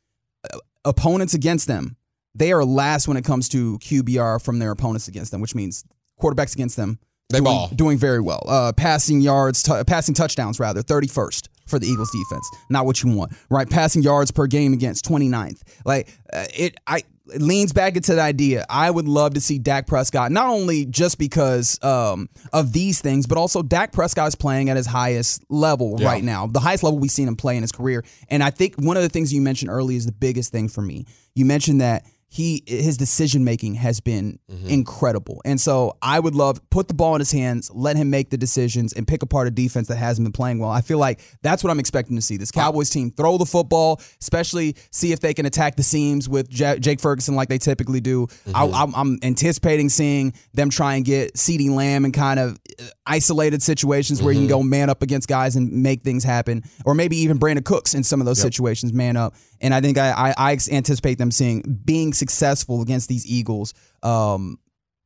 uh, 0.53 0.59
opponents 0.85 1.33
against 1.35 1.67
them, 1.67 1.97
they 2.39 2.53
are 2.53 2.65
last 2.65 3.09
when 3.09 3.17
it 3.17 3.25
comes 3.25 3.49
to 3.51 3.79
QBR 3.79 4.43
from 4.43 4.59
their 4.59 4.71
opponents 4.71 5.09
against 5.09 5.31
them, 5.33 5.41
which 5.41 5.55
means 5.55 5.85
quarterbacks 6.21 6.55
against 6.55 6.77
them 6.77 6.99
They 7.31 7.39
doing, 7.39 7.45
ball. 7.45 7.69
doing 7.75 7.99
very 7.99 8.21
well. 8.21 8.43
Uh, 8.47 8.73
passing 8.73 9.21
yards, 9.21 9.63
t- 9.63 9.85
passing 9.87 10.15
touchdowns 10.15 10.59
rather, 10.61 10.83
31st 10.83 11.49
for 11.67 11.79
the 11.79 11.87
Eagles 11.87 12.11
defense. 12.13 12.49
Not 12.71 12.87
what 12.87 13.03
you 13.03 13.11
want, 13.15 13.33
right? 13.51 13.69
Passing 13.69 14.03
yards 14.03 14.31
per 14.31 14.47
game 14.47 14.73
against 14.73 15.05
29th. 15.07 15.61
Like 15.85 16.09
uh, 16.33 16.45
it, 16.55 16.77
I 16.87 17.03
it 17.35 17.43
leans 17.43 17.73
back 17.73 17.97
into 17.97 18.15
the 18.15 18.21
idea. 18.21 18.65
I 18.71 18.89
would 18.89 19.09
love 19.09 19.35
to 19.35 19.41
see 19.41 19.59
Dak 19.59 19.89
Prescott 19.89 20.31
not 20.31 20.47
only 20.49 20.87
just 20.87 21.19
because 21.19 21.77
um, 21.83 22.29
of 22.53 22.73
these 22.73 23.01
things, 23.01 23.27
but 23.27 23.37
also 23.37 23.65
Dak 23.65 23.91
Prescott 23.91 24.29
is 24.29 24.37
playing 24.37 24.71
at 24.71 24.77
his 24.77 24.87
highest 24.87 25.43
level 25.51 25.97
Yeah. 25.99 26.07
right 26.07 26.23
now, 26.23 26.47
the 26.47 26.61
highest 26.61 26.85
level 26.85 27.01
we've 27.01 27.11
seen 27.11 27.27
him 27.27 27.35
play 27.35 27.57
in 27.57 27.63
his 27.65 27.73
career. 27.73 28.05
And 28.29 28.45
I 28.45 28.51
think 28.51 28.77
one 28.77 28.97
of 28.97 29.03
the 29.03 29.09
things 29.09 29.33
you 29.33 29.41
mentioned 29.43 29.73
earlier 29.73 29.97
is 29.99 30.07
the 30.07 30.13
biggest 30.13 30.53
thing 30.53 30.69
for 30.69 30.83
me. 30.83 31.05
You 31.35 31.45
mentioned 31.47 31.81
that 31.81 32.05
he 32.29 32.63
his 32.67 32.97
decision 32.97 33.45
making 33.45 33.75
has 33.77 34.01
been 34.01 34.39
mm-hmm. 34.51 34.69
incredible. 34.69 35.41
And 35.45 35.61
so 35.61 35.97
I 36.03 36.19
would 36.19 36.35
love 36.35 36.61
put 36.71 36.89
the 36.89 36.95
ball 36.95 37.15
in 37.15 37.21
his 37.21 37.33
hands, 37.33 37.71
let 37.73 37.97
him 37.97 38.11
make 38.11 38.31
the 38.31 38.37
decisions 38.37 38.93
and 38.93 39.07
pick 39.07 39.23
apart 39.23 39.47
a 39.47 39.51
defense 39.51 39.89
that 39.89 39.97
hasn't 39.97 40.25
been 40.25 40.33
playing 40.33 40.59
well. 40.59 40.71
I 40.71 40.81
feel 40.81 40.99
like 40.99 41.21
that's 41.43 41.63
what 41.63 41.71
I'm 41.71 41.79
expecting 41.79 42.17
to 42.17 42.23
see. 42.23 42.37
This 42.37 42.51
Cowboys 42.51 42.91
team 42.91 43.11
throw 43.11 43.39
the 43.39 43.47
football, 43.47 44.01
especially 44.21 44.77
see 44.91 45.13
if 45.13 45.21
they 45.21 45.35
can 45.35 45.47
attack 45.47 45.77
the 45.77 45.83
seams 45.83 46.29
with 46.29 46.53
Ja- 46.53 46.77
Jake 46.77 47.01
Ferguson 47.01 47.37
like 47.37 47.49
they 47.49 47.59
typically 47.59 48.01
do. 48.01 48.27
I, 48.53 48.67
mm-hmm. 48.67 48.75
I'm, 48.75 48.95
I'm 48.95 49.19
anticipating 49.23 49.89
seeing 49.89 50.35
them 50.53 50.69
try 50.69 50.97
and 50.97 51.05
get 51.05 51.35
CeeDee 51.35 51.71
Lamb 51.71 52.05
in 52.05 52.13
kind 52.13 52.41
of 52.41 52.59
uh, 52.81 52.85
isolated 53.07 53.63
situations 53.63 54.21
where 54.21 54.33
you 54.33 54.41
can 54.41 54.49
mm-hmm. 54.49 54.59
go 54.59 54.63
man 54.63 54.91
up 54.91 55.03
against 55.03 55.29
guys 55.29 55.55
and 55.55 55.71
make 55.71 56.03
things 56.03 56.25
happen, 56.25 56.65
or 56.85 56.95
maybe 56.95 57.17
even 57.19 57.39
Brandin 57.39 57.65
Cooks 57.65 57.95
in 57.95 58.03
some 58.03 58.21
of 58.21 58.27
those 58.27 58.41
situations 58.41 58.93
man 58.93 59.17
up. 59.17 59.35
And 59.61 59.75
I 59.75 59.81
think 59.81 59.99
I, 59.99 60.11
I, 60.11 60.35
I 60.53 60.59
anticipate 60.71 61.19
them 61.19 61.31
seeing 61.31 61.81
being 61.85 62.13
successful 62.13 62.83
against 62.83 63.09
these 63.09 63.27
Eagles. 63.27 63.75
Um, 64.03 64.59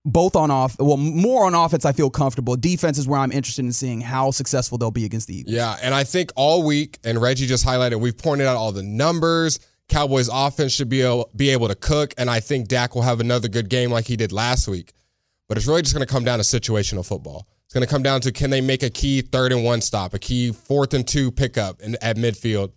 both 0.04 0.35
on 0.35 0.50
off, 0.50 0.76
well, 0.78 0.97
more 0.97 1.45
on 1.45 1.54
offense. 1.54 1.85
I 1.85 1.92
feel 1.92 2.11
comfortable. 2.11 2.57
Defense 2.57 2.97
is 2.97 3.07
where 3.07 3.21
I'm 3.21 3.33
interested 3.33 3.64
in 3.64 3.73
seeing 3.73 4.00
how 4.00 4.30
successful 4.30 4.78
they'll 4.78 4.90
be 4.90 5.04
against 5.04 5.28
the 5.28 5.37
Eagles. 5.37 5.54
Yeah, 5.54 5.76
and 5.83 5.95
I 5.95 6.04
think 6.04 6.33
all 6.37 6.62
week, 6.62 6.99
and 7.04 7.21
Reggie 7.21 7.47
just 7.47 7.66
highlighted, 7.66 8.00
we've 8.00 8.16
pointed 8.16 8.47
out 8.47 8.57
all 8.57 8.73
the 8.73 8.83
numbers. 8.83 9.61
Cowboys 9.88 10.30
offense 10.33 10.73
should 10.73 10.88
be 10.88 11.02
able, 11.02 11.30
be 11.37 11.50
able 11.50 11.69
to 11.69 11.75
cook, 11.75 12.14
and 12.16 12.30
I 12.30 12.40
think 12.40 12.69
Dak 12.69 12.95
will 12.95 13.02
have 13.02 13.21
another 13.21 13.49
good 13.49 13.69
game 13.69 13.90
like 13.90 14.07
he 14.07 14.16
did 14.16 14.33
last 14.33 14.69
week. 14.69 14.92
But 15.49 15.59
it's 15.59 15.66
really 15.66 15.83
just 15.83 15.95
going 15.95 16.07
to 16.07 16.12
come 16.12 16.25
down 16.25 16.38
to 16.38 16.45
situational 16.45 17.04
football. 17.04 17.49
It's 17.64 17.75
going 17.75 17.87
to 17.87 17.90
come 17.90 18.02
down 18.02 18.21
to 18.23 18.33
can 18.33 18.50
they 18.50 18.61
make 18.61 18.83
a 18.83 18.90
key 18.90 19.21
third 19.21 19.52
and 19.52 19.64
one 19.64 19.80
stop, 19.80 20.14
a 20.14 20.19
key 20.19 20.52
fourth 20.52 20.95
and 20.95 21.07
two 21.07 21.30
pickup 21.30 21.80
in, 21.80 21.97
at 22.00 22.16
midfield. 22.16 22.73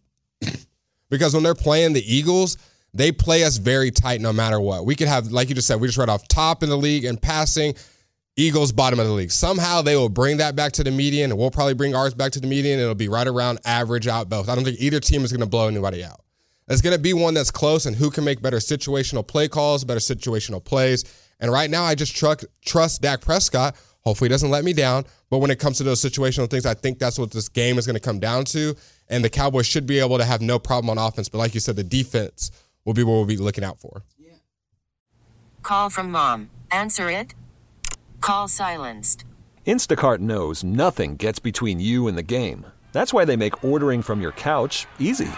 Because 1.13 1.35
when 1.35 1.43
they're 1.43 1.53
playing 1.53 1.93
the 1.93 2.03
Eagles, 2.11 2.57
they 2.91 3.11
play 3.11 3.43
us 3.43 3.57
very 3.57 3.91
tight 3.91 4.19
no 4.19 4.33
matter 4.33 4.59
what. 4.59 4.83
We 4.83 4.95
could 4.95 5.07
have, 5.07 5.31
like 5.31 5.47
you 5.47 5.53
just 5.53 5.67
said, 5.67 5.79
we 5.79 5.87
just 5.87 5.99
right 5.99 6.09
off 6.09 6.27
top 6.27 6.63
in 6.63 6.69
the 6.69 6.75
league 6.75 7.05
and 7.05 7.21
passing. 7.21 7.75
Eagles 8.35 8.71
bottom 8.71 8.99
of 8.99 9.05
the 9.05 9.13
league. 9.13 9.31
Somehow 9.31 9.83
they 9.83 9.95
will 9.95 10.09
bring 10.09 10.37
that 10.37 10.55
back 10.55 10.71
to 10.73 10.83
the 10.83 10.89
median, 10.89 11.29
and 11.29 11.39
we'll 11.39 11.51
probably 11.51 11.75
bring 11.75 11.93
ours 11.93 12.15
back 12.15 12.31
to 12.31 12.39
the 12.39 12.47
median. 12.47 12.79
It'll 12.79 12.95
be 12.95 13.07
right 13.07 13.27
around 13.27 13.59
average 13.63 14.07
out 14.07 14.27
both. 14.27 14.49
I 14.49 14.55
don't 14.55 14.63
think 14.63 14.79
either 14.79 14.99
team 14.99 15.23
is 15.23 15.31
going 15.31 15.41
to 15.41 15.47
blow 15.47 15.67
anybody 15.67 16.03
out. 16.03 16.19
It's 16.67 16.81
going 16.81 16.95
to 16.95 17.01
be 17.01 17.13
one 17.13 17.35
that's 17.35 17.51
close, 17.51 17.85
and 17.85 17.95
who 17.95 18.09
can 18.09 18.23
make 18.23 18.41
better 18.41 18.57
situational 18.57 19.25
play 19.25 19.47
calls, 19.47 19.83
better 19.83 19.99
situational 19.99 20.63
plays. 20.63 21.05
And 21.39 21.51
right 21.51 21.69
now, 21.69 21.83
I 21.83 21.93
just 21.93 22.15
trust 22.15 22.45
trust 22.65 23.03
Dak 23.03 23.21
Prescott. 23.21 23.75
Hopefully, 24.03 24.29
he 24.29 24.31
doesn't 24.31 24.49
let 24.49 24.63
me 24.63 24.73
down. 24.73 25.05
But 25.29 25.37
when 25.37 25.51
it 25.51 25.59
comes 25.59 25.77
to 25.77 25.83
those 25.83 26.01
situational 26.01 26.49
things, 26.49 26.65
I 26.65 26.73
think 26.73 26.97
that's 26.97 27.19
what 27.19 27.29
this 27.29 27.49
game 27.49 27.77
is 27.77 27.85
going 27.85 27.95
to 27.95 27.99
come 27.99 28.19
down 28.19 28.45
to. 28.45 28.75
And 29.09 29.23
the 29.23 29.29
Cowboys 29.29 29.65
should 29.65 29.85
be 29.85 29.99
able 29.99 30.17
to 30.17 30.25
have 30.25 30.41
no 30.41 30.59
problem 30.59 30.97
on 30.97 30.97
offense. 30.97 31.29
But 31.29 31.37
like 31.39 31.53
you 31.53 31.59
said, 31.59 31.75
the 31.75 31.83
defense 31.83 32.51
will 32.85 32.93
be 32.93 33.03
what 33.03 33.13
we'll 33.13 33.25
be 33.25 33.37
looking 33.37 33.63
out 33.63 33.79
for. 33.79 34.03
Call 35.61 35.89
from 35.89 36.11
mom. 36.11 36.49
Answer 36.71 37.09
it. 37.09 37.33
Call 38.19 38.47
silenced. 38.47 39.23
Instacart 39.65 40.19
knows 40.19 40.63
nothing 40.63 41.15
gets 41.15 41.39
between 41.39 41.79
you 41.79 42.07
and 42.07 42.17
the 42.17 42.23
game. 42.23 42.65
That's 42.91 43.13
why 43.13 43.25
they 43.25 43.37
make 43.37 43.63
ordering 43.63 44.01
from 44.01 44.21
your 44.21 44.33
couch 44.33 44.85
easy. 44.99 45.31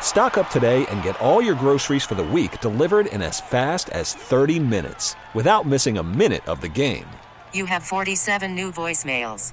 Stock 0.00 0.38
up 0.38 0.48
today 0.48 0.86
and 0.86 1.02
get 1.02 1.20
all 1.20 1.42
your 1.42 1.56
groceries 1.56 2.04
for 2.04 2.14
the 2.14 2.24
week 2.24 2.60
delivered 2.60 3.06
in 3.06 3.20
as 3.20 3.40
fast 3.40 3.88
as 3.90 4.14
30 4.14 4.60
minutes 4.60 5.16
without 5.34 5.66
missing 5.66 5.98
a 5.98 6.02
minute 6.02 6.46
of 6.48 6.60
the 6.60 6.68
game. 6.68 7.06
You 7.52 7.66
have 7.66 7.82
47 7.82 8.54
new 8.54 8.70
voicemails. 8.70 9.52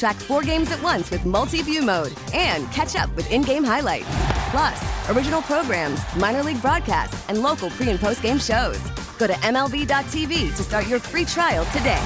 Track 0.00 0.16
four 0.16 0.40
games 0.40 0.72
at 0.72 0.82
once 0.82 1.10
with 1.10 1.26
multi 1.26 1.60
view 1.60 1.82
mode 1.82 2.14
and 2.32 2.66
catch 2.72 2.96
up 2.96 3.14
with 3.16 3.30
in 3.30 3.42
game 3.42 3.62
highlights. 3.62 4.08
Plus, 4.50 5.10
original 5.10 5.42
programs, 5.42 6.00
minor 6.16 6.42
league 6.42 6.62
broadcasts, 6.62 7.28
and 7.28 7.42
local 7.42 7.68
pre 7.68 7.90
and 7.90 8.00
post 8.00 8.22
game 8.22 8.38
shows. 8.38 8.80
Go 9.18 9.26
to 9.26 9.34
MLB.tv 9.34 10.56
to 10.56 10.62
start 10.62 10.88
your 10.88 11.00
free 11.00 11.26
trial 11.26 11.66
today. 11.66 12.02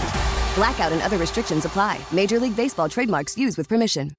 Blackout 0.57 0.91
and 0.91 1.03
other 1.03 1.19
restrictions 1.19 1.67
apply. 1.67 2.01
Major 2.11 2.41
League 2.41 2.57
Baseball 2.57 2.89
trademarks 2.89 3.39
used 3.39 3.57
with 3.57 3.69
permission. 3.69 4.11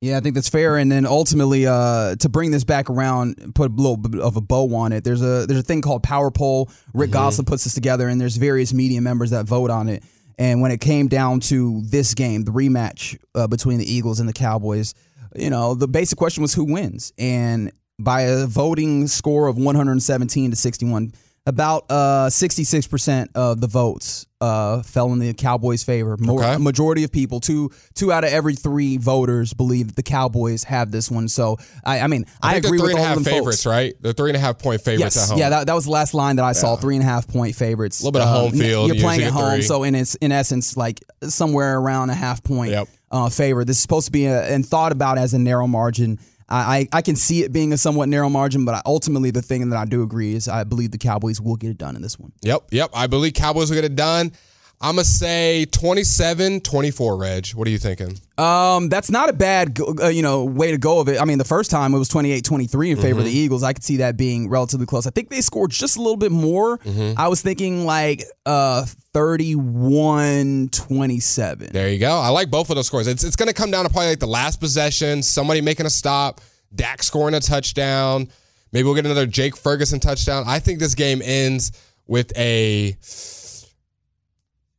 Yeah, 0.00 0.18
I 0.18 0.20
think 0.20 0.36
that's 0.36 0.48
fair. 0.48 0.76
And 0.76 0.92
then 0.92 1.06
ultimately, 1.06 1.66
uh, 1.66 2.14
to 2.16 2.28
bring 2.28 2.52
this 2.52 2.62
back 2.62 2.88
around, 2.88 3.54
put 3.56 3.72
a 3.72 3.74
little 3.74 3.96
bit 3.96 4.20
of 4.20 4.36
a 4.36 4.40
bow 4.40 4.72
on 4.76 4.92
it. 4.92 5.02
There's 5.02 5.22
a 5.22 5.46
there's 5.46 5.58
a 5.58 5.64
thing 5.64 5.82
called 5.82 6.04
Power 6.04 6.30
Poll. 6.30 6.70
Rick 6.94 7.10
Gosselin 7.10 7.46
puts 7.46 7.64
this 7.64 7.74
together, 7.74 8.06
and 8.06 8.20
there's 8.20 8.36
various 8.36 8.72
media 8.72 9.00
members 9.00 9.30
that 9.30 9.46
vote 9.46 9.70
on 9.70 9.88
it. 9.88 10.04
And 10.38 10.60
when 10.60 10.70
it 10.70 10.80
came 10.80 11.08
down 11.08 11.40
to 11.40 11.80
this 11.82 12.14
game, 12.14 12.44
the 12.44 12.52
rematch 12.52 13.18
uh, 13.34 13.46
between 13.46 13.78
the 13.78 13.90
Eagles 13.90 14.20
and 14.20 14.28
the 14.28 14.34
Cowboys, 14.34 14.94
you 15.34 15.50
know, 15.50 15.74
the 15.74 15.88
basic 15.88 16.18
question 16.18 16.42
was 16.42 16.54
who 16.54 16.64
wins. 16.64 17.12
And 17.18 17.72
by 17.98 18.22
a 18.22 18.46
voting 18.46 19.06
score 19.06 19.48
of 19.48 19.56
117 19.56 20.50
to 20.50 20.56
61, 20.56 21.12
About 21.48 21.84
uh, 21.90 22.26
66% 22.26 23.28
of 23.36 23.60
the 23.60 23.68
votes 23.68 24.26
uh, 24.40 24.82
fell 24.82 25.12
in 25.12 25.20
the 25.20 25.32
Cowboys' 25.32 25.84
favor. 25.84 26.16
More, 26.18 26.42
Okay. 26.42 26.56
Majority 26.60 27.04
of 27.04 27.12
people, 27.12 27.38
two 27.38 27.70
two 27.94 28.10
out 28.12 28.24
of 28.24 28.30
every 28.32 28.56
three 28.56 28.96
voters 28.96 29.54
believe 29.54 29.86
that 29.86 29.96
the 29.96 30.02
Cowboys 30.02 30.64
have 30.64 30.90
this 30.90 31.08
one. 31.08 31.28
So, 31.28 31.56
I, 31.84 32.00
I 32.00 32.06
mean, 32.08 32.26
I, 32.42 32.54
I 32.54 32.56
agree 32.56 32.80
with 32.80 32.96
all 32.96 33.04
of 33.04 33.14
them 33.14 33.24
favorites, 33.24 33.62
folks. 33.62 33.66
right? 33.66 33.94
They're 34.00 34.12
three 34.12 34.30
and 34.30 34.36
a 34.36 34.40
half 34.40 34.58
point 34.58 34.80
favorites 34.80 35.14
Yes, 35.14 35.24
at 35.24 35.30
home. 35.30 35.38
yeah, 35.38 35.50
that, 35.50 35.66
that 35.68 35.74
was 35.74 35.84
the 35.84 35.92
last 35.92 36.14
line 36.14 36.34
that 36.36 36.44
I 36.44 36.50
saw. 36.52 36.74
Three 36.74 36.96
and 36.96 37.02
a 37.04 37.06
half 37.06 37.28
point 37.28 37.54
favorites. 37.54 38.00
A 38.00 38.04
Little 38.06 38.12
bit 38.20 38.22
of 38.22 38.28
home 38.28 38.52
Um, 38.52 38.58
field, 38.58 38.88
You're 38.88 39.00
playing 39.02 39.22
at 39.22 39.32
home, 39.32 39.52
three. 39.52 39.62
so 39.62 39.84
in 39.84 39.94
its 39.94 40.16
in 40.16 40.32
essence, 40.32 40.76
like 40.76 41.00
somewhere 41.22 41.78
around 41.78 42.10
a 42.10 42.14
half 42.14 42.42
point 42.42 42.72
Yep. 42.72 42.88
uh, 43.12 43.28
favor. 43.28 43.64
This 43.64 43.76
is 43.76 43.82
supposed 43.82 44.06
to 44.06 44.12
be 44.12 44.26
a, 44.26 44.42
and 44.52 44.66
thought 44.66 44.90
about 44.90 45.16
as 45.16 45.32
a 45.32 45.38
narrow 45.38 45.68
margin. 45.68 46.18
I, 46.48 46.88
I 46.92 47.02
can 47.02 47.16
see 47.16 47.42
it 47.42 47.52
being 47.52 47.72
a 47.72 47.76
somewhat 47.76 48.08
narrow 48.08 48.28
margin, 48.28 48.64
but 48.64 48.74
I, 48.76 48.82
ultimately 48.86 49.30
the 49.30 49.42
thing 49.42 49.68
that 49.70 49.76
I 49.76 49.84
do 49.84 50.02
agree 50.02 50.34
is 50.34 50.46
I 50.48 50.64
believe 50.64 50.92
the 50.92 50.98
Cowboys 50.98 51.40
will 51.40 51.56
get 51.56 51.70
it 51.70 51.78
done 51.78 51.96
in 51.96 52.02
this 52.02 52.18
one. 52.18 52.32
Yep, 52.42 52.68
yep. 52.70 52.90
I 52.94 53.08
believe 53.08 53.34
Cowboys 53.34 53.68
will 53.68 53.74
get 53.76 53.84
it 53.84 53.96
done. 53.96 54.32
I'm 54.78 54.96
going 54.96 55.04
to 55.04 55.10
say 55.10 55.64
27 55.64 56.60
24, 56.60 57.16
Reg. 57.16 57.48
What 57.50 57.66
are 57.66 57.70
you 57.70 57.78
thinking? 57.78 58.18
Um, 58.36 58.90
that's 58.90 59.10
not 59.10 59.30
a 59.30 59.32
bad, 59.32 59.78
uh, 59.80 60.08
you 60.08 60.20
know, 60.22 60.44
way 60.44 60.70
to 60.70 60.76
go 60.78 61.00
of 61.00 61.08
it. 61.08 61.18
I 61.18 61.24
mean, 61.24 61.38
the 61.38 61.44
first 61.44 61.70
time 61.70 61.94
it 61.94 61.98
was 61.98 62.10
28-23 62.10 62.90
in 62.90 62.96
favor 62.98 63.20
of 63.20 63.24
the 63.24 63.30
Mm-hmm. 63.30 63.38
Eagles. 63.38 63.62
I 63.62 63.72
could 63.72 63.82
see 63.84 63.96
that 63.98 64.18
being 64.18 64.50
relatively 64.50 64.84
close. 64.84 65.06
I 65.06 65.10
think 65.10 65.30
they 65.30 65.40
scored 65.40 65.70
just 65.70 65.96
a 65.96 66.00
little 66.02 66.18
bit 66.18 66.30
more. 66.30 66.76
Mm-hmm. 66.78 67.18
I 67.18 67.28
was 67.28 67.40
thinking 67.40 67.86
like 67.86 68.22
uh 68.44 68.84
31-27. 69.14 71.70
There 71.70 71.88
you 71.88 71.98
go. 71.98 72.18
I 72.18 72.28
like 72.28 72.50
both 72.50 72.70
of 72.70 72.76
those 72.76 72.86
scores. 72.86 73.06
It's, 73.06 73.24
it's 73.24 73.36
going 73.36 73.48
to 73.48 73.54
come 73.54 73.70
down 73.70 73.84
to 73.84 73.90
probably 73.90 74.08
like 74.10 74.18
the 74.20 74.26
last 74.26 74.60
possession, 74.60 75.22
somebody 75.22 75.60
making 75.60 75.86
a 75.86 75.90
stop, 75.90 76.40
Dak 76.74 77.02
scoring 77.02 77.34
a 77.34 77.40
touchdown. 77.40 78.28
Maybe 78.72 78.84
we'll 78.84 78.94
get 78.94 79.06
another 79.06 79.26
Jake 79.26 79.56
Ferguson 79.56 80.00
touchdown. 80.00 80.44
I 80.46 80.58
think 80.58 80.80
this 80.80 80.94
game 80.94 81.22
ends 81.24 81.72
with 82.06 82.32
a 82.36 82.96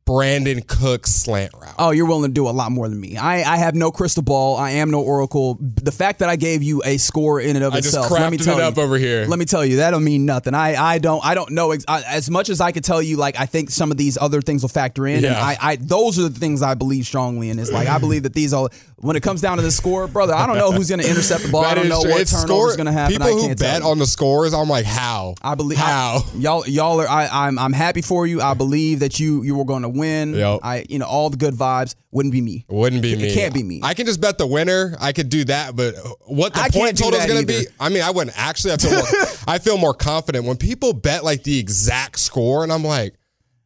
Brandin 0.08 0.66
Cook 0.66 1.06
slant 1.06 1.52
route. 1.54 1.74
Oh, 1.78 1.90
you're 1.90 2.06
willing 2.06 2.30
to 2.30 2.34
do 2.34 2.48
a 2.48 2.50
lot 2.50 2.72
more 2.72 2.88
than 2.88 2.98
me. 2.98 3.18
I, 3.18 3.42
I 3.42 3.56
have 3.58 3.74
no 3.74 3.90
crystal 3.90 4.22
ball. 4.22 4.56
I 4.56 4.70
am 4.70 4.90
no 4.90 5.02
oracle. 5.02 5.58
The 5.60 5.92
fact 5.92 6.20
that 6.20 6.30
I 6.30 6.36
gave 6.36 6.62
you 6.62 6.82
a 6.84 6.96
score 6.96 7.40
in 7.40 7.56
and 7.56 7.64
of 7.64 7.74
I 7.74 7.78
itself, 7.78 8.10
let 8.10 8.30
me 8.30 8.38
tell 8.38 8.58
it 8.58 8.62
up 8.64 8.76
you, 8.76 8.82
over 8.82 8.96
here. 8.96 9.26
Let 9.26 9.38
me 9.38 9.44
tell 9.44 9.64
you, 9.66 9.76
that 9.76 9.90
don't 9.90 10.04
mean 10.04 10.24
nothing. 10.24 10.54
I, 10.54 10.74
I 10.82 10.98
don't 10.98 11.22
I 11.24 11.34
don't 11.34 11.50
know 11.50 11.72
ex- 11.72 11.84
I, 11.86 12.02
as 12.04 12.30
much 12.30 12.48
as 12.48 12.60
I 12.60 12.72
could 12.72 12.84
tell 12.84 13.02
you. 13.02 13.18
Like 13.18 13.38
I 13.38 13.44
think 13.46 13.68
some 13.70 13.90
of 13.90 13.98
these 13.98 14.16
other 14.16 14.40
things 14.40 14.62
will 14.62 14.68
factor 14.70 15.06
in. 15.06 15.16
And 15.16 15.24
Yeah. 15.24 15.42
I, 15.42 15.56
I 15.60 15.76
those 15.76 16.18
are 16.18 16.28
the 16.28 16.38
things 16.38 16.62
I 16.62 16.74
believe 16.74 17.04
strongly 17.04 17.50
in. 17.50 17.58
Is 17.58 17.70
like 17.70 17.88
I 17.88 17.98
believe 17.98 18.22
that 18.22 18.32
these 18.32 18.54
are 18.54 18.70
when 18.96 19.14
it 19.14 19.22
comes 19.22 19.40
down 19.40 19.58
to 19.58 19.62
the 19.62 19.70
score, 19.70 20.08
brother. 20.08 20.34
I 20.34 20.46
don't 20.46 20.56
know 20.58 20.72
who's 20.72 20.88
going 20.88 21.00
to 21.00 21.08
intercept 21.08 21.44
the 21.44 21.52
ball. 21.52 21.64
I 21.64 21.74
don't 21.74 21.88
know 21.88 22.02
true. 22.02 22.12
what 22.12 22.20
It's 22.22 22.32
turnover 22.32 22.70
is 22.70 22.76
going 22.76 22.86
to 22.86 22.92
happen. 22.92 23.12
People 23.12 23.28
I 23.28 23.48
who 23.48 23.54
bet 23.54 23.82
on 23.82 23.98
the 23.98 24.06
scores, 24.06 24.54
I'm 24.54 24.68
like, 24.68 24.86
how? 24.86 25.34
I 25.42 25.54
believe 25.54 25.78
how. 25.78 26.22
Y'all 26.34 26.66
y'all 26.66 27.00
are 27.00 27.08
I, 27.08 27.28
I'm 27.46 27.58
I'm 27.58 27.72
happy 27.72 28.00
for 28.02 28.26
you. 28.26 28.40
I 28.40 28.54
believe 28.54 29.00
that 29.00 29.20
you 29.20 29.42
you 29.42 29.54
were 29.54 29.64
going 29.64 29.82
to 29.82 29.88
win. 29.98 30.34
Yep. 30.34 30.60
I 30.62 30.86
you 30.88 30.98
know 30.98 31.06
all 31.06 31.28
the 31.30 31.36
good 31.36 31.54
vibes 31.54 31.94
wouldn't 32.10 32.32
be 32.32 32.40
me. 32.40 32.64
Wouldn't 32.68 33.02
be 33.02 33.12
It 33.12 33.18
me. 33.20 33.34
can't 33.34 33.52
be 33.52 33.62
me. 33.62 33.80
I 33.82 33.94
can 33.94 34.06
just 34.06 34.20
bet 34.20 34.38
the 34.38 34.46
winner. 34.46 34.96
I 35.00 35.12
could 35.12 35.28
do 35.28 35.44
that, 35.44 35.76
but 35.76 35.94
what 36.26 36.54
the 36.54 36.60
I 36.60 36.70
point 36.70 36.96
total 36.98 37.18
is 37.20 37.26
going 37.26 37.40
to 37.40 37.46
be? 37.46 37.66
I 37.78 37.88
mean, 37.90 38.02
I 38.02 38.10
wouldn't 38.10 38.38
actually. 38.38 38.72
I 38.72 38.76
feel 38.78 38.92
more, 38.92 39.06
I 39.46 39.58
feel 39.58 39.76
more 39.78 39.94
confident 39.94 40.44
when 40.46 40.56
people 40.56 40.92
bet 40.94 41.24
like 41.24 41.42
the 41.42 41.58
exact 41.58 42.18
score, 42.18 42.62
and 42.62 42.72
I'm 42.72 42.84
like, 42.84 43.14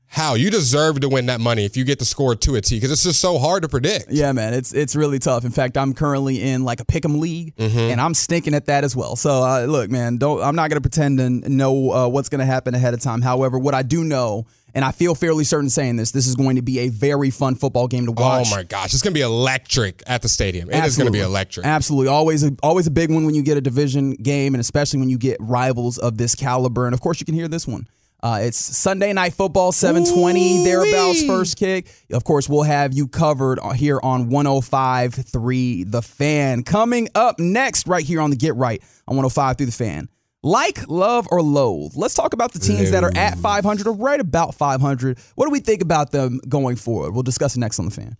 how 0.06 0.34
you 0.34 0.50
deserve 0.50 1.00
to 1.00 1.08
win 1.08 1.24
that 1.26 1.40
money 1.40 1.64
if 1.64 1.74
you 1.74 1.84
get 1.84 1.98
the 1.98 2.04
score 2.04 2.34
to 2.34 2.56
a 2.56 2.60
T 2.60 2.76
because 2.76 2.90
it's 2.90 3.02
just 3.02 3.18
so 3.18 3.38
hard 3.38 3.62
to 3.62 3.68
predict. 3.68 4.10
Yeah, 4.10 4.32
man, 4.32 4.52
it's 4.52 4.74
it's 4.74 4.94
really 4.94 5.18
tough. 5.18 5.46
In 5.46 5.50
fact, 5.52 5.78
I'm 5.78 5.94
currently 5.94 6.42
in 6.42 6.64
like 6.64 6.80
a 6.80 6.84
pick'em 6.84 7.18
league, 7.18 7.56
Mm-hmm. 7.56 7.78
and 7.78 7.98
I'm 8.00 8.12
stinking 8.12 8.52
at 8.54 8.66
that 8.66 8.84
as 8.84 8.94
well. 8.94 9.16
So, 9.16 9.42
uh, 9.42 9.64
look, 9.66 9.90
man, 9.90 10.18
don't 10.18 10.42
I'm 10.42 10.54
not 10.54 10.68
gonna 10.68 10.82
pretend 10.82 11.18
to 11.18 11.30
know 11.48 11.90
uh, 11.92 12.08
what's 12.08 12.28
gonna 12.28 12.44
happen 12.44 12.74
ahead 12.74 12.92
of 12.92 13.00
time. 13.00 13.22
However, 13.22 13.58
what 13.58 13.74
I 13.74 13.82
do 13.82 14.04
know, 14.04 14.44
and 14.74 14.84
I 14.84 14.92
feel 14.92 15.14
fairly 15.14 15.44
certain 15.44 15.70
saying 15.70 15.96
this, 15.96 16.12
this 16.12 16.26
is 16.26 16.34
going 16.34 16.56
to 16.56 16.62
be 16.62 16.80
a 16.80 16.88
very 16.88 17.30
fun 17.30 17.54
football 17.54 17.88
game 17.88 18.06
to 18.06 18.12
watch. 18.12 18.48
Oh 18.50 18.56
my 18.56 18.62
gosh, 18.62 18.94
it's 18.94 19.02
going 19.02 19.12
to 19.12 19.18
be 19.18 19.22
electric 19.22 20.02
at 20.06 20.22
the 20.22 20.28
stadium. 20.28 20.70
It 20.70 20.84
is 20.84 20.96
going 20.96 21.06
to 21.06 21.12
be 21.12 21.20
electric. 21.20 21.66
Absolutely, 21.66 22.08
always 22.08 22.42
a, 22.42 22.52
always 22.62 22.86
a 22.86 22.90
big 22.90 23.10
one 23.10 23.26
when 23.26 23.34
you 23.34 23.42
get 23.42 23.56
a 23.56 23.60
division 23.60 24.12
game, 24.12 24.54
and 24.54 24.60
especially 24.60 25.00
when 25.00 25.10
you 25.10 25.18
get 25.18 25.36
rivals 25.40 25.98
of 25.98 26.18
this 26.18 26.34
caliber. 26.34 26.86
And 26.86 26.94
of 26.94 27.00
course, 27.00 27.20
you 27.20 27.26
can 27.26 27.34
hear 27.34 27.48
this 27.48 27.66
one. 27.66 27.86
Uh, 28.22 28.38
it's 28.40 28.56
Sunday 28.56 29.12
night 29.12 29.32
football, 29.32 29.72
720 29.72 30.62
thereabouts, 30.62 31.24
first 31.24 31.56
kick. 31.56 31.92
Of 32.12 32.22
course, 32.22 32.48
we'll 32.48 32.62
have 32.62 32.94
you 32.94 33.08
covered 33.08 33.58
here 33.74 33.98
on 34.00 34.30
105.3 34.30 35.90
The 35.90 36.02
Fan. 36.02 36.62
Coming 36.62 37.08
up 37.16 37.40
next, 37.40 37.88
right 37.88 38.04
here 38.04 38.20
on 38.20 38.30
the 38.30 38.36
Get 38.36 38.54
Right 38.54 38.80
on 39.08 39.16
105 39.16 39.56
through 39.56 39.66
The 39.66 39.72
Fan. 39.72 40.08
Like, 40.42 40.88
love, 40.88 41.28
or 41.30 41.40
loathe. 41.40 41.92
Let's 41.94 42.14
talk 42.14 42.32
about 42.32 42.52
the 42.52 42.58
teams 42.58 42.90
that 42.90 43.04
are 43.04 43.12
at 43.14 43.38
500 43.38 43.86
or 43.86 43.94
right 43.94 44.18
about 44.18 44.56
500. 44.56 45.18
What 45.36 45.46
do 45.46 45.52
we 45.52 45.60
think 45.60 45.82
about 45.82 46.10
them 46.10 46.40
going 46.48 46.76
forward? 46.76 47.12
We'll 47.12 47.22
discuss 47.22 47.56
it 47.56 47.60
next 47.60 47.78
on 47.78 47.84
The 47.84 47.92
Fan. 47.92 48.16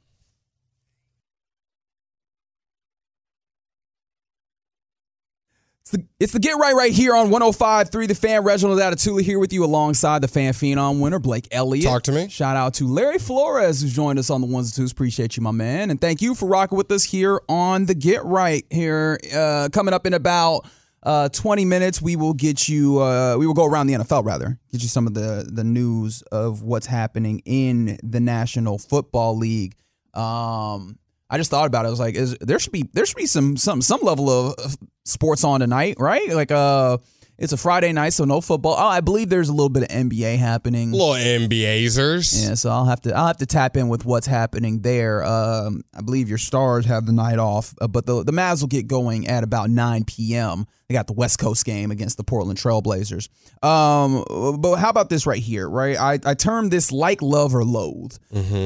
It's 5.81 5.91
the, 5.91 6.05
it's 6.21 6.33
the 6.33 6.39
Get 6.39 6.57
Right 6.59 6.75
right 6.77 6.93
here 6.93 7.13
on 7.13 7.29
105.3 7.31 8.07
The 8.07 8.15
Fan. 8.15 8.45
Reginald 8.45 8.79
Atatula 8.79 9.21
here 9.23 9.41
with 9.41 9.53
you 9.53 9.65
alongside 9.65 10.23
the 10.23 10.29
Fan 10.29 10.53
Phenom 10.53 11.01
winner, 11.01 11.19
Blake 11.19 11.49
Elliott. 11.51 11.85
Talk 11.85 12.05
to 12.05 12.13
me. 12.13 12.29
Shout 12.29 12.57
out 12.57 12.75
to 12.75 12.87
Larry 12.87 13.19
Flores 13.19 13.83
who's 13.83 13.93
joined 13.93 14.21
us 14.21 14.31
on 14.31 14.41
the 14.41 14.47
ones 14.47 14.69
and 14.69 14.77
twos. 14.77 14.93
Appreciate 14.93 15.37
you, 15.37 15.43
my 15.43 15.51
man. 15.51 15.91
And 15.91 16.01
thank 16.01 16.23
you 16.23 16.37
for 16.37 16.47
rocking 16.47 16.79
with 16.79 16.91
us 16.93 17.03
here 17.03 17.41
on 17.49 17.87
the 17.87 17.97
Get 17.97 18.25
Right 18.25 18.65
here. 18.71 19.19
Uh, 19.35 19.69
coming 19.73 19.93
up 19.93 20.07
in 20.07 20.15
about 20.15 20.67
uh, 21.03 21.29
20 21.29 21.65
minutes, 21.65 22.01
we 22.01 22.17
will 22.17 22.35
get 22.35 22.69
you, 22.69 23.01
uh, 23.01 23.37
we 23.39 23.47
will 23.47 23.55
go 23.55 23.65
around 23.67 23.87
the 23.89 23.95
NFL 23.95 24.25
rather, 24.25 24.59
get 24.71 24.83
you 24.83 24.89
some 24.89 25.07
of 25.07 25.15
the, 25.15 25.49
the 25.51 25.65
news 25.65 26.23
of 26.33 26.63
what's 26.63 26.87
happening 26.87 27.43
in 27.45 27.99
the 28.03 28.21
National 28.21 28.79
Football 28.79 29.37
League. 29.37 29.75
Um, 30.15 30.99
I 31.29 31.39
just 31.39 31.51
thought 31.51 31.67
about 31.67 31.87
it. 31.87 31.89
I 31.89 31.91
was 31.91 32.01
like, 32.01 32.15
is 32.15 32.37
there 32.43 32.59
should 32.59 32.73
be 32.73 32.91
there 32.93 33.07
should 33.07 33.17
be 33.17 33.25
some 33.25 33.57
some 33.57 33.81
some 33.81 34.01
level 34.03 34.29
of 34.29 34.77
sports 35.07 35.45
on 35.45 35.61
tonight, 35.61 35.97
right? 35.99 36.29
Like 36.29 36.51
uh 36.51 36.99
it's 37.39 37.53
a 37.53 37.57
Friday 37.57 37.91
night, 37.93 38.13
so 38.13 38.25
no 38.25 38.41
football. 38.41 38.77
Oh, 38.79 38.87
I 38.87 39.01
believe 39.01 39.29
there's 39.29 39.49
a 39.49 39.53
little 39.53 39.71
bit 39.71 39.85
of 39.85 39.89
NBA 39.89 40.39
happening. 40.39 40.93
Little 40.93 41.15
NBAzers. 41.15 42.47
Yeah, 42.47 42.55
so 42.55 42.71
I'll 42.71 42.85
have 42.85 43.01
to 43.01 43.17
I'll 43.17 43.27
have 43.27 43.39
to 43.39 43.47
tap 43.47 43.77
in 43.77 43.89
with 43.89 44.05
what's 44.05 44.27
happening 44.27 44.83
there. 44.83 45.25
Um, 45.25 45.83
I 45.97 46.03
believe 46.03 46.29
your 46.29 46.39
Stars 46.39 46.85
have 46.87 47.07
the 47.07 47.13
night 47.13 47.39
off, 47.39 47.75
uh, 47.81 47.89
but 47.89 48.07
the 48.07 48.23
the 48.23 48.33
Mavs 48.33 48.61
will 48.61 48.69
get 48.69 48.87
going 48.87 49.27
at 49.27 49.43
about 49.43 49.71
9 49.71 50.05
p.m. 50.05 50.67
They 50.93 50.99
got 50.99 51.07
the 51.07 51.15
West 51.15 51.39
Coast 51.39 51.65
game 51.65 51.91
against 51.91 52.19
the 52.19 52.25
Portland 52.25 52.59
Trailblazers. 52.59 53.31
Um, 53.65 54.25
but 54.61 54.77
how 54.77 54.91
about 54.91 55.09
this 55.09 55.27
right 55.27 55.43
here, 55.43 55.67
right? 55.67 55.99
I 55.99 56.19
I 56.23 56.35
term 56.35 56.69
this 56.69 56.93
like 56.93 57.23
love 57.23 57.55
or 57.55 57.65
loathe. 57.65 58.13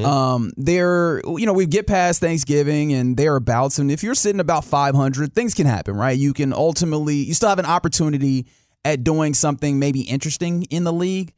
Um, 0.05 0.51
there, 0.57 1.21
you 1.25 1.47
know, 1.47 1.53
we 1.53 1.67
get 1.67 1.87
past 1.87 2.21
Thanksgiving 2.21 2.93
and 2.93 3.17
thereabouts, 3.17 3.79
and 3.79 3.93
if 3.93 4.03
you're 4.03 4.17
sitting 4.17 4.41
about 4.41 4.65
500, 4.65 5.35
things 5.35 5.55
can 5.55 5.67
happen, 5.67 5.95
right? 5.95 6.19
You 6.19 6.33
can 6.33 6.53
ultimately 6.53 7.15
you 7.15 7.33
still 7.35 7.49
have 7.49 7.61
an 7.61 7.65
opportunity 7.67 8.47
at 8.85 9.05
doing 9.05 9.33
something 9.33 9.79
maybe 9.79 10.01
interesting 10.01 10.65
in 10.65 10.83
the 10.83 10.93
league. 10.93 11.33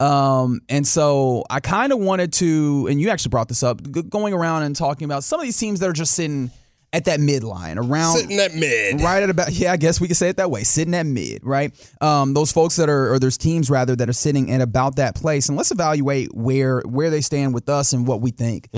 Um, 0.00 0.60
and 0.68 0.86
so 0.86 1.44
I 1.48 1.60
kind 1.60 1.94
of 1.94 1.98
wanted 2.00 2.34
to, 2.34 2.88
and 2.90 3.00
you 3.00 3.08
actually 3.08 3.30
brought 3.30 3.48
this 3.48 3.62
up, 3.62 3.80
going 4.10 4.34
around 4.34 4.64
and 4.64 4.76
talking 4.76 5.06
about 5.06 5.24
some 5.24 5.40
of 5.40 5.44
these 5.46 5.56
teams 5.56 5.80
that 5.80 5.88
are 5.88 5.94
just 5.94 6.12
sitting 6.12 6.50
at 6.92 7.04
that 7.06 7.20
midline, 7.20 7.76
around 7.76 8.16
Sitting 8.16 8.38
at 8.38 8.54
mid. 8.54 9.00
right 9.00 9.22
at 9.22 9.30
about 9.30 9.52
yeah, 9.52 9.72
I 9.72 9.76
guess 9.76 10.00
we 10.00 10.08
could 10.08 10.16
say 10.16 10.28
it 10.28 10.36
that 10.38 10.50
way, 10.50 10.62
sitting 10.62 10.94
at 10.94 11.04
mid, 11.06 11.44
right? 11.44 11.72
Um, 12.00 12.32
those 12.34 12.52
folks 12.52 12.76
that 12.76 12.88
are, 12.88 13.12
or 13.12 13.18
there's 13.18 13.36
teams 13.36 13.68
rather 13.70 13.94
that 13.96 14.08
are 14.08 14.14
sitting 14.14 14.50
at 14.50 14.60
about 14.60 14.96
that 14.96 15.14
place, 15.14 15.48
and 15.48 15.56
let's 15.56 15.70
evaluate 15.70 16.34
where 16.34 16.80
where 16.82 17.10
they 17.10 17.20
stand 17.20 17.54
with 17.54 17.68
us 17.68 17.92
and 17.92 18.06
what 18.06 18.20
we 18.20 18.30
think 18.30 18.68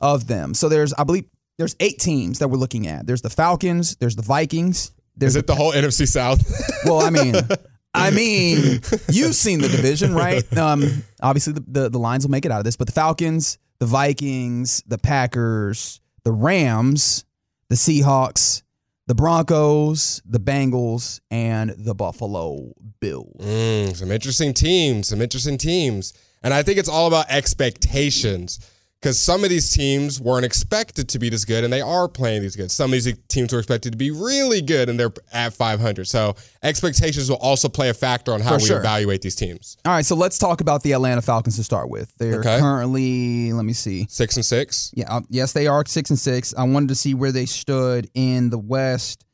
of 0.00 0.26
them. 0.26 0.54
So 0.54 0.68
there's, 0.68 0.94
I 0.94 1.04
believe, 1.04 1.24
there's 1.58 1.76
eight 1.80 1.98
teams 1.98 2.38
that 2.38 2.48
we're 2.48 2.58
looking 2.58 2.86
at. 2.86 3.06
There's 3.06 3.22
the 3.22 3.30
Falcons, 3.30 3.96
there's 3.96 4.16
the 4.16 4.22
Vikings, 4.22 4.92
there's 5.16 5.32
Is 5.32 5.36
it 5.36 5.46
the 5.46 5.54
whole 5.54 5.72
NFC 5.72 6.06
South? 6.06 6.42
well, 6.84 7.00
I 7.00 7.10
mean, 7.10 7.34
I 7.94 8.10
mean, 8.10 8.80
you've 9.10 9.34
seen 9.34 9.60
the 9.60 9.68
division, 9.68 10.14
right? 10.14 10.44
Um, 10.56 11.02
obviously, 11.22 11.54
the, 11.54 11.64
the 11.66 11.88
the 11.90 11.98
Lions 11.98 12.24
will 12.24 12.30
make 12.30 12.44
it 12.46 12.52
out 12.52 12.58
of 12.58 12.64
this, 12.64 12.76
but 12.76 12.86
the 12.86 12.92
Falcons, 12.92 13.58
the 13.80 13.86
Vikings, 13.86 14.82
the 14.86 14.98
Packers, 14.98 16.00
the 16.24 16.32
Rams, 16.32 17.24
the 17.68 17.76
Seahawks, 17.76 18.62
the 19.06 19.14
Broncos, 19.14 20.22
the 20.24 20.40
Bengals, 20.40 21.20
and 21.30 21.70
the 21.70 21.94
Buffalo 21.94 22.72
Bills. 23.00 23.40
Mm, 23.40 23.96
some 23.96 24.10
interesting 24.10 24.52
teams, 24.52 25.08
some 25.08 25.22
interesting 25.22 25.58
teams. 25.58 26.12
And 26.42 26.52
I 26.52 26.62
think 26.62 26.78
it's 26.78 26.88
all 26.88 27.06
about 27.06 27.26
expectations 27.28 28.58
because 29.06 29.20
some 29.20 29.44
of 29.44 29.50
these 29.50 29.70
teams 29.70 30.20
weren't 30.20 30.44
expected 30.44 31.08
to 31.10 31.20
be 31.20 31.28
this 31.28 31.44
good 31.44 31.62
and 31.62 31.72
they 31.72 31.80
are 31.80 32.08
playing 32.08 32.42
these 32.42 32.56
good. 32.56 32.72
Some 32.72 32.86
of 32.86 32.90
these 33.04 33.16
teams 33.28 33.52
were 33.52 33.60
expected 33.60 33.92
to 33.92 33.96
be 33.96 34.10
really 34.10 34.60
good 34.60 34.88
and 34.88 34.98
they're 34.98 35.12
at 35.32 35.52
500. 35.52 36.08
So 36.08 36.34
expectations 36.64 37.30
will 37.30 37.36
also 37.36 37.68
play 37.68 37.88
a 37.88 37.94
factor 37.94 38.32
on 38.32 38.40
how 38.40 38.56
we 38.58 38.64
evaluate 38.68 39.22
these 39.22 39.36
teams. 39.36 39.76
All 39.84 39.92
right, 39.92 40.04
so 40.04 40.16
let's 40.16 40.38
talk 40.38 40.60
about 40.60 40.82
the 40.82 40.90
Atlanta 40.90 41.22
Falcons 41.22 41.54
to 41.54 41.62
start 41.62 41.88
with. 41.88 42.12
They're 42.18 42.40
Okay. 42.40 42.58
currently, 42.58 43.52
let 43.52 43.64
me 43.64 43.74
see. 43.74 44.08
Six 44.10 44.34
and 44.34 44.44
six. 44.44 44.90
Yeah, 44.96 45.14
uh, 45.14 45.20
yes, 45.30 45.52
they 45.52 45.68
are 45.68 45.84
six 45.86 46.10
and 46.10 46.18
six. 46.18 46.52
I 46.58 46.64
wanted 46.64 46.88
to 46.88 46.96
see 46.96 47.14
where 47.14 47.30
they 47.30 47.46
stood 47.46 48.10
in 48.14 48.50
the 48.50 48.58
West, 48.58 49.24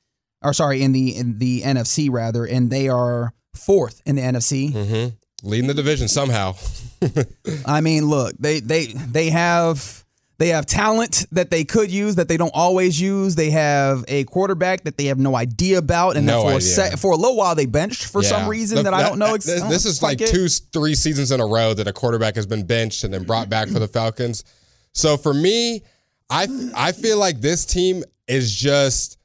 or 0.42 0.52
sorry, 0.52 0.82
in 0.82 0.92
the 0.92 1.16
in 1.16 1.38
the 1.38 1.62
NFC 1.62 2.10
rather, 2.10 2.44
and 2.44 2.70
they 2.70 2.90
are 2.90 3.32
fourth 3.54 4.02
in 4.04 4.16
the 4.16 4.22
NFC. 4.22 4.70
Mm-hmm. 4.74 5.14
Leading 5.42 5.66
the 5.68 5.74
division 5.74 6.08
somehow. 6.08 6.54
I 7.66 7.80
mean, 7.80 8.06
look, 8.06 8.34
they 8.38 8.60
they 8.60 8.86
they 8.86 9.30
have 9.30 10.04
they 10.38 10.48
have 10.48 10.66
talent 10.66 11.26
that 11.32 11.50
they 11.50 11.64
could 11.64 11.90
use 11.90 12.16
that 12.16 12.26
they 12.28 12.36
don't 12.36 12.52
always 12.54 13.00
use. 13.00 13.34
They 13.34 13.50
have 13.50 14.04
a 14.08 14.24
quarterback 14.24 14.84
that 14.84 14.96
they 14.96 15.04
have 15.06 15.18
no 15.18 15.36
idea 15.36 15.78
about, 15.78 16.16
and 16.16 16.26
No 16.26 16.42
for 16.42 16.52
a 16.54 16.60
set, 16.60 16.98
for 16.98 17.12
a 17.12 17.16
little 17.16 17.36
while 17.36 17.54
they 17.54 17.66
benched 17.66 18.06
for 18.06 18.22
some 18.22 18.48
reason 18.48 18.76
The- 18.78 18.82
that, 18.84 18.94
I 18.94 19.02
don't 19.08 19.18
know. 19.18 19.34
ex- 19.34 19.44
This, 19.46 19.60
don't 19.60 19.70
this 19.70 19.84
is 19.84 20.02
like 20.02 20.18
get. 20.18 20.30
two, 20.30 20.48
three 20.48 20.94
seasons 20.94 21.30
in 21.30 21.40
a 21.40 21.46
row 21.46 21.74
that 21.74 21.86
a 21.86 21.92
quarterback 21.92 22.34
has 22.36 22.46
been 22.46 22.64
benched 22.64 23.04
and 23.04 23.12
then 23.14 23.24
brought 23.24 23.48
back 23.48 23.68
for 23.68 23.78
the 23.78 23.88
Falcons. 23.88 24.42
So 24.94 25.16
for 25.16 25.32
me, 25.34 25.82
I 26.30 26.48
I 26.74 26.92
feel 26.92 27.18
like 27.18 27.40
this 27.40 27.64
team 27.64 28.02
is 28.28 28.54
just. 28.54 29.18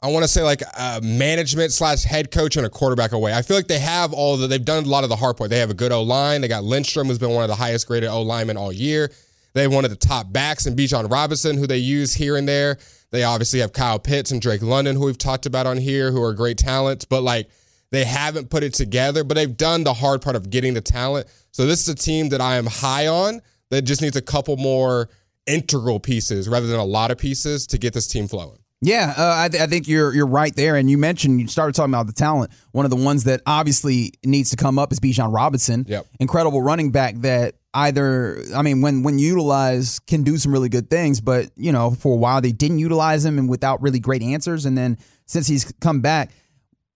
I 0.00 0.12
want 0.12 0.22
to 0.22 0.28
say 0.28 0.42
like 0.42 0.62
a 0.78 1.00
management 1.02 1.72
slash 1.72 2.04
head 2.04 2.30
coach 2.30 2.56
and 2.56 2.64
a 2.64 2.70
quarterback 2.70 3.10
away. 3.10 3.34
I 3.34 3.42
feel 3.42 3.56
like 3.56 3.66
they 3.66 3.80
have 3.80 4.12
all 4.12 4.36
the 4.36 4.46
they've 4.46 4.64
done 4.64 4.84
a 4.84 4.88
lot 4.88 5.02
of 5.02 5.10
the 5.10 5.16
hard 5.16 5.36
part. 5.36 5.50
They 5.50 5.58
have 5.58 5.70
a 5.70 5.74
good 5.74 5.90
O 5.90 6.02
line. 6.02 6.40
They 6.40 6.46
got 6.46 6.62
Lindstrom, 6.62 7.08
who's 7.08 7.18
been 7.18 7.30
one 7.30 7.42
of 7.42 7.48
the 7.48 7.56
highest 7.56 7.88
graded 7.88 8.08
O 8.08 8.22
linemen 8.22 8.56
all 8.56 8.72
year. 8.72 9.10
They 9.54 9.62
have 9.62 9.72
one 9.72 9.84
of 9.84 9.90
the 9.90 9.96
top 9.96 10.32
backs 10.32 10.66
in 10.66 10.76
Bijan 10.76 11.10
Robinson, 11.10 11.56
who 11.56 11.66
they 11.66 11.78
use 11.78 12.14
here 12.14 12.36
and 12.36 12.46
there. 12.46 12.78
They 13.10 13.24
obviously 13.24 13.58
have 13.58 13.72
Kyle 13.72 13.98
Pitts 13.98 14.30
and 14.30 14.40
Drake 14.40 14.62
London, 14.62 14.94
who 14.94 15.06
we've 15.06 15.18
talked 15.18 15.46
about 15.46 15.66
on 15.66 15.78
here, 15.78 16.12
who 16.12 16.22
are 16.22 16.32
great 16.32 16.58
talents, 16.58 17.04
but 17.04 17.22
like 17.22 17.48
they 17.90 18.04
haven't 18.04 18.50
put 18.50 18.62
it 18.62 18.74
together, 18.74 19.24
but 19.24 19.34
they've 19.34 19.56
done 19.56 19.82
the 19.82 19.94
hard 19.94 20.22
part 20.22 20.36
of 20.36 20.48
getting 20.48 20.74
the 20.74 20.80
talent. 20.80 21.26
So 21.50 21.66
this 21.66 21.80
is 21.80 21.88
a 21.88 21.94
team 21.96 22.28
that 22.28 22.40
I 22.40 22.56
am 22.56 22.66
high 22.66 23.08
on 23.08 23.40
that 23.70 23.82
just 23.82 24.00
needs 24.00 24.16
a 24.16 24.22
couple 24.22 24.56
more 24.58 25.08
integral 25.48 25.98
pieces 25.98 26.48
rather 26.48 26.68
than 26.68 26.78
a 26.78 26.84
lot 26.84 27.10
of 27.10 27.18
pieces 27.18 27.66
to 27.68 27.78
get 27.78 27.94
this 27.94 28.06
team 28.06 28.28
flowing. 28.28 28.58
Yeah, 28.80 29.12
uh, 29.16 29.34
I, 29.36 29.48
th- 29.48 29.62
I 29.62 29.66
think 29.66 29.88
you're 29.88 30.14
you're 30.14 30.26
right 30.26 30.54
there. 30.54 30.76
And 30.76 30.88
you 30.88 30.98
mentioned 30.98 31.40
you 31.40 31.48
started 31.48 31.74
talking 31.74 31.92
about 31.92 32.06
the 32.06 32.12
talent. 32.12 32.52
One 32.72 32.84
of 32.84 32.90
the 32.90 32.96
ones 32.96 33.24
that 33.24 33.40
obviously 33.44 34.12
needs 34.24 34.50
to 34.50 34.56
come 34.56 34.78
up 34.78 34.92
is 34.92 35.00
Bijan 35.00 35.34
Robinson. 35.34 35.84
Yep. 35.88 36.06
Incredible 36.20 36.62
running 36.62 36.92
back 36.92 37.16
that 37.22 37.56
either 37.74 38.40
I 38.54 38.62
mean 38.62 38.80
when 38.80 39.02
when 39.02 39.18
utilized 39.18 40.06
can 40.06 40.22
do 40.22 40.38
some 40.38 40.52
really 40.52 40.68
good 40.68 40.88
things, 40.90 41.20
but 41.20 41.50
you 41.56 41.72
know 41.72 41.90
for 41.90 42.12
a 42.12 42.16
while 42.16 42.40
they 42.40 42.52
didn't 42.52 42.78
utilize 42.78 43.24
him 43.24 43.38
and 43.38 43.48
without 43.48 43.82
really 43.82 43.98
great 43.98 44.22
answers. 44.22 44.64
And 44.64 44.78
then 44.78 44.96
since 45.26 45.48
he's 45.48 45.72
come 45.80 46.00
back, 46.00 46.30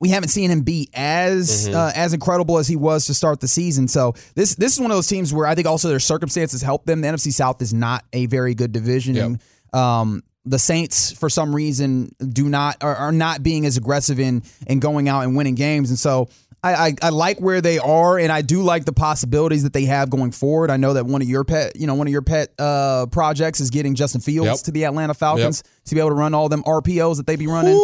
we 0.01 0.11
haven't 0.11 0.29
seen 0.31 0.51
him 0.51 0.63
be 0.63 0.89
as 0.95 1.67
Mm-hmm. 1.67 1.75
uh, 1.77 1.91
as 1.97 2.15
incredible 2.15 2.59
as 2.59 2.69
he 2.69 2.77
was 2.77 3.07
to 3.07 3.15
start 3.15 3.41
the 3.41 3.49
season. 3.49 3.89
So 3.89 4.15
this 4.37 4.55
this 4.55 4.73
is 4.75 4.81
one 4.81 4.93
of 4.93 4.97
those 4.97 5.09
teams 5.09 5.35
where 5.35 5.47
I 5.47 5.57
think 5.57 5.67
also 5.67 5.89
their 5.89 5.99
circumstances 6.01 6.63
help 6.63 6.85
them. 6.87 7.01
The 7.01 7.09
NFC 7.09 7.33
South 7.33 7.61
is 7.61 7.75
not 7.75 8.05
a 8.13 8.27
very 8.27 8.55
good 8.55 8.71
division. 8.71 9.17
Yep. 9.17 9.25
And, 9.27 9.43
um, 9.75 10.23
the 10.45 10.59
Saints, 10.59 11.13
for 11.13 11.31
some 11.31 11.55
reason, 11.55 12.15
do 12.19 12.49
not 12.49 12.77
are, 12.83 12.97
are 12.97 13.13
not 13.13 13.43
being 13.43 13.65
as 13.67 13.77
aggressive 13.77 14.19
in 14.19 14.43
in 14.67 14.81
going 14.81 15.09
out 15.09 15.23
and 15.23 15.37
winning 15.37 15.55
games, 15.55 15.91
and 15.91 15.99
so. 15.99 16.29
I, 16.65 16.75
I, 16.75 16.95
I 17.03 17.09
like 17.09 17.41
where 17.41 17.61
they 17.61 17.81
are, 17.81 18.21
and 18.21 18.31
I 18.31 18.41
do 18.41 18.63
like 18.63 18.85
the 18.85 18.93
possibilities 18.93 19.65
that 19.65 19.73
they 19.73 19.87
have 19.87 20.11
going 20.11 20.31
forward. 20.31 20.71
I 20.71 20.77
know 20.77 20.93
that 20.95 21.05
one 21.07 21.21
of 21.21 21.29
your 21.29 21.43
pet, 21.43 21.75
you 21.75 21.89
know, 21.89 21.95
one 21.97 22.07
of 22.07 22.13
your 22.13 22.23
pet 22.23 22.51
uh, 22.57 23.07
projects 23.07 23.59
is 23.59 23.71
getting 23.71 23.97
Justin 23.97 24.21
Fields 24.21 24.47
Yep. 24.47 24.59
to 24.67 24.71
the 24.71 24.85
Atlanta 24.85 25.13
Falcons 25.13 25.65
to 25.87 25.95
be 25.97 25.99
able 26.01 26.11
to 26.11 26.15
run 26.15 26.35
all 26.35 26.49
them 26.49 26.63
RPOs 26.63 27.17
that 27.17 27.27
they 27.27 27.35
be 27.35 27.49
running. 27.49 27.75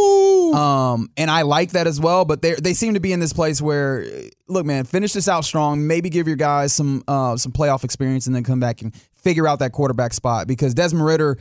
Um, 0.55 1.11
and 1.17 1.29
I 1.29 1.43
like 1.43 1.73
that 1.73 1.89
as 1.89 2.01
well. 2.01 2.25
But 2.25 2.41
they 2.41 2.55
they 2.55 2.73
seem 2.73 2.95
to 2.95 3.01
be 3.01 3.13
in 3.13 3.19
this 3.19 3.33
place 3.33 3.61
where, 3.61 4.07
look, 4.47 4.65
man, 4.65 4.85
finish 4.85 5.13
this 5.13 5.27
out 5.27 5.45
strong. 5.45 5.85
Maybe 5.89 6.09
give 6.09 6.29
your 6.29 6.37
guys 6.37 6.73
some 6.73 7.03
uh, 7.09 7.37
some 7.37 7.51
playoff 7.51 7.83
experience, 7.83 8.29
and 8.29 8.37
then 8.37 8.45
come 8.45 8.61
back 8.61 8.83
and 8.83 8.95
figure 9.17 9.49
out 9.49 9.59
that 9.59 9.73
quarterback 9.73 10.13
spot 10.15 10.47
because 10.47 10.73
Desmond 10.73 11.05
Ridder. 11.05 11.37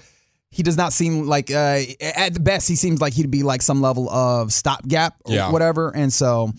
He 0.51 0.63
does 0.63 0.77
not 0.77 0.93
seem 0.93 1.27
like, 1.27 1.51
uh, 1.51 1.81
at 2.01 2.33
the 2.33 2.39
best, 2.39 2.67
he 2.67 2.75
seems 2.75 3.01
like 3.01 3.13
he'd 3.13 3.29
be 3.29 3.43
like 3.43 3.61
some 3.61 3.81
level 3.81 4.09
of 4.09 4.53
stopgap 4.53 5.15
or 5.25 5.33
Yeah. 5.35 5.51
whatever. 5.51 5.89
And 5.95 6.11
so, 6.11 6.51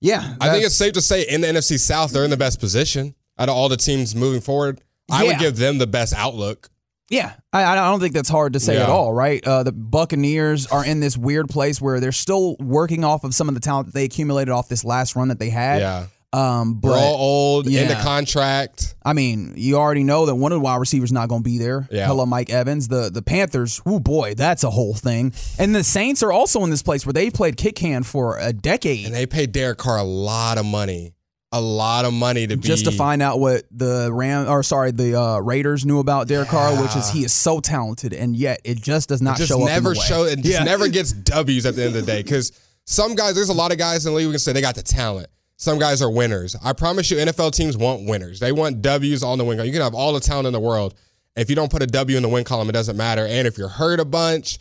yeah, 0.00 0.34
I 0.40 0.50
think 0.50 0.64
it's 0.64 0.74
safe 0.76 0.92
to 0.94 1.00
say 1.02 1.22
in 1.22 1.40
the 1.40 1.48
NFC 1.48 1.78
South, 1.78 2.12
they're 2.12 2.24
in 2.24 2.30
the 2.30 2.36
best 2.36 2.60
position 2.60 3.14
out 3.38 3.48
of 3.48 3.54
all 3.56 3.68
the 3.68 3.76
teams 3.76 4.14
moving 4.14 4.40
forward. 4.40 4.80
I 5.10 5.24
would 5.24 5.38
give 5.38 5.56
them 5.56 5.78
the 5.78 5.86
best 5.86 6.14
outlook. 6.14 6.70
Yeah, 7.10 7.34
I, 7.52 7.64
I 7.64 7.74
don't 7.74 8.00
think 8.00 8.14
that's 8.14 8.30
hard 8.30 8.54
to 8.54 8.60
say 8.60 8.74
Yeah. 8.76 8.84
at 8.84 8.88
all, 8.88 9.12
right? 9.12 9.46
Uh, 9.46 9.62
the 9.62 9.72
Buccaneers 9.72 10.66
are 10.68 10.84
in 10.84 11.00
this 11.00 11.16
weird 11.18 11.48
place 11.50 11.80
where 11.80 12.00
they're 12.00 12.12
still 12.12 12.56
working 12.58 13.04
off 13.04 13.24
of 13.24 13.34
some 13.34 13.46
of 13.48 13.54
the 13.54 13.60
talent 13.60 13.86
that 13.88 13.94
they 13.94 14.04
accumulated 14.04 14.50
off 14.50 14.68
this 14.68 14.84
last 14.84 15.14
run 15.14 15.28
that 15.28 15.38
they 15.38 15.50
had. 15.50 15.80
Yeah. 15.80 16.06
Um, 16.34 16.74
but 16.80 16.88
We're 16.88 16.98
all 16.98 17.14
old, 17.16 17.66
yeah. 17.68 17.82
into 17.82 17.94
contract. 18.02 18.96
I 19.04 19.12
mean, 19.12 19.54
you 19.56 19.76
already 19.76 20.02
know 20.02 20.26
that 20.26 20.34
one 20.34 20.50
of 20.50 20.56
the 20.56 20.60
wide 20.60 20.76
receivers 20.80 21.12
not 21.12 21.28
going 21.28 21.42
to 21.42 21.48
be 21.48 21.58
there. 21.58 21.86
Yeah. 21.92 22.06
Hello, 22.08 22.26
Mike 22.26 22.50
Evans. 22.50 22.88
The 22.88 23.08
the 23.08 23.22
Panthers. 23.22 23.80
Oh 23.86 24.00
boy, 24.00 24.34
that's 24.34 24.64
a 24.64 24.70
whole 24.70 24.94
thing. 24.94 25.32
And 25.58 25.74
the 25.74 25.84
Saints 25.84 26.22
are 26.24 26.32
also 26.32 26.64
in 26.64 26.70
this 26.70 26.82
place 26.82 27.06
where 27.06 27.12
they've 27.12 27.32
played 27.32 27.56
kick 27.56 27.78
hand 27.78 28.06
for 28.06 28.38
a 28.38 28.52
decade. 28.52 29.06
And 29.06 29.14
they 29.14 29.26
paid 29.26 29.52
Derek 29.52 29.78
Carr 29.78 29.98
a 29.98 30.02
lot 30.02 30.58
of 30.58 30.66
money. 30.66 31.14
A 31.52 31.60
lot 31.60 32.04
of 32.04 32.12
money 32.12 32.48
to 32.48 32.56
be 32.56 32.66
just 32.66 32.86
to 32.86 32.90
find 32.90 33.22
out 33.22 33.38
what 33.38 33.62
the 33.70 34.10
Ram 34.12 34.48
or 34.48 34.64
sorry 34.64 34.90
the 34.90 35.14
uh, 35.14 35.38
Raiders 35.38 35.86
knew 35.86 36.00
about 36.00 36.26
Derek 36.26 36.48
Carr, 36.48 36.82
which 36.82 36.96
is 36.96 37.08
he 37.10 37.22
is 37.22 37.32
so 37.32 37.60
talented, 37.60 38.12
and 38.12 38.34
yet 38.34 38.60
it 38.64 38.82
just 38.82 39.08
does 39.08 39.22
not 39.22 39.36
just 39.36 39.50
show 39.50 39.58
up. 39.62 39.68
in 39.68 39.72
never 39.74 39.90
the 39.94 40.00
way. 40.00 40.04
show 40.04 40.24
it 40.24 40.36
just 40.40 40.48
Yeah. 40.48 40.64
never 40.64 40.88
gets 40.88 41.12
W's 41.12 41.64
at 41.64 41.76
the 41.76 41.84
end 41.84 41.94
of 41.94 42.04
the 42.04 42.10
day. 42.10 42.24
Because 42.24 42.50
some 42.86 43.14
guys, 43.14 43.36
there's 43.36 43.50
a 43.50 43.54
lot 43.54 43.70
of 43.70 43.78
guys 43.78 44.04
in 44.04 44.10
the 44.12 44.16
league 44.18 44.26
we 44.26 44.32
can 44.32 44.40
say 44.40 44.52
they 44.52 44.60
got 44.62 44.74
the 44.74 44.82
talent. 44.82 45.28
Some 45.64 45.78
guys 45.78 46.02
are 46.02 46.10
winners. 46.10 46.54
I 46.62 46.74
promise 46.74 47.10
you, 47.10 47.16
NFL 47.16 47.52
teams 47.52 47.74
want 47.74 48.06
winners. 48.06 48.38
They 48.38 48.52
want 48.52 48.82
W's 48.82 49.22
on 49.22 49.38
the 49.38 49.44
win 49.46 49.56
column. 49.56 49.66
You 49.66 49.72
can 49.72 49.80
have 49.80 49.94
all 49.94 50.12
the 50.12 50.20
talent 50.20 50.46
in 50.46 50.52
the 50.52 50.60
world. 50.60 50.94
If 51.36 51.48
you 51.48 51.56
don't 51.56 51.70
put 51.70 51.82
a 51.82 51.86
W 51.86 52.18
in 52.18 52.22
the 52.22 52.28
win 52.28 52.44
column, 52.44 52.68
it 52.68 52.72
doesn't 52.72 52.98
matter. 52.98 53.26
And 53.26 53.48
if 53.48 53.56
you're 53.56 53.68
hurt 53.68 53.98
a 53.98 54.04
bunch, 54.04 54.58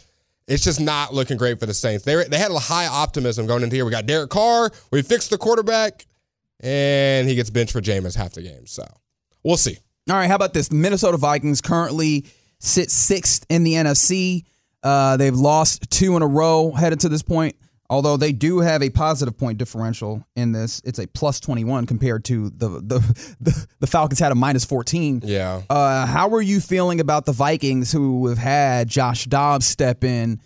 it's 0.48 0.64
just 0.64 0.80
not 0.80 1.14
looking 1.14 1.36
great 1.36 1.60
for 1.60 1.66
the 1.66 1.74
Saints. 1.74 2.06
They, 2.06 2.24
they 2.24 2.38
had 2.38 2.52
a 2.52 2.58
high 2.58 2.88
optimism 2.88 3.48
going 3.48 3.64
into 3.64 3.76
here. 3.76 3.84
We 3.84 3.92
got 3.92 4.06
Derek 4.06 4.30
Carr. 4.30 4.72
We 4.92 5.02
fixed 5.02 5.30
the 5.30 5.38
quarterback. 5.38 6.06
And 6.62 7.28
he 7.28 7.36
gets 7.36 7.50
benched 7.50 7.74
for 7.74 7.82
Jameis 7.82 8.16
half 8.16 8.32
the 8.32 8.42
game. 8.42 8.66
So 8.66 8.86
we'll 9.44 9.58
see. 9.58 9.78
All 10.10 10.16
right, 10.16 10.28
how 10.28 10.36
about 10.36 10.54
this? 10.54 10.70
The 10.70 10.76
Minnesota 10.76 11.18
Vikings 11.18 11.60
currently 11.60 12.28
sit 12.60 12.90
sixth 12.90 13.46
in 13.50 13.66
the 13.66 13.74
NFC. 13.74 14.46
Uh, 14.82 15.18
they've 15.18 15.36
lost 15.36 15.92
two 15.92 16.16
in 16.16 16.22
a 16.22 16.28
row 16.28 16.72
headed 16.72 17.02
to 17.02 17.10
this 17.10 17.24
point. 17.24 17.58
Although 17.90 18.18
they 18.18 18.32
do 18.32 18.60
have 18.60 18.82
a 18.82 18.90
positive 18.90 19.38
point 19.38 19.58
differential 19.58 20.26
in 20.36 20.52
this, 20.52 20.82
it's 20.86 21.00
a 21.00 21.08
plus 21.08 21.40
twenty 21.40 21.64
one 21.64 21.86
compared 21.86 22.24
to 22.26 22.50
the 22.50 22.70
the 22.70 23.00
the, 23.42 23.68
the 23.80 23.88
Falcons 23.88 24.20
had 24.20 24.32
a 24.32 24.36
minus 24.36 24.66
fourteen. 24.66 25.22
Yeah. 25.24 25.62
Uh, 25.70 26.06
how 26.06 26.34
are 26.34 26.42
you 26.42 26.60
feeling 26.60 27.00
about 27.00 27.26
the 27.26 27.34
Vikings 27.34 27.92
who 27.92 28.28
have 28.28 28.38
had 28.38 28.88
Josh 28.88 29.26
Dobbs 29.26 29.66
step 29.66 30.04
in, 30.04 30.40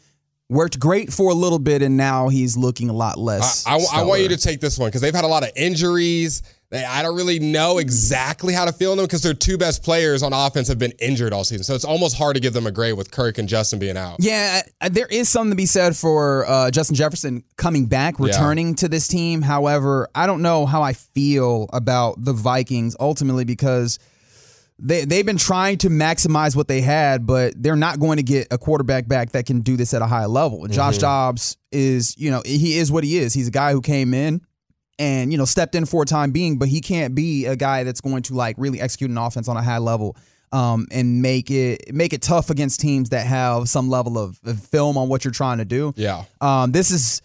worked 0.50 0.80
great 0.80 1.13
for 1.13 1.30
a 1.32 1.36
little 1.36 1.60
bit, 1.60 1.82
and 1.82 1.95
now 1.95 2.28
he's 2.30 2.58
looking 2.58 2.89
a 2.89 2.93
lot 2.93 3.17
less. 3.17 3.65
I, 3.65 3.76
I- 3.76 4.02
I 4.02 4.04
want 4.04 4.21
you 4.21 4.30
to 4.30 4.38
take 4.38 4.60
this 4.60 4.78
one 4.78 4.89
because 4.89 5.02
they've 5.02 5.13
had 5.15 5.23
a 5.23 5.28
lot 5.28 5.43
of 5.43 5.52
injuries. 5.56 6.41
They, 6.69 6.84
I 6.84 7.01
don't 7.01 7.15
really 7.15 7.39
know 7.39 7.77
exactly 7.77 8.53
how 8.53 8.65
to 8.65 8.73
feel 8.73 8.93
them 8.95 9.06
because 9.06 9.21
their 9.21 9.34
two 9.34 9.58
best 9.58 9.84
players 9.84 10.21
on 10.21 10.34
offense 10.34 10.67
have 10.67 10.77
been 10.77 10.91
injured 10.99 11.32
all 11.32 11.45
season. 11.45 11.63
So 11.63 11.75
it's 11.75 11.86
almost 11.86 12.17
hard 12.17 12.36
to 12.36 12.41
give 12.41 12.51
them 12.51 12.67
a 12.67 12.71
grade 12.71 12.95
with 12.97 13.10
Kirk 13.10 13.38
and 13.38 13.47
Justin 13.47 13.80
being 13.80 13.95
out. 13.95 14.17
Yeah, 14.19 14.63
there 14.89 15.08
is 15.08 15.30
something 15.30 15.51
to 15.51 15.56
be 15.56 15.65
said 15.65 15.95
for 15.95 16.45
uh, 16.45 16.69
Justin 16.71 16.97
Jefferson 16.97 17.45
coming 17.56 17.86
back, 17.86 18.19
returning 18.19 18.75
to 18.75 18.89
this 18.89 19.08
team. 19.08 19.41
However, 19.41 20.10
I 20.13 20.27
don't 20.27 20.41
know 20.41 20.65
how 20.65 20.82
I 20.82 20.91
feel 20.91 21.69
about 21.71 22.15
the 22.23 22.34
Vikings 22.34 22.97
ultimately 22.99 23.45
because 23.45 23.97
they 24.80 25.06
they've 25.06 25.25
been 25.25 25.38
trying 25.38 25.77
to 25.80 25.89
maximize 25.89 26.53
what 26.56 26.67
they 26.67 26.82
had, 26.82 27.25
but 27.25 27.53
they're 27.56 27.75
not 27.77 27.99
going 27.99 28.17
to 28.17 28.23
get 28.23 28.47
a 28.51 28.58
quarterback 28.58 29.08
back 29.08 29.32
that 29.32 29.45
can 29.45 29.62
do 29.62 29.77
this 29.77 29.93
at 29.93 30.01
a 30.01 30.06
high 30.06 30.25
level. 30.25 30.65
And 30.65 30.73
Josh 30.73 30.97
Mhm. 30.97 31.01
Dobbs 31.01 31.58
is, 31.71 32.13
you 32.17 32.30
know, 32.30 32.41
he 32.45 32.77
is 32.77 32.91
what 32.91 33.03
he 33.06 33.17
is. 33.17 33.34
He's 33.34 33.47
a 33.47 33.51
guy 33.51 33.71
who 33.71 33.82
came 33.82 34.13
in 34.13 34.41
and 34.99 35.31
you 35.31 35.38
know 35.38 35.45
stepped 35.45 35.75
in 35.75 35.86
for 35.86 36.03
a 36.03 36.05
time 36.05 36.31
being, 36.31 36.57
but 36.57 36.67
he 36.67 36.81
can't 36.81 37.13
be 37.15 37.45
a 37.45 37.55
guy 37.55 37.83
that's 37.83 38.01
going 38.01 38.23
to 38.23 38.33
like 38.33 38.55
really 38.57 38.79
execute 38.81 39.10
an 39.12 39.17
offense 39.17 39.47
on 39.47 39.57
a 39.57 39.62
high 39.62 39.77
level 39.77 40.15
um, 40.51 40.88
and 40.91 41.21
make 41.21 41.51
it 41.51 41.93
make 41.93 42.13
it 42.13 42.21
tough 42.21 42.49
against 42.49 42.79
teams 42.79 43.10
that 43.10 43.25
have 43.27 43.69
some 43.69 43.89
level 43.89 44.17
of, 44.17 44.39
of 44.45 44.60
film 44.63 44.97
on 44.97 45.10
what 45.10 45.23
you're 45.25 45.31
trying 45.33 45.57
to 45.60 45.65
do. 45.65 45.93
Yeah. 45.95 46.23
Um, 46.41 46.71
this 46.71 46.91
is 46.91 47.21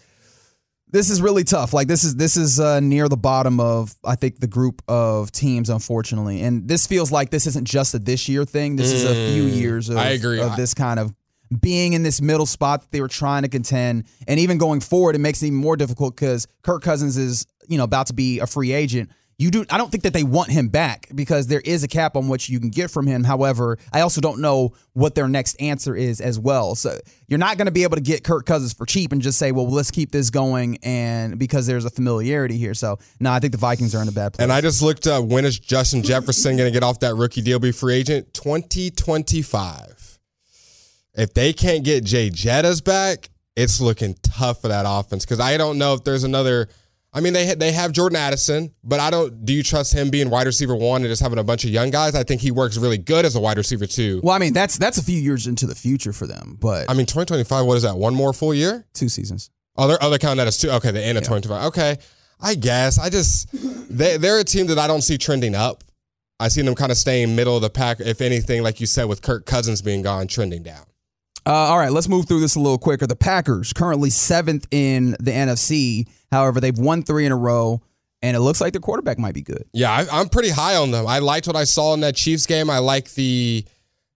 this 0.91 1.09
is 1.09 1.23
really 1.23 1.43
tough. 1.45 1.73
Like 1.73 1.89
this 1.89 2.05
is 2.05 2.17
this 2.17 2.37
is 2.37 2.61
uh, 2.61 2.81
near 2.81 3.09
the 3.09 3.17
bottom 3.17 3.61
of 3.61 3.95
I 4.05 4.15
think 4.17 4.41
the 4.41 4.47
group 4.47 4.83
of 4.89 5.33
teams, 5.33 5.71
unfortunately. 5.71 6.43
And 6.43 6.69
this 6.69 6.87
feels 6.87 7.11
like 7.11 7.31
this 7.31 7.47
isn't 7.47 7.67
just 7.67 7.95
a 7.95 7.99
this 7.99 8.29
year 8.29 8.45
thing. 8.45 8.77
This 8.77 8.93
is 8.93 9.05
a 9.05 9.15
few 9.33 9.45
Mm, 9.45 9.55
years 9.55 9.89
of, 9.89 9.97
I 9.97 10.09
agree. 10.11 10.41
of 10.41 10.57
this 10.57 10.75
kind 10.75 10.99
of 11.01 11.15
being 11.61 11.93
in 11.93 12.03
this 12.03 12.21
middle 12.23 12.47
spot 12.47 12.81
that 12.83 12.91
they 12.93 13.01
were 13.01 13.09
trying 13.09 13.43
to 13.43 13.49
contend, 13.49 14.05
and 14.27 14.41
even 14.41 14.57
going 14.59 14.81
forward, 14.81 15.15
it 15.15 15.19
makes 15.19 15.43
it 15.43 15.47
even 15.49 15.59
more 15.59 15.77
difficult 15.77 16.15
because 16.17 16.47
Kirk 16.63 16.83
Cousins 16.83 17.17
is 17.19 17.47
you 17.69 17.79
know 17.79 17.85
about 17.85 18.09
to 18.09 18.15
be 18.15 18.39
a 18.41 18.47
free 18.47 18.73
agent. 18.73 19.11
You 19.39 19.51
do. 19.51 19.65
I 19.71 19.79
don't 19.79 19.91
think 19.91 20.05
that 20.05 20.13
they 20.13 20.23
want 20.23 20.51
him 20.51 20.69
back 20.69 21.09
because 21.15 21.49
there 21.49 21.63
is 21.65 21.83
a 21.83 21.89
cap 21.89 22.17
on 22.17 22.29
what 22.29 22.49
you 22.49 22.61
can 22.61 22.69
get 22.69 22.93
from 22.93 23.09
him. 23.09 23.25
However, 23.25 23.77
I 23.93 24.03
also 24.03 24.21
don't 24.21 24.41
know 24.41 24.75
what 24.93 25.17
their 25.17 25.27
next 25.27 25.61
answer 25.61 25.97
is 25.97 26.21
as 26.21 26.39
well. 26.39 26.77
So 26.77 26.97
you're 27.27 27.41
not 27.41 27.57
going 27.57 27.67
to 27.67 27.73
be 27.73 27.83
able 27.83 27.97
to 27.97 28.03
get 28.03 28.23
Kirk 28.23 28.47
Cousins 28.47 28.73
for 28.73 28.87
cheap 28.87 29.11
and 29.11 29.21
just 29.21 29.41
say, 29.41 29.51
"Well, 29.51 29.69
let's 29.69 29.91
keep 29.91 30.13
this 30.13 30.31
going," 30.31 30.79
and 30.85 31.41
because 31.41 31.67
there's 31.67 31.85
a 31.85 31.91
familiarity 31.91 32.57
here. 32.57 32.73
So 32.73 33.01
no, 33.19 33.33
I 33.33 33.41
think 33.41 33.51
the 33.51 33.59
Vikings 33.59 33.97
are 33.97 34.03
in 34.03 34.07
a 34.07 34.13
bad 34.13 34.35
place. 34.35 34.45
And 34.45 34.53
I 34.53 34.61
just 34.61 34.81
looked 34.81 35.09
up 35.09 35.25
when 35.25 35.45
is 35.45 35.59
Justin 35.59 36.03
Jefferson 36.05 36.57
going 36.57 36.73
to 36.73 36.73
get 36.73 36.85
off 36.85 37.01
that 37.01 37.17
rookie 37.17 37.43
deal, 37.43 37.59
be 37.59 37.73
free 37.73 37.95
agent? 37.95 38.33
2025. 38.35 40.19
If 41.15 41.35
they 41.35 41.53
can't 41.53 41.85
get 41.85 42.05
Jay 42.05 42.31
Jettas 42.31 42.85
back, 42.85 43.31
it's 43.57 43.81
looking 43.81 44.15
tough 44.23 44.61
for 44.61 44.69
that 44.69 44.85
offense 44.87 45.25
because 45.25 45.41
I 45.41 45.57
don't 45.57 45.79
know 45.79 45.95
if 45.95 46.05
there's 46.05 46.23
another. 46.23 46.69
I 47.15 47.21
mean, 47.21 47.35
they 47.35 47.55
they 47.55 47.73
have 47.73 47.93
Jordan 47.93 48.17
Addison, 48.17 48.73
but 48.83 48.99
I 48.99 49.11
don't. 49.11 49.45
Do 49.45 49.53
you 49.53 49.63
trust 49.63 49.93
him 49.93 50.09
being 50.09 50.31
wide 50.31 50.47
receiver 50.47 50.75
one 50.75 51.03
and 51.03 51.11
just 51.11 51.21
having 51.21 51.39
a 51.39 51.45
bunch 51.45 51.65
of 51.65 51.71
young 51.71 51.91
guys? 51.91 52.15
I 52.15 52.23
think 52.23 52.41
he 52.41 52.51
works 52.51 52.79
really 52.79 52.97
good 52.97 53.27
as 53.27 53.37
a 53.37 53.41
wide 53.41 53.59
receiver 53.59 53.87
two. 53.87 54.21
Well, 54.23 54.35
I 54.35 54.39
mean, 54.39 54.55
that's 54.55 54.79
that's 54.79 54.97
a 54.97 55.03
few 55.05 55.19
years 55.19 55.47
into 55.47 55.67
the 55.67 55.75
future 55.75 56.15
for 56.15 56.27
them, 56.27 56.57
but 56.59 56.89
I 56.89 56.95
mean, 56.95 57.05
2025. 57.05 57.67
What 57.67 57.77
is 57.77 57.83
that? 57.83 57.97
One 57.99 58.15
more 58.15 58.33
full 58.33 58.55
year? 58.55 58.87
two 58.95 59.11
seasons. 59.11 59.51
Oh, 59.77 59.89
they're, 59.89 59.99
oh, 60.01 60.11
they're 60.11 60.19
counting 60.19 60.39
that 60.39 60.47
as 60.47 60.59
two. 60.59 60.71
Okay, 60.71 60.91
the 60.91 61.03
end 61.03 61.19
of 61.19 61.25
2025. 61.25 61.67
Okay, 61.69 61.97
I 62.41 62.55
guess. 62.55 62.99
I 62.99 63.11
just 63.11 63.49
they 63.95 64.17
they're 64.17 64.41
a 64.41 64.45
team 64.45 64.69
that 64.69 64.79
I 64.79 64.87
don't 64.87 65.03
see 65.03 65.19
trending 65.19 65.55
up. 65.55 65.85
I 66.41 66.49
see 66.49 66.63
them 66.63 66.75
kind 66.75 66.91
of 66.91 66.97
staying 66.97 67.37
middle 67.37 67.57
of 67.57 67.63
the 67.63 67.71
pack. 67.71 68.01
If 68.01 68.21
anything, 68.23 68.63
like 68.63 68.81
you 68.81 68.87
said, 68.87 69.05
with 69.05 69.21
Kirk 69.23 69.45
Cousins 69.45 69.83
being 69.83 70.03
gone, 70.03 70.29
trending 70.29 70.63
down. 70.63 70.85
Uh, 71.45 71.51
all 71.51 71.79
right, 71.79 71.91
let's 71.91 72.09
move 72.09 72.27
through 72.27 72.41
this 72.41 72.55
a 72.55 72.61
little 72.61 72.79
quicker. 72.79 73.07
The 73.07 73.17
Packers 73.17 73.73
currently 73.73 74.11
seventh 74.11 74.67
in 74.71 75.13
the 75.19 75.33
NFC. 75.33 76.07
However, 76.31 76.61
they've 76.61 76.77
won 76.77 77.03
three 77.03 77.27
in 77.27 77.33
a 77.33 77.37
row, 77.37 77.83
and 78.23 78.37
it 78.37 78.41
looks 78.41 78.61
like 78.61 78.73
their 78.73 78.81
quarterback 78.81 79.19
might 79.19 79.35
be 79.35 79.43
good. 79.43 79.65
Yeah, 79.73 79.91
I, 79.91 80.07
I'm 80.21 80.29
pretty 80.29 80.51
high 80.51 80.77
on 80.77 80.93
them. 80.93 81.07
I 81.07 81.19
liked 81.19 81.47
what 81.49 81.57
I 81.57 81.65
saw 81.65 81.95
in 81.95 82.01
that 82.01 82.15
Chiefs 82.15 82.47
game. 82.47 82.71
I 82.71 82.79
like 82.79 83.13
the 83.15 83.65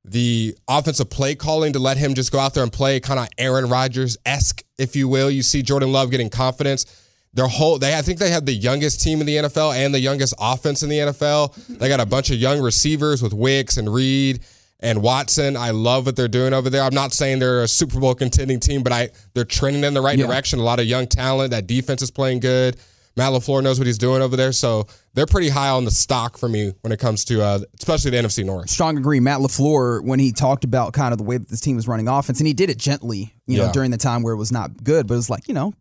the 0.05 0.57
offensive 0.69 1.11
play 1.11 1.35
calling 1.35 1.73
to 1.73 1.81
let 1.81 1.97
him 1.97 2.15
just 2.15 2.31
go 2.31 2.39
out 2.39 2.55
there 2.55 2.63
and 2.63 2.73
play 2.73 3.01
kind 3.01 3.19
of 3.19 3.27
Aaron 3.39 3.69
Rodgers 3.69 4.17
esque, 4.25 4.63
if 4.79 4.95
you 4.95 5.09
will. 5.09 5.29
You 5.29 5.43
see 5.43 5.63
Jordan 5.63 5.91
Love 5.91 6.13
getting 6.13 6.31
confidence. 6.31 6.87
Their 7.35 7.49
whole 7.49 7.79
they 7.79 7.99
I 7.99 8.03
think 8.03 8.21
they 8.21 8.31
have 8.31 8.47
the 8.47 8.55
youngest 8.55 9.01
team 9.03 9.21
in 9.21 9.27
the 9.27 9.37
NFL 9.37 9.77
and 9.77 9.93
the 9.93 9.99
youngest 9.99 10.33
offense 10.39 10.85
in 10.85 10.89
the 10.89 10.99
NFL. 10.99 11.79
They 11.79 11.89
got 11.89 11.99
a 12.01 12.07
bunch 12.07 12.31
of 12.31 12.37
young 12.37 12.63
receivers 12.63 13.21
with 13.21 13.35
Wicks 13.35 13.77
and 13.77 13.93
Reed 13.93 14.41
and 14.81 15.03
Watson. 15.03 15.57
I 15.57 15.71
love 15.71 16.07
what 16.07 16.17
they're 16.17 16.29
doing 16.29 16.53
over 16.53 16.69
there. 16.71 16.83
I'm 16.83 16.95
not 16.95 17.13
saying 17.13 17.39
they're 17.39 17.63
a 17.63 17.69
Super 17.69 17.99
Bowl 18.01 18.15
contending 18.15 18.61
team, 18.61 18.83
but 18.83 18.93
I 18.93 19.11
they're 19.35 19.45
trending 19.45 19.85
in 19.85 19.95
the 19.95 20.01
right 20.03 20.19
Yeah. 20.19 20.27
direction. 20.27 20.59
A 20.59 20.63
lot 20.63 20.81
of 20.81 20.87
young 20.87 21.07
talent. 21.07 21.51
That 21.51 21.67
defense 21.67 22.03
is 22.03 22.11
playing 22.11 22.41
good. 22.41 22.77
Matt 23.19 23.33
LaFleur 23.33 23.63
knows 23.63 23.79
what 23.79 23.87
he's 23.87 23.97
doing 23.97 24.21
over 24.21 24.37
there, 24.37 24.53
so 24.53 24.87
they're 25.15 25.25
pretty 25.25 25.49
high 25.49 25.71
on 25.71 25.87
the 25.87 25.91
stock 25.91 26.37
for 26.37 26.51
me 26.51 26.75
when 26.83 26.93
it 26.93 26.99
comes 26.99 27.25
to 27.25 27.43
uh, 27.43 27.61
especially 27.79 28.11
the 28.11 28.19
NFC 28.19 28.45
North. 28.45 28.69
Strong 28.69 28.99
agree. 28.99 29.21
Matt 29.21 29.39
LaFleur, 29.41 30.05
when 30.05 30.19
he 30.19 30.33
talked 30.33 30.65
about 30.65 30.93
kind 30.93 31.13
of 31.13 31.19
the 31.19 31.25
way 31.25 31.39
that 31.39 31.49
this 31.49 31.63
team 31.63 31.77
was 31.77 31.89
running 31.89 32.09
offense, 32.09 32.41
and 32.41 32.47
he 32.47 32.53
did 32.53 32.69
it 32.69 32.77
gently, 32.77 33.33
you 33.47 33.57
know, 33.57 33.65
Yeah. 33.67 33.73
during 33.73 33.91
the 33.91 33.97
time 33.97 34.23
where 34.23 34.35
it 34.35 34.37
was 34.37 34.53
not 34.53 34.85
good, 34.85 35.07
but 35.07 35.15
it 35.15 35.17
was 35.17 35.31
like, 35.31 35.49
you 35.49 35.55
know, 35.55 35.73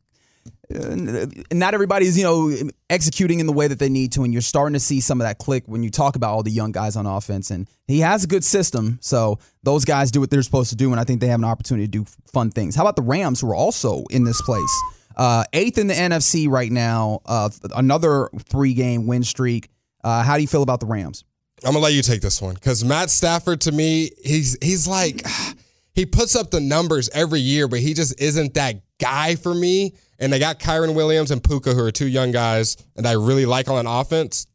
not 1.52 1.74
everybody's, 1.74 2.18
you 2.18 2.24
know, 2.24 2.70
executing 2.90 3.40
in 3.40 3.46
the 3.46 3.54
way 3.54 3.68
that 3.68 3.80
they 3.80 3.90
need 3.90 4.12
to, 4.14 4.24
and 4.24 4.34
you're 4.34 4.42
starting 4.42 4.74
to 4.74 4.80
see 4.80 5.00
some 5.00 5.22
of 5.22 5.28
that 5.28 5.38
click 5.38 5.64
when 5.68 5.84
you 5.84 5.90
talk 5.90 6.16
about 6.16 6.32
all 6.32 6.44
the 6.44 6.52
young 6.52 6.72
guys 6.72 6.96
on 6.96 7.06
offense. 7.06 7.52
And 7.52 7.68
he 7.88 8.00
has 8.00 8.24
a 8.24 8.28
good 8.28 8.44
system, 8.44 8.98
so 9.02 9.40
those 9.64 9.86
guys 9.86 10.12
do 10.12 10.20
what 10.20 10.30
they're 10.30 10.42
supposed 10.42 10.70
to 10.72 10.76
do, 10.76 10.92
and 10.92 11.00
I 11.00 11.04
think 11.04 11.22
they 11.22 11.28
have 11.28 11.40
an 11.40 11.46
opportunity 11.46 11.88
to 11.88 11.92
do 11.92 12.06
fun 12.32 12.50
things. 12.52 12.76
How 12.76 12.84
about 12.84 12.96
the 12.96 13.04
Rams, 13.04 13.42
who 13.42 13.50
are 13.52 13.56
also 13.56 14.04
in 14.10 14.24
this 14.24 14.42
place? 14.42 14.82
Uh, 15.16 15.44
eighth 15.54 15.78
in 15.78 15.88
the 15.88 15.94
NFC 15.94 16.50
right 16.50 16.72
now, 16.72 17.22
uh, 17.26 17.50
another 17.76 18.30
three 18.50 18.74
game 18.74 19.08
win 19.08 19.24
streak. 19.24 19.70
Uh, 20.04 20.24
how 20.24 20.36
do 20.36 20.42
you 20.42 20.48
feel 20.48 20.64
about 20.64 20.80
the 20.80 20.86
Rams? 20.86 21.24
I'm 21.64 21.72
gonna 21.72 21.84
let 21.84 21.94
you 21.94 22.02
take 22.02 22.22
this 22.22 22.42
one 22.42 22.54
because 22.54 22.84
Matt 22.84 23.10
Stafford 23.10 23.62
to 23.62 23.72
me, 23.72 24.12
he's 24.24 24.58
he's 24.62 24.88
like 24.88 25.26
he 25.94 26.06
puts 26.06 26.36
up 26.36 26.52
the 26.52 26.60
numbers 26.60 27.10
every 27.14 27.40
year, 27.40 27.68
but 27.68 27.80
he 27.80 27.94
just 27.94 28.20
isn't 28.20 28.56
that 28.56 28.82
guy 29.00 29.36
for 29.36 29.54
me. 29.54 29.96
And 30.20 30.32
they 30.32 30.40
got 30.40 30.60
Kyren 30.60 30.96
Williams 30.96 31.32
and 31.32 31.44
Puka, 31.44 31.74
who 31.74 31.84
are 31.84 31.92
two 31.92 32.08
young 32.08 32.32
guys, 32.32 32.78
and 32.96 33.08
I 33.08 33.14
really 33.14 33.46
like 33.46 33.70
on 33.70 33.86
offense. 33.86 34.48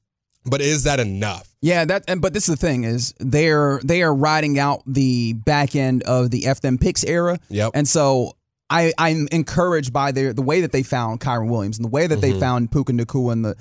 But 0.45 0.61
is 0.61 0.85
that 0.85 1.01
enough? 1.01 1.47
Yeah, 1.61 1.85
that 1.85 2.05
and 2.09 2.23
but 2.23 2.33
this 2.33 2.49
is 2.49 2.59
the 2.59 2.67
thing 2.67 2.85
is 2.85 3.13
they're 3.19 3.79
they 3.85 4.03
are 4.03 4.15
riding 4.15 4.59
out 4.59 4.83
the 4.87 5.35
back 5.35 5.77
end 5.77 6.03
of 6.05 6.31
the 6.31 6.47
F 6.47 6.63
them 6.63 6.79
picks 6.79 7.05
era. 7.05 7.39
Yep. 7.51 7.73
And 7.75 7.87
so 7.87 8.37
I 8.71 8.95
I'm 8.97 9.29
encouraged 9.31 9.93
by 9.93 10.13
their 10.13 10.33
the 10.33 10.43
way 10.43 10.63
that 10.63 10.73
they 10.73 10.83
found 10.83 11.21
Kyren 11.21 11.51
Williams 11.51 11.77
and 11.77 11.85
the 11.85 11.91
way 11.91 12.07
that 12.07 12.23
they 12.23 12.31
mm-hmm. 12.31 12.41
found 12.41 12.73
Puka 12.73 12.93
Nacua 12.93 13.33
and 13.33 13.45
the 13.45 13.57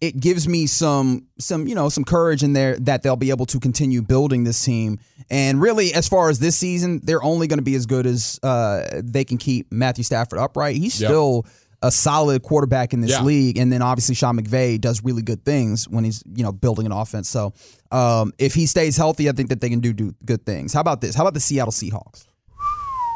it 0.00 0.18
gives 0.18 0.48
me 0.48 0.66
some 0.66 1.26
some 1.38 1.66
you 1.66 1.74
know 1.74 1.88
some 1.88 2.04
courage 2.04 2.42
in 2.42 2.52
there 2.54 2.76
that 2.78 3.02
they'll 3.02 3.16
be 3.16 3.30
able 3.30 3.46
to 3.46 3.60
continue 3.60 4.00
building 4.02 4.44
this 4.44 4.64
team. 4.64 4.98
And 5.30 5.60
really, 5.60 5.92
as 5.94 6.08
far 6.08 6.28
as 6.30 6.38
this 6.38 6.56
season, 6.56 7.00
they're 7.04 7.22
only 7.22 7.46
going 7.46 7.58
to 7.58 7.64
be 7.64 7.74
as 7.74 7.86
good 7.86 8.06
as 8.06 8.40
uh, 8.42 9.00
they 9.04 9.24
can 9.24 9.36
keep 9.38 9.70
Matthew 9.72 10.02
Stafford 10.04 10.38
upright. 10.38 10.76
He's 10.76 11.00
Yep. 11.00 11.08
still 11.08 11.46
a 11.82 11.90
solid 11.90 12.42
quarterback 12.42 12.92
in 12.92 13.00
this 13.00 13.10
Yeah. 13.12 13.22
league, 13.22 13.56
and 13.56 13.72
then 13.72 13.80
obviously 13.80 14.14
Sean 14.14 14.36
McVay 14.38 14.78
does 14.80 15.02
really 15.04 15.22
good 15.22 15.44
things 15.44 15.88
when 15.88 16.04
he's 16.04 16.22
you 16.34 16.42
know 16.42 16.52
building 16.52 16.84
an 16.86 16.92
offense. 16.92 17.28
So 17.28 17.52
um, 17.92 18.32
if 18.38 18.54
he 18.54 18.66
stays 18.66 18.96
healthy, 18.96 19.28
I 19.28 19.32
think 19.32 19.48
that 19.50 19.60
they 19.60 19.68
can 19.70 19.80
do 19.80 19.92
do 19.92 20.14
good 20.24 20.44
things. 20.44 20.72
How 20.72 20.80
about 20.80 21.00
this? 21.00 21.14
How 21.14 21.22
about 21.22 21.34
the 21.34 21.40
Seattle 21.40 21.72
Seahawks? 21.72 22.24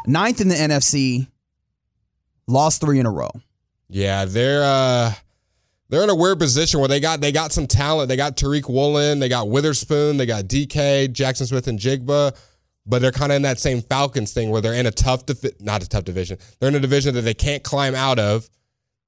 Ninth 0.07 0.41
in 0.41 0.49
the 0.49 0.55
NFC, 0.55 1.27
lost 2.47 2.81
three 2.81 2.99
in 2.99 3.07
a 3.07 3.11
row. 3.11 3.31
Yeah, 3.89 4.25
they're 4.25 4.63
uh 4.65 5.13
they're 5.95 6.03
in 6.03 6.11
a 6.11 6.15
weird 6.15 6.41
position 6.41 6.81
where 6.81 6.89
they 6.89 6.99
got 6.99 7.21
they 7.21 7.31
got 7.31 7.53
some 7.53 7.69
talent. 7.69 8.09
They 8.09 8.17
got 8.17 8.37
Tariq 8.37 8.69
Woolen, 8.69 9.21
they 9.21 9.29
got 9.29 9.49
Witherspoon, 9.49 10.17
they 10.17 10.27
got 10.27 10.45
DK, 10.45 11.09
Jaxon 11.09 11.47
Smith-Njigba. 11.47 12.37
But 12.85 13.01
they're 13.01 13.13
kind 13.13 13.31
of 13.31 13.37
in 13.37 13.43
that 13.43 13.61
same 13.61 13.81
Falcons 13.81 14.33
thing 14.33 14.51
where 14.51 14.61
they're 14.61 14.75
in 14.75 14.87
a 14.87 14.91
tough, 14.91 15.25
divi- 15.25 15.55
not 15.61 15.83
a 15.85 15.89
tough 15.89 16.05
division. 16.05 16.37
They're 16.59 16.69
in 16.69 16.75
a 16.75 16.81
division 16.81 17.15
that 17.15 17.23
they 17.23 17.33
can't 17.33 17.63
climb 17.63 17.95
out 17.95 18.19
of. 18.19 18.51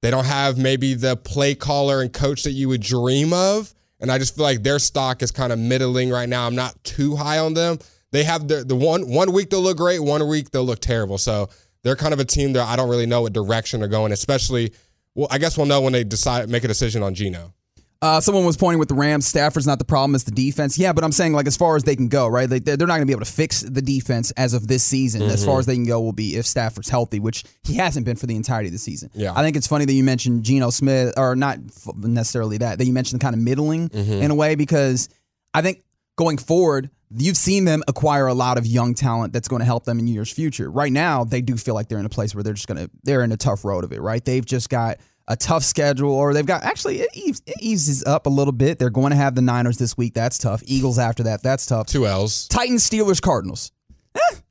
They 0.01 0.09
don't 0.09 0.25
have 0.25 0.57
maybe 0.57 0.93
the 0.93 1.17
play 1.17 1.53
caller 1.55 2.01
and 2.01 2.11
coach 2.11 2.43
that 2.43 2.51
you 2.51 2.69
would 2.69 2.81
dream 2.81 3.33
of. 3.33 3.73
And 3.99 4.09
I 4.11 4.17
just 4.17 4.35
feel 4.35 4.45
like 4.45 4.63
their 4.63 4.79
stock 4.79 5.21
is 5.21 5.31
kind 5.31 5.51
of 5.51 5.59
middling 5.59 6.09
right 6.09 6.29
now. 6.29 6.47
I'm 6.47 6.55
not 6.55 6.81
too 6.83 7.15
high 7.15 7.39
on 7.39 7.53
them. 7.53 7.79
They 8.11 8.23
have 8.23 8.47
the 8.47 8.63
the 8.63 8.75
one 8.75 9.09
one 9.09 9.33
week 9.33 9.49
they'll 9.49 9.61
look 9.61 9.77
great, 9.77 9.99
one 9.99 10.25
week 10.27 10.51
they'll 10.51 10.63
look 10.63 10.79
terrible. 10.79 11.17
So 11.17 11.49
they're 11.83 11.97
kind 11.97 12.13
of 12.13 12.19
a 12.19 12.25
team 12.25 12.53
that 12.53 12.65
I 12.65 12.75
don't 12.77 12.89
really 12.89 13.05
know 13.05 13.23
what 13.23 13.33
direction 13.33 13.81
they're 13.81 13.89
going, 13.89 14.11
especially 14.11 14.71
well, 15.17 15.27
I 15.31 15.37
guess 15.37 15.57
we'll 15.57 15.65
know 15.67 15.81
when 15.81 15.91
they 15.93 16.03
decide 16.05 16.47
make 16.49 16.63
a 16.63 16.67
decision 16.69 17.03
on 17.03 17.13
Geno. 17.13 17.53
Uh, 17.99 18.19
someone 18.21 18.45
was 18.45 18.55
pointing 18.55 18.77
with 18.77 18.89
the 18.89 18.93
Rams. 18.93 19.25
Stafford's 19.25 19.65
not 19.65 19.79
the 19.79 19.83
problem; 19.85 20.13
it's 20.13 20.23
the 20.23 20.29
defense. 20.31 20.77
Yeah, 20.77 20.93
but 20.93 21.03
I'm 21.03 21.11
saying 21.11 21.33
like 21.33 21.47
as 21.47 21.57
far 21.57 21.75
as 21.75 21.83
they 21.83 21.95
can 21.95 22.09
go, 22.09 22.27
right? 22.27 22.47
Like 22.47 22.63
they're 22.63 22.77
they're 22.77 22.85
not 22.85 22.97
going 22.97 23.07
to 23.07 23.11
be 23.11 23.13
able 23.17 23.25
to 23.25 23.31
fix 23.31 23.61
the 23.61 23.81
defense 23.81 24.29
as 24.37 24.53
of 24.53 24.67
this 24.67 24.83
season. 24.83 25.23
As 25.23 25.37
Mm-hmm. 25.41 25.49
far 25.49 25.59
as 25.59 25.65
they 25.65 25.73
can 25.73 25.85
go, 25.85 25.99
will 25.99 26.13
be 26.13 26.35
if 26.37 26.45
Stafford's 26.45 26.89
healthy, 26.89 27.19
which 27.19 27.43
he 27.63 27.73
hasn't 27.73 28.05
been 28.05 28.15
for 28.15 28.27
the 28.27 28.35
entirety 28.35 28.67
of 28.67 28.73
the 28.73 28.77
season. 28.77 29.09
Yeah. 29.15 29.33
I 29.35 29.41
think 29.41 29.57
it's 29.57 29.65
funny 29.65 29.85
that 29.85 29.93
you 29.93 30.03
mentioned 30.03 30.43
Geno 30.43 30.69
Smith, 30.69 31.15
or 31.17 31.35
not 31.35 31.57
necessarily 31.95 32.59
that 32.59 32.77
that 32.77 32.85
you 32.85 32.93
mentioned 32.93 33.19
kind 33.19 33.33
of 33.33 33.41
middling 33.41 33.89
Mm-hmm. 33.89 34.11
in 34.21 34.29
a 34.29 34.35
way 34.35 34.53
because 34.53 35.09
I 35.55 35.63
think 35.63 35.81
going 36.17 36.37
forward. 36.37 36.89
You've 37.09 37.37
seen 37.37 37.63
them 37.63 37.83
acquire 37.87 38.27
a 38.27 38.33
lot 38.33 38.57
of 38.57 38.65
young 38.65 38.93
talent 38.93 39.31
that's 39.31 39.47
going 39.47 39.61
to 39.61 39.65
help 39.65 39.85
them 39.85 39.97
in 39.97 40.07
years 40.07 40.29
future. 40.29 40.69
Right 40.69 40.91
now, 40.91 41.23
they 41.23 41.41
do 41.41 41.55
feel 41.55 41.73
like 41.73 41.87
they're 41.87 41.99
in 41.99 42.05
a 42.05 42.09
place 42.09 42.35
where 42.35 42.43
they're 42.43 42.53
just 42.53 42.67
going 42.67 42.85
to 42.85 42.91
they're 43.03 43.23
in 43.23 43.31
a 43.31 43.37
tough 43.37 43.63
road 43.63 43.85
of 43.85 43.93
it. 43.93 44.01
Right? 44.01 44.23
They've 44.23 44.45
just 44.45 44.69
got 44.69 44.97
a 45.29 45.37
tough 45.37 45.63
schedule, 45.63 46.11
or 46.11 46.33
they've 46.33 46.45
got 46.45 46.63
actually 46.63 46.99
it, 46.99 47.09
eaves, 47.13 47.41
it 47.45 47.55
eases 47.61 48.03
up 48.05 48.25
a 48.25 48.29
little 48.29 48.51
bit. 48.51 48.79
They're 48.79 48.89
going 48.89 49.11
to 49.11 49.17
have 49.17 49.35
the 49.35 49.41
Niners 49.41 49.77
this 49.77 49.97
week. 49.97 50.13
That's 50.13 50.37
tough. 50.37 50.61
Eagles 50.65 50.99
after 50.99 51.23
that. 51.23 51.43
That's 51.43 51.65
tough. 51.65 51.87
Two 51.87 52.05
L's. 52.05 52.47
Titans, 52.49 52.89
Steelers, 52.89 53.21
Cardinals. 53.21 53.71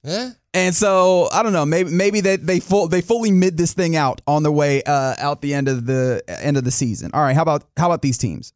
Yeah. 0.02 0.30
And 0.54 0.74
so 0.74 1.28
I 1.32 1.42
don't 1.42 1.52
know. 1.52 1.66
Maybe 1.66 1.90
maybe 1.90 2.20
they 2.20 2.36
they 2.36 2.60
full 2.60 2.88
they 2.88 3.00
fully 3.00 3.30
mid 3.30 3.56
this 3.56 3.74
thing 3.74 3.96
out 3.96 4.22
on 4.26 4.42
the 4.42 4.52
way 4.52 4.82
uh, 4.84 5.14
out 5.18 5.42
the 5.42 5.52
end 5.52 5.68
of 5.68 5.84
the 5.84 6.22
end 6.28 6.56
of 6.56 6.64
the 6.64 6.70
season. 6.70 7.10
All 7.12 7.20
right. 7.20 7.34
How 7.34 7.42
about 7.42 7.64
how 7.76 7.86
about 7.86 8.02
these 8.02 8.16
teams? 8.16 8.52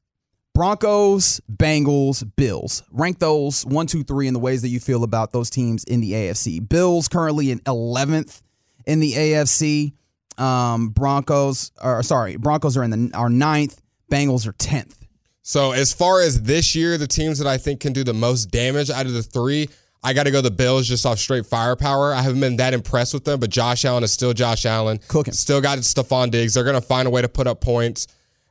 Broncos, 0.55 1.41
Bengals, 1.51 2.29
Bills. 2.37 2.83
Rank 2.91 3.19
those 3.19 3.65
one, 3.65 3.87
two, 3.87 4.03
three 4.05 4.27
in 4.27 4.35
the 4.35 4.41
ways 4.41 4.63
that 4.63 4.69
you 4.69 4.81
feel 4.81 5.05
about 5.05 5.33
those 5.33 5.51
teams 5.51 5.85
in 5.85 6.01
the 6.01 6.13
AFC. 6.13 6.67
Bills 6.69 7.09
currently 7.09 7.51
in 7.51 7.61
eleventh 7.67 8.43
in 8.87 9.01
the 9.01 9.13
AFC. 9.13 9.93
Um, 10.39 10.89
Broncos 10.89 11.71
are 11.81 12.03
sorry, 12.03 12.37
Broncos 12.37 12.77
are 12.77 12.83
in 12.83 12.91
the 12.91 13.11
are 13.17 13.31
ninth. 13.31 13.81
Bengals 14.11 14.47
are 14.47 14.53
tenth. 14.53 15.07
So 15.43 15.73
as 15.73 15.93
far 15.93 16.21
as 16.21 16.43
this 16.43 16.75
year, 16.75 16.99
the 16.99 17.07
teams 17.07 17.39
that 17.39 17.47
I 17.47 17.59
think 17.59 17.81
can 17.81 17.93
do 17.93 18.05
the 18.05 18.13
most 18.15 18.51
damage 18.51 18.91
out 18.91 19.07
of 19.07 19.13
the 19.13 19.23
three, 19.23 19.69
I 20.03 20.13
got 20.13 20.25
to 20.25 20.31
go 20.31 20.41
the 20.41 20.51
Bills 20.51 20.87
just 20.87 21.05
off 21.07 21.19
straight 21.19 21.47
firepower. 21.47 22.13
I 22.13 22.23
haven't 22.23 22.41
been 22.41 22.57
that 22.57 22.75
impressed 22.75 23.15
with 23.15 23.25
them, 23.25 23.41
but 23.41 23.51
Josh 23.51 23.85
Allen 23.85 24.03
is 24.03 24.13
still 24.13 24.33
Josh 24.33 24.65
Allen. 24.67 24.99
Cooking. 25.09 25.35
Still 25.35 25.61
got 25.61 25.79
Stefon 25.79 26.31
Diggs. 26.31 26.55
They're 26.55 26.65
going 26.65 26.75
to 26.75 26.81
find 26.81 27.07
a 27.07 27.11
way 27.11 27.23
to 27.23 27.29
put 27.29 27.47
up 27.47 27.61
points, 27.61 28.07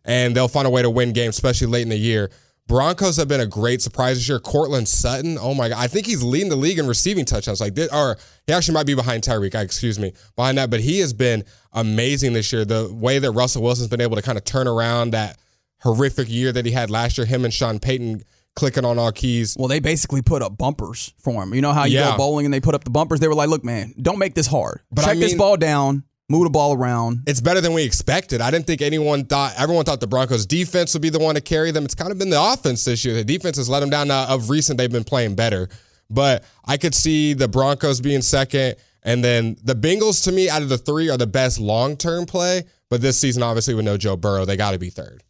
and 0.05 0.35
they'll 0.35 0.47
find 0.47 0.67
a 0.67 0.69
way 0.69 0.81
to 0.81 0.89
win 0.89 1.13
games, 1.13 1.35
especially 1.35 1.67
late 1.67 1.83
in 1.83 1.89
the 1.89 1.97
year. 1.97 2.29
Broncos 2.67 3.17
have 3.17 3.27
been 3.27 3.39
a 3.41 3.47
great 3.47 3.81
surprise 3.81 4.17
this 4.17 4.29
year. 4.29 4.39
Courtland 4.39 4.87
Sutton, 4.87 5.39
oh 5.41 5.55
my 5.55 5.69
god, 5.69 5.79
I 5.79 5.87
think 5.87 6.05
he's 6.05 6.21
leading 6.21 6.49
the 6.49 6.55
league 6.55 6.77
in 6.77 6.85
receiving 6.85 7.25
touchdowns. 7.25 7.59
Like, 7.59 7.73
this, 7.73 7.91
or 7.91 8.15
he 8.45 8.53
actually 8.53 8.75
might 8.75 8.85
be 8.85 8.93
behind 8.93 9.23
Tyreek. 9.23 9.55
I- 9.55 9.61
Excuse 9.61 9.97
me, 9.97 10.13
behind 10.35 10.57
that, 10.59 10.69
but 10.69 10.79
he 10.79 10.99
has 10.99 11.11
been 11.11 11.43
amazing 11.73 12.33
this 12.33 12.53
year. 12.53 12.65
The 12.65 12.89
way 12.93 13.17
that 13.17 13.31
Russell 13.31 13.63
Wilson's 13.63 13.87
been 13.89 14.01
able 14.01 14.17
to 14.17 14.21
kind 14.21 14.37
of 14.37 14.43
turn 14.43 14.67
around 14.67 15.11
that 15.11 15.37
horrific 15.81 16.29
year 16.29 16.51
that 16.51 16.65
he 16.65 16.71
had 16.71 16.89
last 16.91 17.17
year, 17.17 17.25
him 17.25 17.43
and 17.43 17.53
Sean 17.53 17.79
Payton 17.79 18.21
clicking 18.55 18.85
on 18.85 18.99
all 18.99 19.11
keys. 19.11 19.55
Well, 19.57 19.67
they 19.67 19.79
basically 19.79 20.21
put 20.21 20.41
up 20.41 20.57
bumpers 20.57 21.13
for 21.17 21.41
him. 21.41 21.53
You 21.55 21.61
know 21.61 21.71
how 21.73 21.85
you 21.85 21.97
Yeah. 21.99 22.11
go 22.11 22.17
bowling 22.17 22.45
and 22.45 22.53
they 22.53 22.59
put 22.59 22.75
up 22.75 22.83
the 22.83 22.89
bumpers? 22.91 23.19
They 23.19 23.27
were 23.27 23.35
like, 23.35 23.49
look, 23.49 23.63
man, 23.63 23.93
don't 23.99 24.19
make 24.19 24.35
this 24.35 24.47
hard. 24.47 24.81
But 24.91 25.05
Check 25.05 25.17
I 25.17 25.19
this 25.19 25.33
ball 25.33 25.55
down, 25.57 26.03
move 26.29 26.43
the 26.43 26.49
ball 26.49 26.73
around. 26.73 27.23
It's 27.27 27.41
better 27.41 27.59
than 27.59 27.73
we 27.73 27.83
expected. 27.83 28.39
I 28.39 28.51
didn't 28.51 28.67
think 28.67 28.81
anyone 28.81 29.25
thought, 29.25 29.53
everyone 29.57 29.83
thought 29.83 29.99
the 29.99 30.07
Broncos 30.07 30.45
defense 30.45 30.93
would 30.93 31.01
be 31.01 31.09
the 31.09 31.19
one 31.19 31.35
to 31.35 31.41
carry 31.41 31.71
them. 31.71 31.83
It's 31.83 31.95
kind 31.95 32.11
of 32.11 32.17
been 32.17 32.29
the 32.29 32.41
offense 32.41 32.85
this 32.85 33.03
year. 33.03 33.15
The 33.15 33.23
defense 33.23 33.57
has 33.57 33.67
let 33.67 33.81
them 33.81 33.89
down. 33.89 34.07
Now, 34.07 34.27
of 34.27 34.49
recent, 34.49 34.77
they've 34.77 34.91
been 34.91 35.03
playing 35.03 35.35
better. 35.35 35.67
But 36.09 36.45
I 36.65 36.77
could 36.77 36.95
see 36.95 37.33
the 37.33 37.47
Broncos 37.47 37.99
being 37.99 38.21
second. 38.21 38.75
And 39.03 39.23
then 39.23 39.57
the 39.63 39.75
Bengals, 39.75 40.23
to 40.25 40.31
me, 40.31 40.49
out 40.49 40.61
of 40.61 40.69
the 40.69 40.77
three, 40.77 41.09
are 41.09 41.17
the 41.17 41.27
best 41.27 41.59
long 41.59 41.97
term 41.97 42.25
play. 42.25 42.63
But 42.89 43.01
this 43.01 43.17
season, 43.17 43.43
obviously, 43.43 43.73
with 43.73 43.85
no 43.85 43.97
Joe 43.97 44.15
Burrow, 44.15 44.45
they 44.45 44.57
got 44.57 44.71
to 44.71 44.79
be 44.79 44.89
third. 44.89 45.23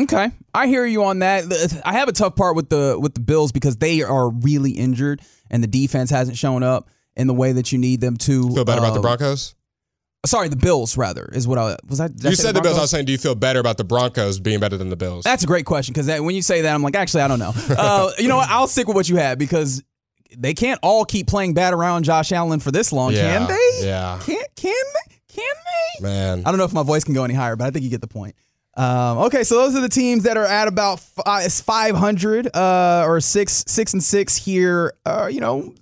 Okay, 0.00 0.30
I 0.52 0.66
hear 0.66 0.84
you 0.84 1.04
on 1.04 1.20
that. 1.20 1.80
I 1.84 1.92
have 1.92 2.08
a 2.08 2.12
tough 2.12 2.34
part 2.34 2.56
with 2.56 2.68
the 2.68 2.98
with 2.98 3.14
the 3.14 3.20
Bills 3.20 3.52
because 3.52 3.76
they 3.76 4.02
are 4.02 4.30
really 4.30 4.72
injured 4.72 5.20
and 5.50 5.62
the 5.62 5.68
defense 5.68 6.10
hasn't 6.10 6.36
shown 6.36 6.62
up 6.62 6.88
in 7.14 7.26
the 7.26 7.34
way 7.34 7.52
that 7.52 7.72
you 7.72 7.78
need 7.78 8.00
them 8.00 8.16
to. 8.16 8.52
Feel 8.52 8.64
better 8.64 8.80
about 8.80 8.94
the 8.94 9.00
uh, 9.00 9.02
Broncos? 9.02 9.54
Sorry, 10.24 10.48
the 10.48 10.56
Bills 10.56 10.96
rather 10.96 11.28
is 11.32 11.48
what 11.48 11.58
I 11.58 11.76
was. 11.88 12.00
I 12.00 12.06
did 12.08 12.24
I 12.24 12.30
You 12.30 12.36
say 12.36 12.44
said 12.44 12.54
the 12.54 12.60
Bills. 12.60 12.78
I 12.78 12.82
was 12.82 12.90
saying, 12.90 13.06
do 13.06 13.12
you 13.12 13.18
feel 13.18 13.34
better 13.34 13.58
about 13.58 13.76
the 13.76 13.82
Broncos 13.84 14.38
being 14.38 14.60
better 14.60 14.76
than 14.76 14.88
the 14.88 14.96
Bills? 14.96 15.24
That's 15.24 15.42
a 15.42 15.46
great 15.48 15.66
question 15.66 15.92
because 15.94 16.06
when 16.20 16.34
you 16.36 16.42
say 16.42 16.60
that, 16.60 16.72
I'm 16.72 16.82
like, 16.82 16.94
actually, 16.94 17.22
I 17.22 17.28
don't 17.28 17.40
know. 17.40 17.52
Uh, 17.70 18.10
you 18.18 18.28
know 18.28 18.36
what? 18.36 18.48
I'll 18.48 18.68
stick 18.68 18.86
with 18.86 18.94
what 18.94 19.08
you 19.08 19.16
had 19.16 19.38
because 19.38 19.82
they 20.36 20.54
can't 20.54 20.78
all 20.82 21.04
keep 21.04 21.26
playing 21.26 21.54
bad 21.54 21.74
around 21.74 22.04
Josh 22.04 22.30
Allen 22.32 22.60
for 22.60 22.70
this 22.70 22.92
long, 22.92 23.12
Yeah, 23.12 23.38
can 23.38 23.48
they? 23.48 23.86
yeah. 23.86 24.20
Can 24.24 24.42
can 24.54 24.72
they? 25.08 25.16
Can 25.34 25.54
they? 25.98 26.02
Man. 26.04 26.42
I 26.46 26.50
don't 26.50 26.58
know 26.58 26.64
if 26.64 26.72
my 26.72 26.82
voice 26.84 27.02
can 27.02 27.14
go 27.14 27.24
any 27.24 27.34
higher, 27.34 27.56
but 27.56 27.64
I 27.66 27.70
think 27.70 27.82
you 27.84 27.90
get 27.90 28.00
the 28.00 28.06
point. 28.06 28.36
Um, 28.74 29.18
okay, 29.18 29.42
so 29.44 29.56
those 29.56 29.74
are 29.76 29.80
the 29.80 29.88
teams 29.88 30.22
that 30.22 30.36
are 30.38 30.46
at 30.46 30.68
about 30.68 31.00
fi- 31.00 31.48
500 31.48 32.56
uh, 32.56 33.04
or 33.06 33.20
six 33.20 33.64
six 33.66 33.92
and 33.92 34.02
six 34.02 34.36
here. 34.36 34.94
Uh, 35.04 35.28
you 35.30 35.40
know, 35.40 35.74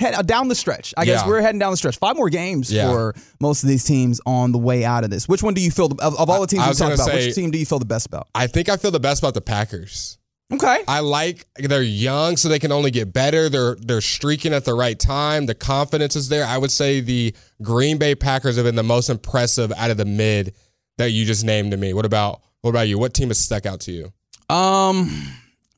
head 0.00 0.14
uh, 0.14 0.22
down 0.22 0.48
the 0.48 0.54
stretch. 0.54 0.92
I 0.96 1.04
guess 1.04 1.22
Yeah. 1.22 1.28
we're 1.28 1.40
heading 1.40 1.58
down 1.58 1.70
the 1.70 1.76
stretch. 1.76 1.98
Five 1.98 2.16
more 2.16 2.28
games 2.30 2.72
Yeah. 2.72 2.90
for 2.90 3.14
most 3.40 3.62
of 3.62 3.68
these 3.68 3.84
teams 3.84 4.20
on 4.26 4.50
the 4.52 4.58
way 4.58 4.84
out 4.84 5.04
of 5.04 5.10
this. 5.10 5.28
Which 5.28 5.42
one 5.42 5.54
do 5.54 5.60
you 5.60 5.70
feel 5.70 5.88
the, 5.88 6.02
of, 6.04 6.18
of 6.18 6.28
all 6.30 6.40
the 6.40 6.46
teams 6.48 6.66
we 6.66 6.74
talked 6.74 6.94
about? 6.94 7.06
say- 7.06 7.26
which 7.26 7.34
team 7.36 7.50
do 7.50 7.58
you 7.58 7.66
feel 7.66 7.78
the 7.78 7.84
best 7.84 8.06
about? 8.06 8.26
I 8.34 8.46
think 8.48 8.68
I 8.68 8.76
feel 8.76 8.90
the 8.90 8.98
best 9.00 9.22
about 9.22 9.34
the 9.34 9.40
Packers. 9.40 10.16
Okay. 10.52 10.82
I 10.88 10.98
like 10.98 11.46
they're 11.58 11.80
young, 11.80 12.36
so 12.36 12.48
they 12.48 12.58
can 12.58 12.72
only 12.72 12.90
get 12.90 13.12
better. 13.12 13.48
They're 13.48 13.76
they're 13.76 14.00
streaking 14.00 14.52
at 14.52 14.64
the 14.64 14.74
right 14.74 14.98
time. 14.98 15.46
The 15.46 15.54
confidence 15.54 16.16
is 16.16 16.28
there. 16.28 16.44
I 16.44 16.58
would 16.58 16.72
say 16.72 16.98
the 17.00 17.32
Green 17.62 17.98
Bay 17.98 18.16
Packers 18.16 18.56
have 18.56 18.64
been 18.64 18.74
the 18.74 18.82
most 18.82 19.10
impressive 19.10 19.70
out 19.76 19.92
of 19.92 19.96
the 19.96 20.04
mid 20.04 20.54
that 20.98 21.12
you 21.12 21.24
just 21.24 21.44
named 21.44 21.70
to 21.70 21.76
me. 21.76 21.92
What 21.94 22.04
about 22.04 22.40
what 22.62 22.70
about 22.70 22.88
you? 22.88 22.98
What 22.98 23.14
team 23.14 23.28
has 23.28 23.38
stuck 23.38 23.64
out 23.64 23.78
to 23.82 23.92
you? 23.92 24.12
Um. 24.52 25.08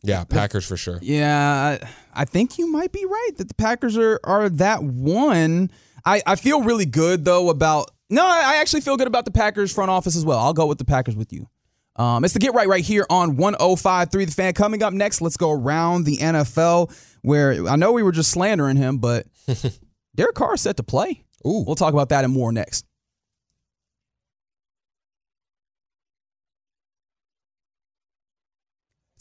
Yeah, 0.02 0.24
Packers 0.24 0.66
for 0.66 0.76
sure. 0.76 0.98
Yeah, 1.00 1.78
I, 1.82 1.88
I 2.22 2.24
think 2.24 2.58
you 2.58 2.70
might 2.70 2.92
be 2.92 3.04
right 3.04 3.30
that 3.36 3.48
the 3.48 3.54
Packers 3.54 3.96
are 3.96 4.20
are 4.24 4.48
that 4.48 4.82
one. 4.82 5.70
I, 6.04 6.22
I 6.26 6.36
feel 6.36 6.62
really 6.62 6.86
good 6.86 7.24
though 7.24 7.50
about 7.50 7.90
no, 8.10 8.26
I 8.26 8.56
actually 8.56 8.80
feel 8.82 8.96
good 8.96 9.06
about 9.06 9.24
the 9.24 9.30
Packers 9.30 9.72
front 9.72 9.90
office 9.90 10.16
as 10.16 10.24
well. 10.24 10.38
I'll 10.38 10.52
go 10.52 10.66
with 10.66 10.78
the 10.78 10.84
Packers 10.84 11.16
with 11.16 11.32
you. 11.32 11.46
Um, 11.96 12.24
it's 12.24 12.34
the 12.34 12.40
get 12.40 12.54
right 12.54 12.68
right 12.68 12.84
here 12.84 13.06
on 13.10 13.36
105.3 13.36 14.10
The 14.10 14.32
Fan. 14.32 14.54
Coming 14.54 14.82
up 14.82 14.92
next, 14.92 15.20
let's 15.20 15.36
go 15.36 15.50
around 15.50 16.04
the 16.04 16.16
NFL 16.18 16.94
where 17.22 17.66
I 17.68 17.76
know 17.76 17.92
we 17.92 18.02
were 18.02 18.12
just 18.12 18.30
slandering 18.30 18.76
him, 18.76 18.98
but 18.98 19.26
Derek 20.14 20.34
Carr 20.34 20.54
is 20.54 20.62
set 20.62 20.76
to 20.78 20.82
play. 20.82 21.24
Ooh. 21.46 21.64
We'll 21.66 21.74
talk 21.74 21.92
about 21.92 22.08
that 22.10 22.24
and 22.24 22.32
more 22.32 22.52
next. 22.52 22.86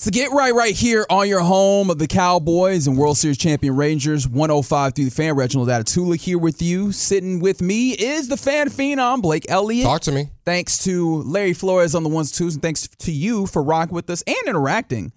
So 0.01 0.09
get 0.09 0.31
right 0.31 0.55
right 0.55 0.73
here 0.73 1.05
on 1.11 1.29
your 1.29 1.41
home 1.41 1.91
of 1.91 1.99
the 1.99 2.07
Cowboys 2.07 2.87
and 2.87 2.97
World 2.97 3.19
Series 3.19 3.37
champion 3.37 3.75
Rangers, 3.75 4.27
105 4.27 4.95
through 4.95 5.05
the 5.05 5.11
fan. 5.11 5.35
Reginald 5.35 5.69
Atatula 5.69 6.15
here 6.15 6.39
with 6.39 6.59
you. 6.59 6.91
Sitting 6.91 7.39
with 7.39 7.61
me 7.61 7.91
is 7.91 8.27
the 8.27 8.35
fan 8.35 8.69
phenom, 8.69 9.21
Blake 9.21 9.45
Elliott. 9.47 9.85
Talk 9.85 10.01
to 10.01 10.11
me. 10.11 10.31
Thanks 10.43 10.83
to 10.85 11.21
Larry 11.21 11.53
Flores 11.53 11.93
on 11.93 12.01
the 12.01 12.09
ones, 12.09 12.31
twos, 12.31 12.55
and 12.55 12.63
thanks 12.63 12.87
to 12.87 13.11
you 13.11 13.45
for 13.45 13.61
rocking 13.61 13.93
with 13.93 14.09
us 14.09 14.23
and 14.25 14.35
interacting 14.47 15.11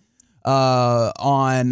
uh, 0.44 1.12
on 1.18 1.70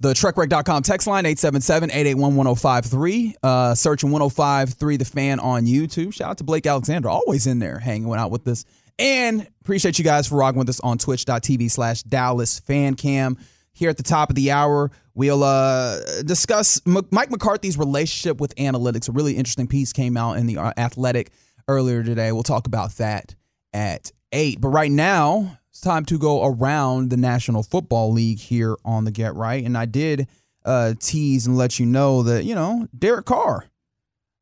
the 0.00 0.14
TrekRec.com 0.14 0.84
text 0.84 1.06
line, 1.06 1.24
877-881-1053. 1.24 3.34
Uh, 3.42 3.74
searching 3.74 4.10
1053 4.10 4.96
The 4.96 5.04
Fan 5.04 5.38
on 5.38 5.66
YouTube. 5.66 6.14
Shout 6.14 6.30
out 6.30 6.38
to 6.38 6.44
Blake 6.44 6.66
Alexander, 6.66 7.10
always 7.10 7.46
in 7.46 7.58
there 7.58 7.78
hanging 7.78 8.10
out 8.14 8.30
with 8.30 8.48
us. 8.48 8.64
And 8.98 9.46
appreciate 9.68 9.98
you 9.98 10.04
guys 10.04 10.26
for 10.26 10.36
rocking 10.36 10.58
with 10.58 10.70
us 10.70 10.80
on 10.80 10.96
twitch.tv 10.96 11.70
slash 11.70 12.02
Dallas 12.02 12.58
Fan 12.58 12.94
Cam. 12.94 13.36
Here 13.74 13.90
at 13.90 13.98
the 13.98 14.02
top 14.02 14.30
of 14.30 14.34
the 14.34 14.50
hour, 14.50 14.90
we'll 15.12 15.44
uh, 15.44 16.22
discuss 16.22 16.80
M- 16.86 17.06
Mike 17.10 17.30
McCarthy's 17.30 17.76
relationship 17.76 18.40
with 18.40 18.54
analytics. 18.54 19.10
A 19.10 19.12
really 19.12 19.36
interesting 19.36 19.66
piece 19.66 19.92
came 19.92 20.16
out 20.16 20.38
in 20.38 20.46
the 20.46 20.56
uh, 20.56 20.72
Athletic 20.78 21.32
earlier 21.68 22.02
today. 22.02 22.32
We'll 22.32 22.44
talk 22.44 22.66
about 22.66 22.92
that 22.92 23.34
at 23.74 24.10
8. 24.32 24.58
But 24.58 24.68
right 24.68 24.90
now, 24.90 25.58
it's 25.68 25.82
time 25.82 26.06
to 26.06 26.18
go 26.18 26.46
around 26.46 27.10
the 27.10 27.18
National 27.18 27.62
Football 27.62 28.12
League 28.12 28.38
here 28.38 28.74
on 28.86 29.04
the 29.04 29.10
Get 29.10 29.34
Right. 29.34 29.62
And 29.62 29.76
I 29.76 29.84
did 29.84 30.28
uh, 30.64 30.94
tease 30.98 31.46
and 31.46 31.58
let 31.58 31.78
you 31.78 31.84
know 31.84 32.22
that, 32.22 32.46
you 32.46 32.54
know, 32.54 32.88
Derek 32.98 33.26
Carr 33.26 33.66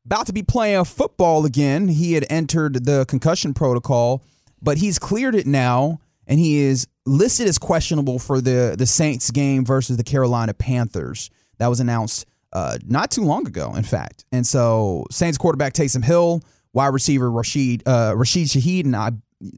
about 0.05 0.25
to 0.27 0.33
be 0.33 0.41
playing 0.41 0.85
football 0.85 1.45
again. 1.45 1.89
He 1.89 2.13
had 2.13 2.25
entered 2.29 2.85
the 2.85 3.05
concussion 3.09 3.53
protocol, 3.53 4.23
but 4.61 4.77
he's 4.77 4.99
cleared 4.99 5.35
it 5.35 5.47
now, 5.47 5.99
and 6.25 6.39
he 6.39 6.57
is 6.57 6.87
listed 7.05 7.47
as 7.47 7.57
questionable 7.57 8.19
for 8.19 8.41
the 8.41 8.75
the 8.77 8.85
Saints 8.85 9.31
game 9.31 9.65
versus 9.65 9.97
the 9.97 10.03
Carolina 10.03 10.53
Panthers. 10.53 11.29
That 11.59 11.67
was 11.67 11.79
announced 11.79 12.25
uh, 12.53 12.77
not 12.85 13.11
too 13.11 13.23
long 13.23 13.47
ago, 13.47 13.73
in 13.75 13.83
fact. 13.83 14.25
And 14.31 14.45
so 14.45 15.05
Saints 15.11 15.37
quarterback 15.37 15.73
Taysom 15.73 16.03
Hill, 16.03 16.41
wide 16.73 16.87
receiver 16.93 17.29
Rashid 17.31 17.83
uh, 17.87 18.13
Rashid 18.15 18.47
Shaheed, 18.47 18.85
and 18.85 18.95
I 18.95 19.11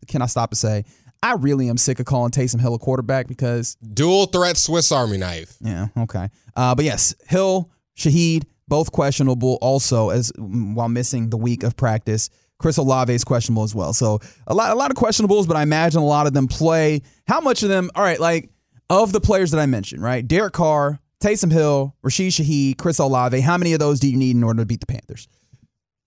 can 0.08 0.22
I 0.22 0.26
stop 0.26 0.52
and 0.52 0.58
say 0.58 0.86
I 1.22 1.34
really 1.34 1.70
am 1.70 1.78
sick 1.78 2.00
of 2.00 2.06
calling 2.06 2.32
Taysom 2.32 2.62
Hill 2.62 2.74
a 2.76 2.80
quarterback 2.80 3.28
because 3.28 3.76
Dual 3.76 4.28
threat 4.28 4.58
Swiss 4.58 4.92
Army 4.92 5.18
knife. 5.18 5.58
yeah, 5.60 5.88
okay. 5.98 6.30
Uh, 6.56 6.76
but 6.76 6.86
yes, 6.86 7.14
Hill, 7.28 7.70
Shaheed, 7.98 8.44
both 8.68 8.92
questionable 8.92 9.58
also 9.62 10.10
as 10.10 10.32
while 10.38 10.90
missing 10.90 11.30
the 11.30 11.38
week 11.38 11.64
of 11.64 11.76
practice. 11.76 12.30
Chris 12.60 12.78
Olave 12.78 13.14
is 13.14 13.24
questionable 13.24 13.64
as 13.64 13.74
well. 13.74 13.94
So 13.94 14.20
a 14.46 14.54
lot, 14.54 14.72
a 14.72 14.76
lot 14.76 14.92
of 14.92 14.98
questionables, 14.98 15.48
but 15.48 15.58
I 15.58 15.64
imagine 15.64 16.02
a 16.02 16.06
lot 16.06 16.28
of 16.28 16.34
them 16.34 16.48
play. 16.48 17.02
How 17.28 17.40
much 17.42 17.64
of 17.64 17.70
them? 17.70 17.90
All 17.96 18.04
right, 18.04 18.20
like 18.20 18.50
of 18.90 19.12
the 19.12 19.22
players 19.22 19.52
that 19.52 19.60
I 19.60 19.66
mentioned, 19.66 20.02
right? 20.04 20.28
Derek 20.28 20.54
Carr, 20.54 21.00
Taysom 21.24 21.52
Hill, 21.52 21.96
Rashid 22.02 22.32
Shaheed, 22.34 22.78
Chris 22.78 23.00
Olave. 23.00 23.40
How 23.42 23.58
many 23.58 23.74
of 23.74 23.80
those 23.80 24.00
do 24.00 24.10
you 24.10 24.18
need 24.18 24.36
in 24.36 24.44
order 24.44 24.62
to 24.62 24.66
beat 24.66 24.80
the 24.82 24.86
Panthers? 24.88 25.28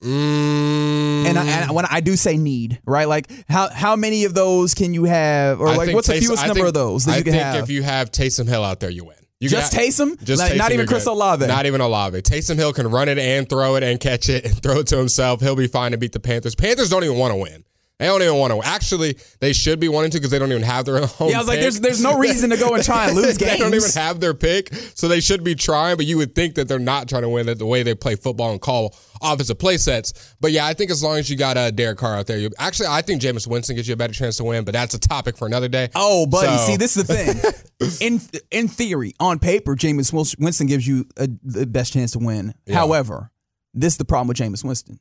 Mm, 0.03 1.27
And, 1.27 1.39
I, 1.39 1.45
and 1.47 1.71
when 1.75 1.87
I 1.87 2.01
do 2.01 2.17
say 2.17 2.37
need, 2.37 2.81
right? 2.85 3.07
Like 3.07 3.31
how 3.49 3.69
how 3.71 3.95
many 3.97 4.25
of 4.25 4.35
those 4.35 4.75
can 4.75 4.93
you 4.95 5.05
have, 5.05 5.61
or 5.61 5.69
I 5.69 5.77
like 5.77 5.95
what's 5.95 6.09
the 6.09 6.15
fewest 6.21 6.43
I 6.43 6.49
number 6.49 6.61
think- 6.61 6.69
of 6.69 6.75
those 6.75 7.05
that 7.05 7.13
I 7.13 7.19
you 7.19 7.25
can 7.25 7.33
think 7.35 7.45
have? 7.45 7.63
if 7.65 7.71
you 7.71 7.83
have 7.85 8.11
Taysom 8.11 8.49
Hill 8.49 8.65
out 8.65 8.81
there, 8.81 8.91
you 8.91 9.05
win. 9.05 9.17
You 9.43 9.49
Just 9.49 9.73
can- 9.73 9.83
Taysom? 9.89 10.23
Just 10.23 10.41
Like, 10.41 10.53
Taysom, 10.53 10.57
not 10.59 10.71
even 10.73 10.87
Chris 10.87 11.05
good. 11.05 11.11
Olave? 11.11 11.47
Not 11.49 11.67
even 11.67 11.81
Olave. 11.81 12.23
Taysom 12.23 12.55
Hill 12.55 12.73
can 12.73 12.89
run 12.89 13.09
it 13.09 13.19
and 13.19 13.49
throw 13.49 13.75
it 13.75 13.83
and 13.83 13.99
catch 13.99 14.29
it 14.29 14.45
and 14.45 14.57
throw 14.63 14.79
it 14.79 14.87
to 14.89 14.97
himself. 14.97 15.41
He'll 15.41 15.57
be 15.57 15.67
fine 15.67 15.91
to 15.91 15.99
beat 15.99 16.13
the 16.13 16.21
Panthers. 16.21 16.55
Panthers 16.55 16.89
don't 16.89 17.03
even 17.03 17.19
want 17.19 17.33
to 17.33 17.37
win. 17.37 17.65
They 18.03 18.09
don't 18.09 18.21
even 18.21 18.35
want 18.37 18.53
to. 18.53 18.69
Actually, 18.69 19.17
they 19.41 19.53
should 19.53 19.79
be 19.79 19.89
wanting 19.89 20.11
to 20.11 20.19
because 20.19 20.31
they 20.33 20.39
don't 20.41 20.51
even 20.51 20.63
have 20.65 20.85
their 20.85 20.97
own. 21.21 21.31
Yeah, 21.31 21.37
I 21.37 21.39
was 21.39 21.47
like, 21.47 21.61
there's- 21.61 21.79
there's 21.79 22.03
no 22.03 22.19
reason 22.19 22.51
to 22.51 22.57
go 22.57 22.75
and 22.75 22.83
try 22.85 23.07
and 23.07 23.15
lose 23.17 23.39
games. 23.39 23.53
they 23.53 23.59
don't 23.59 23.73
even 23.75 23.91
have 23.95 24.19
their 24.19 24.35
pick, 24.35 24.75
so 24.95 25.07
they 25.07 25.21
should 25.21 25.45
be 25.45 25.55
trying. 25.55 25.97
But 25.97 26.07
you 26.07 26.17
would 26.19 26.35
think 26.35 26.57
that 26.57 26.67
they're 26.67 26.79
not 26.81 27.09
trying 27.09 27.23
to 27.23 27.29
win 27.29 27.49
it 27.49 27.59
the 27.59 27.67
way 27.67 27.83
they 27.85 27.95
play 27.95 28.17
football 28.17 28.51
and 28.51 28.61
call 28.61 28.97
offensive 29.23 29.59
play 29.59 29.77
sets. 29.79 30.35
But 30.41 30.51
yeah, 30.51 30.67
I 30.67 30.75
think 30.75 30.91
as 30.91 31.01
long 31.03 31.17
as 31.19 31.31
you 31.31 31.37
got 31.37 31.57
uh, 31.57 31.71
Derek 31.71 31.99
Carr 31.99 32.17
out 32.17 32.27
there, 32.27 32.39
you 32.39 32.51
actually 32.59 32.89
I 32.89 33.03
think 33.03 33.23
Jameis 33.23 33.47
Winston 33.47 33.77
gives 33.77 33.87
you 33.87 33.95
a 33.95 33.97
better 33.97 34.13
chance 34.13 34.37
to 34.39 34.45
win. 34.45 34.65
But 34.65 34.73
that's 34.73 34.95
a 34.95 34.99
topic 34.99 35.37
for 35.37 35.47
another 35.47 35.69
day. 35.69 35.89
Oh, 35.95 36.27
buddy. 36.27 36.49
So- 36.49 36.67
See, 36.67 36.77
this 36.77 36.97
is 36.97 37.05
the 37.05 37.15
thing. 37.15 37.93
in 38.01 38.21
in 38.51 38.67
theory, 38.69 39.15
on 39.21 39.39
paper, 39.39 39.77
Jameis 39.77 40.13
Winston 40.41 40.67
gives 40.67 40.87
you 40.89 41.07
a, 41.17 41.29
the 41.45 41.67
best 41.67 41.93
chance 41.93 42.11
to 42.13 42.19
win. 42.19 42.53
Yeah. 42.67 42.75
However, 42.75 43.31
this 43.75 43.95
is 43.95 43.97
the 43.99 44.05
problem 44.05 44.27
with 44.29 44.37
Jameis 44.39 44.65
Winston. 44.65 44.99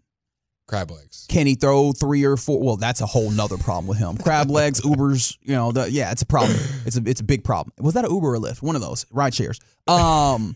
Crab 0.68 0.92
legs. 0.92 1.26
Can 1.30 1.48
he 1.48 1.56
throw 1.56 1.92
three 1.92 2.24
or 2.24 2.38
four? 2.38 2.62
Well, 2.62 2.78
that's 2.78 3.02
a 3.02 3.06
whole 3.06 3.30
nother 3.32 3.58
problem 3.58 3.88
with 3.88 3.98
him. 3.98 4.18
Crab 4.18 4.50
legs, 4.50 4.82
Ubers, 4.86 5.38
you 5.42 5.56
know, 5.56 5.72
the, 5.72 5.92
yeah, 5.92 6.12
it's 6.12 6.22
a 6.22 6.26
problem. 6.26 6.58
It's 6.86 6.98
a 6.98 7.02
it's 7.06 7.22
a 7.22 7.24
big 7.24 7.44
problem. 7.44 7.74
Was 7.80 7.94
that 7.96 8.06
an 8.06 8.12
Uber 8.12 8.36
or 8.36 8.40
Lyft? 8.40 8.62
One 8.62 8.76
of 8.76 8.82
those 8.82 9.06
ride 9.12 9.34
shares. 9.34 9.60
Um, 9.88 10.56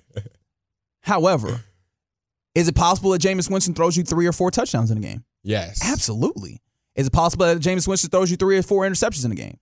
however, 1.01 1.62
is 2.53 2.68
it 2.68 2.76
possible 2.76 3.12
that 3.12 3.22
Jameis 3.22 3.49
Winston 3.49 3.74
throws 3.74 3.97
you 3.97 4.03
three 4.03 4.28
or 4.28 4.32
four 4.32 4.51
touchdowns 4.51 4.91
in 4.91 4.97
a 4.97 5.01
game? 5.01 5.24
Yes. 5.43 5.80
Absolutely. 5.84 6.62
Is 6.95 7.08
it 7.08 7.14
possible 7.14 7.45
that 7.45 7.60
Jameis 7.60 7.88
Winston 7.88 8.10
throws 8.10 8.32
you 8.32 8.38
three 8.38 8.58
or 8.58 8.64
four 8.64 8.84
interceptions 8.84 9.26
in 9.26 9.32
a 9.32 9.36
game? 9.36 9.58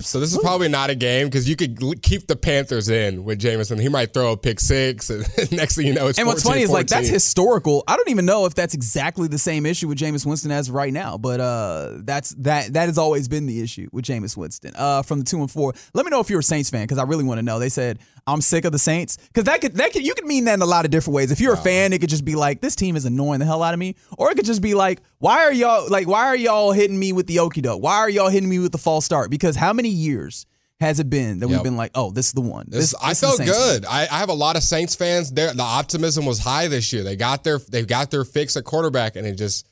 So 0.00 0.20
this 0.20 0.32
is 0.32 0.38
probably 0.38 0.68
not 0.68 0.90
a 0.90 0.94
game 0.94 1.26
because 1.26 1.48
you 1.48 1.56
could 1.56 2.02
keep 2.02 2.26
the 2.26 2.36
Panthers 2.36 2.88
in 2.88 3.24
with 3.24 3.38
Jameson. 3.38 3.78
He 3.78 3.88
might 3.88 4.12
throw 4.12 4.32
a 4.32 4.36
pick 4.36 4.60
six, 4.60 5.10
and 5.10 5.24
next 5.52 5.76
thing 5.76 5.86
you 5.86 5.94
know, 5.94 6.08
it's 6.08 6.18
And 6.18 6.26
what's 6.26 6.42
funny 6.42 6.62
is 6.62 6.70
like 6.70 6.86
that's 6.86 7.08
historical. 7.08 7.84
I 7.86 7.96
don't 7.96 8.08
even 8.08 8.26
know 8.26 8.46
if 8.46 8.54
that's 8.54 8.74
exactly 8.74 9.28
the 9.28 9.38
same 9.38 9.66
issue 9.66 9.88
with 9.88 9.98
Jameis 9.98 10.26
Winston 10.26 10.50
as 10.50 10.70
right 10.70 10.92
now, 10.92 11.16
but 11.18 11.40
uh, 11.40 11.98
that's 11.98 12.30
that 12.38 12.72
that 12.74 12.86
has 12.86 12.98
always 12.98 13.28
been 13.28 13.46
the 13.46 13.60
issue 13.60 13.88
with 13.92 14.04
Jameis 14.04 14.36
Winston. 14.36 14.72
Uh, 14.76 15.02
from 15.02 15.18
the 15.18 15.24
two 15.24 15.40
and 15.40 15.50
four. 15.50 15.74
Let 15.92 16.04
me 16.04 16.10
know 16.10 16.20
if 16.20 16.30
you're 16.30 16.40
a 16.40 16.42
Saints 16.42 16.70
fan 16.70 16.84
because 16.84 16.98
I 16.98 17.04
really 17.04 17.24
want 17.24 17.38
to 17.38 17.42
know. 17.42 17.58
They 17.58 17.68
said 17.68 17.98
I'm 18.26 18.40
sick 18.40 18.64
of 18.64 18.72
the 18.72 18.78
Saints 18.78 19.16
because 19.18 19.44
that 19.44 19.60
could 19.60 19.74
that 19.74 19.92
could 19.92 20.04
you 20.06 20.14
could 20.14 20.24
mean 20.24 20.44
that 20.46 20.54
in 20.54 20.62
a 20.62 20.66
lot 20.66 20.84
of 20.86 20.90
different 20.90 21.14
ways. 21.14 21.30
If 21.30 21.40
you're 21.40 21.52
a 21.54 21.58
fan, 21.58 21.92
it 21.92 22.00
could 22.00 22.08
just 22.08 22.24
be 22.24 22.34
like 22.36 22.60
this 22.62 22.74
team 22.74 22.96
is 22.96 23.04
annoying 23.04 23.38
the 23.40 23.44
hell 23.44 23.62
out 23.62 23.74
of 23.74 23.78
me, 23.80 23.96
or 24.16 24.30
it 24.30 24.36
could 24.36 24.46
just 24.46 24.62
be 24.62 24.74
like 24.74 25.02
why 25.18 25.44
are 25.44 25.52
y'all 25.52 25.88
like 25.90 26.06
why 26.08 26.24
are 26.26 26.36
y'all 26.36 26.72
hitting 26.72 26.98
me 26.98 27.12
with 27.12 27.26
the 27.26 27.36
okie 27.36 27.60
doke? 27.62 27.82
Why 27.82 27.96
are 27.98 28.08
y'all 28.08 28.28
hitting 28.30 28.48
me 28.48 28.58
with 28.58 28.72
the 28.72 28.78
false 28.78 29.04
start? 29.04 29.30
Because 29.30 29.56
how 29.56 29.72
many 29.72 29.90
years? 29.90 30.46
Has 30.80 30.98
it 31.00 31.08
been 31.08 31.38
that 31.38 31.46
we've 31.48 31.62
been 31.62 31.76
like, 31.76 31.92
oh, 31.94 32.10
this 32.10 32.26
is 32.26 32.32
the 32.32 32.40
one? 32.40 32.66
This- 32.68 32.90
This, 32.90 32.94
I 33.00 33.14
felt 33.14 33.38
good. 33.46 33.86
I, 33.86 34.02
I 34.10 34.18
have 34.18 34.28
a 34.28 34.34
lot 34.34 34.56
of 34.56 34.62
Saints 34.64 34.94
fans. 34.96 35.30
There, 35.30 35.54
the 35.54 35.62
optimism 35.62 36.26
was 36.26 36.40
high 36.40 36.66
this 36.66 36.92
year. 36.92 37.04
They 37.04 37.14
got 37.16 37.44
their 37.44 37.58
they 37.58 37.84
got 37.84 38.10
their 38.10 38.24
fix 38.24 38.56
at 38.56 38.64
quarterback, 38.64 39.14
and 39.16 39.24
it 39.26 39.34
just 39.36 39.68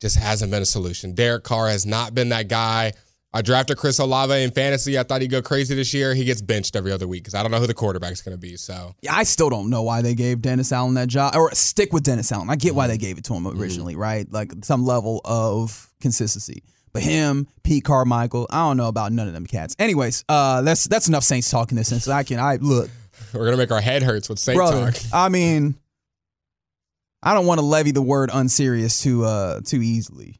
just 0.00 0.16
hasn't 0.16 0.50
been 0.50 0.62
a 0.62 0.66
solution. 0.66 1.14
Derek 1.14 1.44
Carr 1.44 1.68
has 1.68 1.84
not 1.84 2.14
been 2.14 2.30
that 2.30 2.48
guy. 2.48 2.92
I 3.34 3.40
drafted 3.40 3.78
Chris 3.78 3.98
Olave 3.98 4.42
in 4.42 4.50
fantasy. 4.50 4.98
I 4.98 5.04
thought 5.04 5.22
he'd 5.22 5.30
go 5.30 5.40
crazy 5.40 5.74
this 5.74 5.94
year. 5.94 6.14
He 6.14 6.24
gets 6.24 6.42
benched 6.42 6.76
every 6.76 6.92
other 6.92 7.08
week 7.08 7.22
because 7.22 7.34
I 7.34 7.42
don't 7.42 7.50
know 7.50 7.60
who 7.60 7.66
the 7.66 7.74
quarterback's 7.74 8.20
going 8.20 8.36
to 8.36 8.40
be. 8.40 8.56
So 8.56 8.94
Yeah, 9.00 9.14
I 9.14 9.22
still 9.22 9.48
don't 9.48 9.70
know 9.70 9.82
why 9.82 10.02
they 10.02 10.14
gave 10.14 10.42
Dennis 10.42 10.70
Allen 10.70 10.94
that 10.94 11.08
job 11.08 11.34
or 11.34 11.50
stick 11.54 11.92
with 11.94 12.02
Dennis 12.02 12.30
Allen. 12.30 12.50
I 12.50 12.56
get 12.56 12.74
why 12.74 12.88
they 12.88 12.98
gave 12.98 13.16
it 13.16 13.24
to 13.24 13.34
him 13.34 13.46
originally, 13.46 13.96
right? 13.96 14.30
Like 14.30 14.52
some 14.62 14.84
level 14.84 15.22
of 15.24 15.90
consistency. 16.00 16.62
But 16.92 17.02
him, 17.02 17.48
Pete 17.62 17.84
Carmichael, 17.84 18.46
I 18.50 18.68
don't 18.68 18.76
know 18.76 18.88
about 18.88 19.12
none 19.12 19.26
of 19.26 19.32
them 19.32 19.46
cats. 19.46 19.74
Anyways, 19.78 20.24
uh, 20.28 20.60
that's 20.60 20.84
that's 20.84 21.08
enough 21.08 21.24
Saints 21.24 21.50
talking 21.50 21.76
this 21.76 21.88
since 21.88 22.06
I 22.06 22.22
can 22.22 22.38
I 22.38 22.56
look, 22.56 22.90
we're 23.32 23.46
gonna 23.46 23.56
make 23.56 23.70
our 23.70 23.80
head 23.80 24.02
hurts 24.02 24.28
with 24.28 24.38
Saint 24.38 24.56
brother. 24.56 24.92
talk. 24.92 25.02
I 25.10 25.30
mean, 25.30 25.74
I 27.22 27.32
don't 27.32 27.46
want 27.46 27.60
to 27.60 27.66
levy 27.66 27.92
the 27.92 28.02
word 28.02 28.28
unserious 28.30 29.02
too 29.02 29.24
uh 29.24 29.60
too 29.64 29.80
easily, 29.80 30.36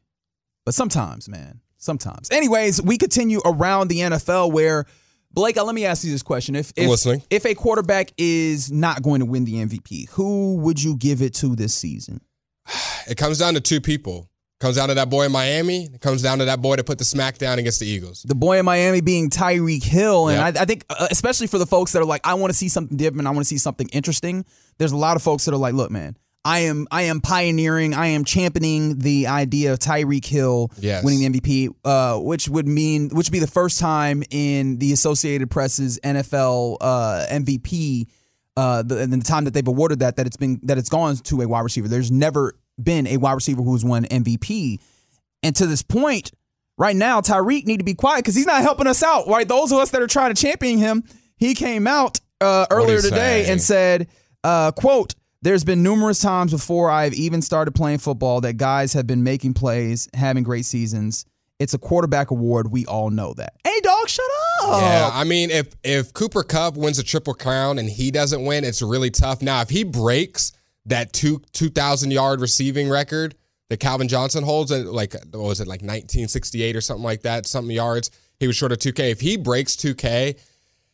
but 0.63 0.75
sometimes, 0.75 1.27
man, 1.27 1.61
sometimes. 1.83 2.29
Anyways, 2.31 2.81
we 2.81 2.97
continue 2.97 3.39
around 3.45 3.89
the 3.89 3.99
NFL 3.99 4.51
where 4.51 4.85
Blake, 5.31 5.57
uh, 5.57 5.63
let 5.63 5.73
me 5.73 5.85
ask 5.85 6.03
you 6.03 6.11
this 6.11 6.21
question: 6.23 6.55
If 6.55 6.71
if, 6.75 6.87
if 7.29 7.45
a 7.45 7.55
quarterback 7.55 8.11
is 8.17 8.71
not 8.71 9.01
going 9.01 9.19
to 9.19 9.25
win 9.25 9.45
the 9.45 9.55
MVP, 9.55 10.09
who 10.09 10.57
would 10.57 10.81
you 10.81 10.95
give 10.95 11.21
it 11.21 11.33
to 11.35 11.55
this 11.55 11.73
season? 11.73 12.21
It 13.05 13.17
comes 13.17 13.39
down 13.39 13.55
to 13.55 13.59
two 13.59 13.81
people. 13.81 14.29
It 14.61 14.63
comes 14.63 14.77
down 14.77 14.87
to 14.87 14.93
that 14.93 15.09
boy 15.09 15.25
in 15.25 15.31
Miami. 15.33 15.87
It 15.93 15.99
comes 15.99 16.21
down 16.21 16.39
to 16.39 16.45
that 16.45 16.61
boy 16.61 16.77
to 16.77 16.85
put 16.85 16.99
the 16.99 17.03
smack 17.03 17.37
down 17.37 17.59
against 17.59 17.81
the 17.81 17.85
Eagles. 17.85 18.23
The 18.23 18.33
boy 18.33 18.59
in 18.59 18.65
Miami 18.65 19.01
being 19.01 19.29
Tyreek 19.29 19.83
Hill, 19.83 20.29
and 20.29 20.37
Yep. 20.37 20.57
I, 20.57 20.61
I 20.61 20.65
think 20.65 20.85
uh, 20.89 21.07
especially 21.11 21.47
for 21.47 21.57
the 21.57 21.65
folks 21.65 21.91
that 21.91 22.01
are 22.01 22.05
like, 22.05 22.21
I 22.25 22.35
want 22.35 22.51
to 22.51 22.57
see 22.57 22.69
something 22.69 22.95
different, 22.95 23.27
I 23.27 23.31
want 23.31 23.41
to 23.41 23.49
see 23.49 23.57
something 23.57 23.89
interesting. 23.89 24.45
There's 24.77 24.93
a 24.93 24.97
lot 24.97 25.17
of 25.17 25.21
folks 25.21 25.43
that 25.43 25.53
are 25.53 25.57
like, 25.57 25.73
look, 25.73 25.91
man. 25.91 26.15
I 26.45 26.59
am 26.59 26.87
I 26.91 27.03
am 27.03 27.21
pioneering, 27.21 27.93
I 27.93 28.07
am 28.07 28.25
championing 28.25 28.99
the 28.99 29.27
idea 29.27 29.71
of 29.73 29.79
Tyreek 29.79 30.25
Hill 30.25 30.71
Yes. 30.79 31.03
winning 31.03 31.31
the 31.31 31.39
MVP, 31.39 31.69
uh, 31.85 32.19
which 32.19 32.49
would 32.49 32.67
mean 32.67 33.09
which 33.09 33.27
would 33.27 33.33
be 33.33 33.39
the 33.39 33.47
first 33.47 33.79
time 33.79 34.23
in 34.29 34.77
the 34.79 34.91
Associated 34.91 35.49
Press's 35.49 35.99
NFL 36.03 36.77
uh, 36.81 37.25
MVP 37.29 38.07
uh, 38.57 38.83
the, 38.83 39.01
in 39.01 39.09
the 39.09 39.17
time 39.19 39.45
that 39.45 39.53
they've 39.53 39.67
awarded 39.67 39.99
that 39.99 40.17
that 40.17 40.27
it's 40.27 40.37
been 40.37 40.59
that 40.63 40.77
it's 40.77 40.89
gone 40.89 41.15
to 41.15 41.41
a 41.41 41.47
wide 41.47 41.61
receiver. 41.61 41.87
There's 41.87 42.11
never 42.11 42.55
been 42.81 43.07
a 43.07 43.17
wide 43.17 43.33
receiver 43.33 43.61
who's 43.61 43.85
won 43.85 44.03
MVP, 44.05 44.79
and 45.43 45.55
to 45.55 45.65
this 45.65 45.81
point, 45.81 46.31
right 46.77 46.95
now, 46.95 47.21
Tyreek 47.21 47.65
need 47.65 47.77
to 47.77 47.85
be 47.85 47.93
quiet 47.95 48.17
because 48.17 48.35
he's 48.35 48.45
not 48.45 48.61
helping 48.63 48.87
us 48.87 49.01
out. 49.01 49.27
Right, 49.27 49.47
those 49.47 49.71
of 49.71 49.77
us 49.77 49.91
that 49.91 50.01
are 50.01 50.07
trying 50.07 50.33
to 50.33 50.41
champion 50.41 50.77
him, 50.77 51.03
he 51.37 51.55
came 51.55 51.87
out 51.87 52.19
uh, 52.41 52.65
earlier 52.69 52.99
today 53.01 53.45
say? 53.45 53.51
and 53.51 53.61
said, 53.61 54.07
uh, 54.43 54.71
"quote." 54.73 55.15
There's 55.43 55.65
been 55.65 55.83
numerous 55.83 56.19
times 56.19 56.53
before 56.53 56.89
I've 56.89 57.13
even 57.13 57.41
started 57.41 57.75
playing 57.75 57.97
football 57.97 58.39
that 58.41 58.53
guys 58.53 58.93
have 58.93 59.05
been 59.05 59.23
making 59.23 59.55
plays, 59.55 60.07
having 60.13 60.41
great 60.41 60.63
seasons. 60.63 61.25
It's 61.59 61.73
a 61.73 61.77
quarterback 61.77 62.31
award. 62.31 62.71
We 62.71 62.85
all 62.85 63.09
know 63.09 63.33
that. 63.33 63.51
Hey, 63.65 63.81
dog, 63.81 64.07
shut 64.07 64.25
up. 64.61 64.81
Yeah, 64.81 65.09
I 65.13 65.25
mean, 65.25 65.51
if 65.51 65.75
if 65.83 66.13
Cooper 66.13 66.43
Kupp 66.43 66.77
wins 66.77 66.97
a 66.97 67.03
triple 67.03 67.33
crown 67.33 67.77
and 67.77 67.89
he 67.89 68.09
doesn't 68.09 68.45
win, 68.45 68.63
it's 68.63 68.81
really 68.81 69.09
tough. 69.09 69.41
Now, 69.41 69.59
if 69.59 69.69
he 69.69 69.83
breaks 69.83 70.53
that 70.85 71.11
two 71.11 71.41
two 71.51 71.69
thousand 71.69 72.11
yard 72.11 72.39
receiving 72.39 72.89
record 72.89 73.35
that 73.69 73.81
Calvin 73.81 74.07
Johnson 74.07 74.45
holds 74.45 74.71
at 74.71 74.85
like 74.85 75.13
what 75.31 75.43
was 75.43 75.59
it 75.59 75.67
like 75.67 75.81
nineteen 75.81 76.29
sixty 76.29 76.63
eight 76.63 76.77
or 76.77 76.81
something 76.81 77.03
like 77.03 77.23
that, 77.23 77.47
something 77.47 77.75
yards, 77.75 78.11
he 78.39 78.47
was 78.47 78.55
short 78.55 78.71
of 78.71 78.79
two 78.79 78.93
K. 78.93 79.11
If 79.11 79.19
he 79.19 79.35
breaks 79.35 79.75
two 79.75 79.93
K, 79.93 80.37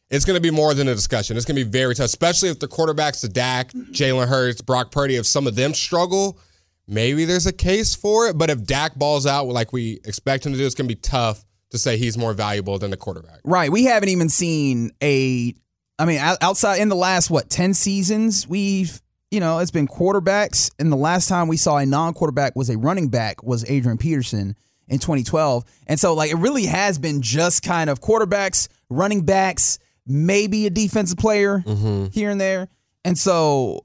it's 0.10 0.26
going 0.26 0.36
to 0.36 0.42
be 0.42 0.52
more 0.52 0.74
than 0.74 0.88
a 0.88 0.96
discussion. 0.96 1.38
It's 1.38 1.46
going 1.46 1.58
to 1.58 1.64
be 1.64 1.70
very 1.70 1.94
tough, 1.94 2.06
especially 2.06 2.50
if 2.50 2.60
the 2.60 2.68
quarterbacks, 2.68 3.22
the 3.22 3.30
Dak, 3.30 3.72
Jalen 3.72 4.28
Hurts, 4.28 4.62
Brock 4.62 4.92
Purdy, 4.92 5.16
if 5.16 5.28
some 5.28 5.46
of 5.46 5.56
them 5.56 5.74
struggle, 5.74 6.40
maybe 6.88 7.26
there's 7.26 7.46
a 7.46 7.54
case 7.54 7.94
for 7.96 8.28
it. 8.28 8.38
But 8.38 8.50
if 8.50 8.64
Dak 8.64 8.96
balls 8.96 9.26
out 9.26 9.48
like 9.48 9.72
we 9.72 10.00
expect 10.06 10.46
him 10.46 10.54
to 10.54 10.58
do, 10.58 10.66
it's 10.66 10.76
going 10.76 10.88
to 10.88 10.96
be 10.96 11.00
tough 11.00 11.46
to 11.72 11.78
say 11.78 11.98
he's 11.98 12.18
more 12.18 12.34
valuable 12.34 12.80
than 12.80 12.92
the 12.92 12.98
quarterback. 12.98 13.40
Right. 13.44 13.72
We 13.72 13.86
haven't 13.86 14.10
even 14.10 14.30
seen 14.30 14.92
a. 15.02 15.54
I 16.00 16.06
mean, 16.06 16.20
outside 16.20 16.80
in 16.80 16.88
the 16.88 16.96
last 16.96 17.30
what 17.30 17.50
ten 17.50 17.74
seasons, 17.74 18.48
we've 18.48 19.02
you 19.32 19.42
know 19.42 19.60
it's 19.60 19.70
been 19.70 19.88
quarterbacks, 19.88 20.72
and 20.80 20.92
the 20.92 20.98
last 20.98 21.28
time 21.28 21.50
we 21.50 21.58
saw 21.58 21.78
a 21.78 21.86
non-quarterback 21.86 22.56
was 22.56 22.70
a 22.70 22.78
running 22.78 23.10
back 23.10 23.44
was 23.44 23.70
Adrian 23.70 23.98
Peterson 23.98 24.56
in 24.88 25.00
2012, 25.00 25.66
and 25.88 26.00
so 26.00 26.14
like 26.14 26.32
it 26.32 26.38
really 26.38 26.68
has 26.68 26.98
been 26.98 27.22
just 27.22 27.64
kind 27.64 27.90
of 27.90 28.00
quarterbacks, 28.00 28.70
running 28.90 29.26
backs, 29.26 29.78
maybe 30.10 30.66
a 30.66 30.70
defensive 30.70 31.18
player 31.18 31.60
mm-hmm. 31.60 32.08
here 32.12 32.30
and 32.30 32.42
there. 32.42 32.68
And 33.06 33.18
so 33.18 33.82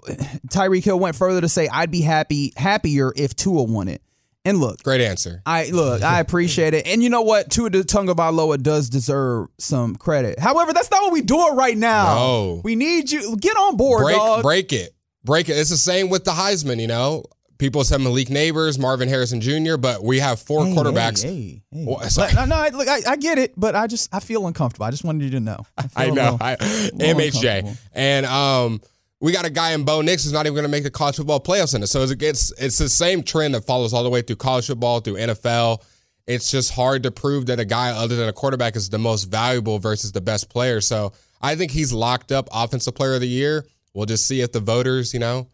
Tyreek 0.48 0.84
Hill 0.84 0.98
went 0.98 1.16
further 1.16 1.40
to 1.40 1.48
say, 1.48 1.68
"I'd 1.68 1.90
be 1.90 2.00
happy 2.00 2.52
happier 2.56 3.12
if 3.14 3.36
Tua 3.36 3.62
won 3.62 3.88
it." 3.88 4.02
And 4.46 4.58
look, 4.58 4.82
Great 4.82 5.00
answer. 5.00 5.40
I 5.46 5.70
look, 5.70 6.02
I 6.02 6.20
appreciate 6.20 6.74
it. 6.74 6.86
And 6.86 7.02
you 7.02 7.08
know 7.08 7.22
what? 7.22 7.50
Tua 7.50 7.70
Tagovailoa 7.70 8.62
does 8.62 8.90
deserve 8.90 9.48
some 9.58 9.96
credit. 9.96 10.38
However, 10.38 10.72
that's 10.72 10.90
not 10.90 11.02
what 11.02 11.12
we 11.12 11.22
doing 11.22 11.56
right 11.56 11.76
now. 11.76 12.14
No. 12.14 12.60
We 12.64 12.76
need 12.76 13.10
you 13.10 13.36
get 13.36 13.56
on 13.56 13.76
board, 13.76 14.02
break 14.02 14.16
dog. 14.16 14.42
break 14.42 14.72
it. 14.72 14.94
Break 15.24 15.48
it. 15.48 15.54
It's 15.54 15.70
the 15.70 15.78
same 15.78 16.10
with 16.10 16.24
the 16.24 16.32
Heisman, 16.32 16.78
you 16.80 16.86
know. 16.86 17.24
People 17.58 17.84
said 17.84 18.00
Malik 18.00 18.28
Nabers, 18.28 18.78
Marvin 18.78 19.08
Harrison 19.08 19.40
Jr., 19.40 19.76
but 19.76 20.02
we 20.02 20.18
have 20.18 20.40
four 20.40 20.66
Hey, 20.66 20.74
quarterbacks. 20.74 21.22
Hey, 21.22 21.62
hey. 21.70 21.84
Well, 21.86 22.00
no, 22.34 22.44
no, 22.46 22.56
I, 22.56 22.68
look, 22.70 22.88
I, 22.88 23.00
I 23.06 23.16
get 23.16 23.38
it, 23.38 23.52
but 23.56 23.76
I 23.76 23.86
just 23.86 24.12
I 24.14 24.20
feel 24.20 24.46
uncomfortable. 24.46 24.86
I 24.86 24.90
just 24.90 25.04
wanted 25.04 25.24
you 25.24 25.30
to 25.30 25.40
know. 25.40 25.58
I, 25.78 25.88
I 25.96 26.10
know. 26.10 26.32
little- 26.32 26.38
I, 26.40 26.56
MHJ. 26.56 27.76
And 27.94 28.26
um 28.26 28.80
we 29.20 29.32
got 29.32 29.46
a 29.46 29.50
guy 29.50 29.72
in 29.72 29.84
Bo 29.84 30.02
Nix 30.02 30.24
who's 30.24 30.32
not 30.34 30.44
even 30.44 30.54
going 30.54 30.64
to 30.64 30.68
make 30.70 30.82
the 30.82 30.90
college 30.90 31.16
football 31.16 31.40
playoffs 31.40 31.74
in 31.74 31.82
it. 31.82 31.86
So 31.86 32.02
it's, 32.02 32.12
it's 32.12 32.52
it's 32.60 32.78
the 32.78 32.88
same 32.90 33.22
trend 33.22 33.54
that 33.54 33.64
follows 33.64 33.94
all 33.94 34.02
the 34.02 34.10
way 34.10 34.20
through 34.20 34.36
college 34.36 34.66
football, 34.66 35.00
through 35.00 35.14
NFL. 35.14 35.82
It's 36.26 36.50
just 36.50 36.72
hard 36.72 37.04
to 37.04 37.10
prove 37.10 37.46
that 37.46 37.58
a 37.60 37.64
guy 37.64 37.90
other 37.90 38.16
than 38.16 38.28
a 38.28 38.32
quarterback 38.34 38.76
is 38.76 38.90
the 38.90 38.98
most 38.98 39.24
valuable 39.24 39.78
versus 39.78 40.12
the 40.12 40.20
best 40.20 40.50
player. 40.50 40.80
So 40.82 41.12
I 41.40 41.54
think 41.54 41.70
he's 41.70 41.92
locked 41.92 42.32
up 42.32 42.48
offensive 42.52 42.94
player 42.94 43.14
of 43.14 43.20
the 43.20 43.28
year. 43.28 43.64
We'll 43.94 44.06
just 44.06 44.26
see 44.26 44.40
if 44.40 44.52
the 44.52 44.60
voters, 44.60 45.14
you 45.14 45.20
know, 45.20 45.48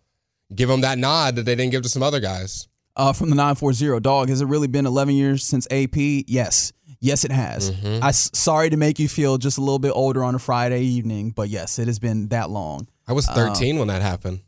give 0.55 0.69
him 0.71 0.81
that 0.83 0.99
nod 0.99 1.37
that 1.37 1.45
they 1.45 1.55
didn't 1.55 1.71
give 1.73 1.83
to 1.83 1.89
some 1.89 2.03
other 2.03 2.21
guys. 2.21 2.69
uh, 2.97 3.13
from 3.13 3.31
the 3.31 3.37
940 3.37 4.01
dog 4.01 4.29
has 4.29 4.41
it 4.41 4.47
really 4.47 4.67
been 4.69 4.87
11 4.87 5.15
years 5.15 5.45
since 5.45 5.67
ap 5.71 5.95
yes 5.97 6.73
yes 7.01 7.25
it 7.25 7.33
has 7.33 7.71
Mm-hmm. 7.71 8.03
i 8.05 8.11
sorry 8.11 8.69
to 8.71 8.77
make 8.77 8.99
you 8.99 9.09
feel 9.09 9.39
just 9.39 9.59
a 9.59 9.61
little 9.61 9.79
bit 9.79 9.93
older 9.95 10.23
on 10.25 10.35
a 10.35 10.39
friday 10.39 10.83
evening 10.83 11.31
but 11.31 11.49
yes 11.49 11.79
it 11.79 11.87
has 11.87 11.99
been 11.99 12.29
that 12.29 12.51
long 12.51 12.89
I 13.09 13.13
was 13.13 13.27
13 13.27 13.79
when 13.79 13.89
that 13.89 14.03
happened. 14.03 14.41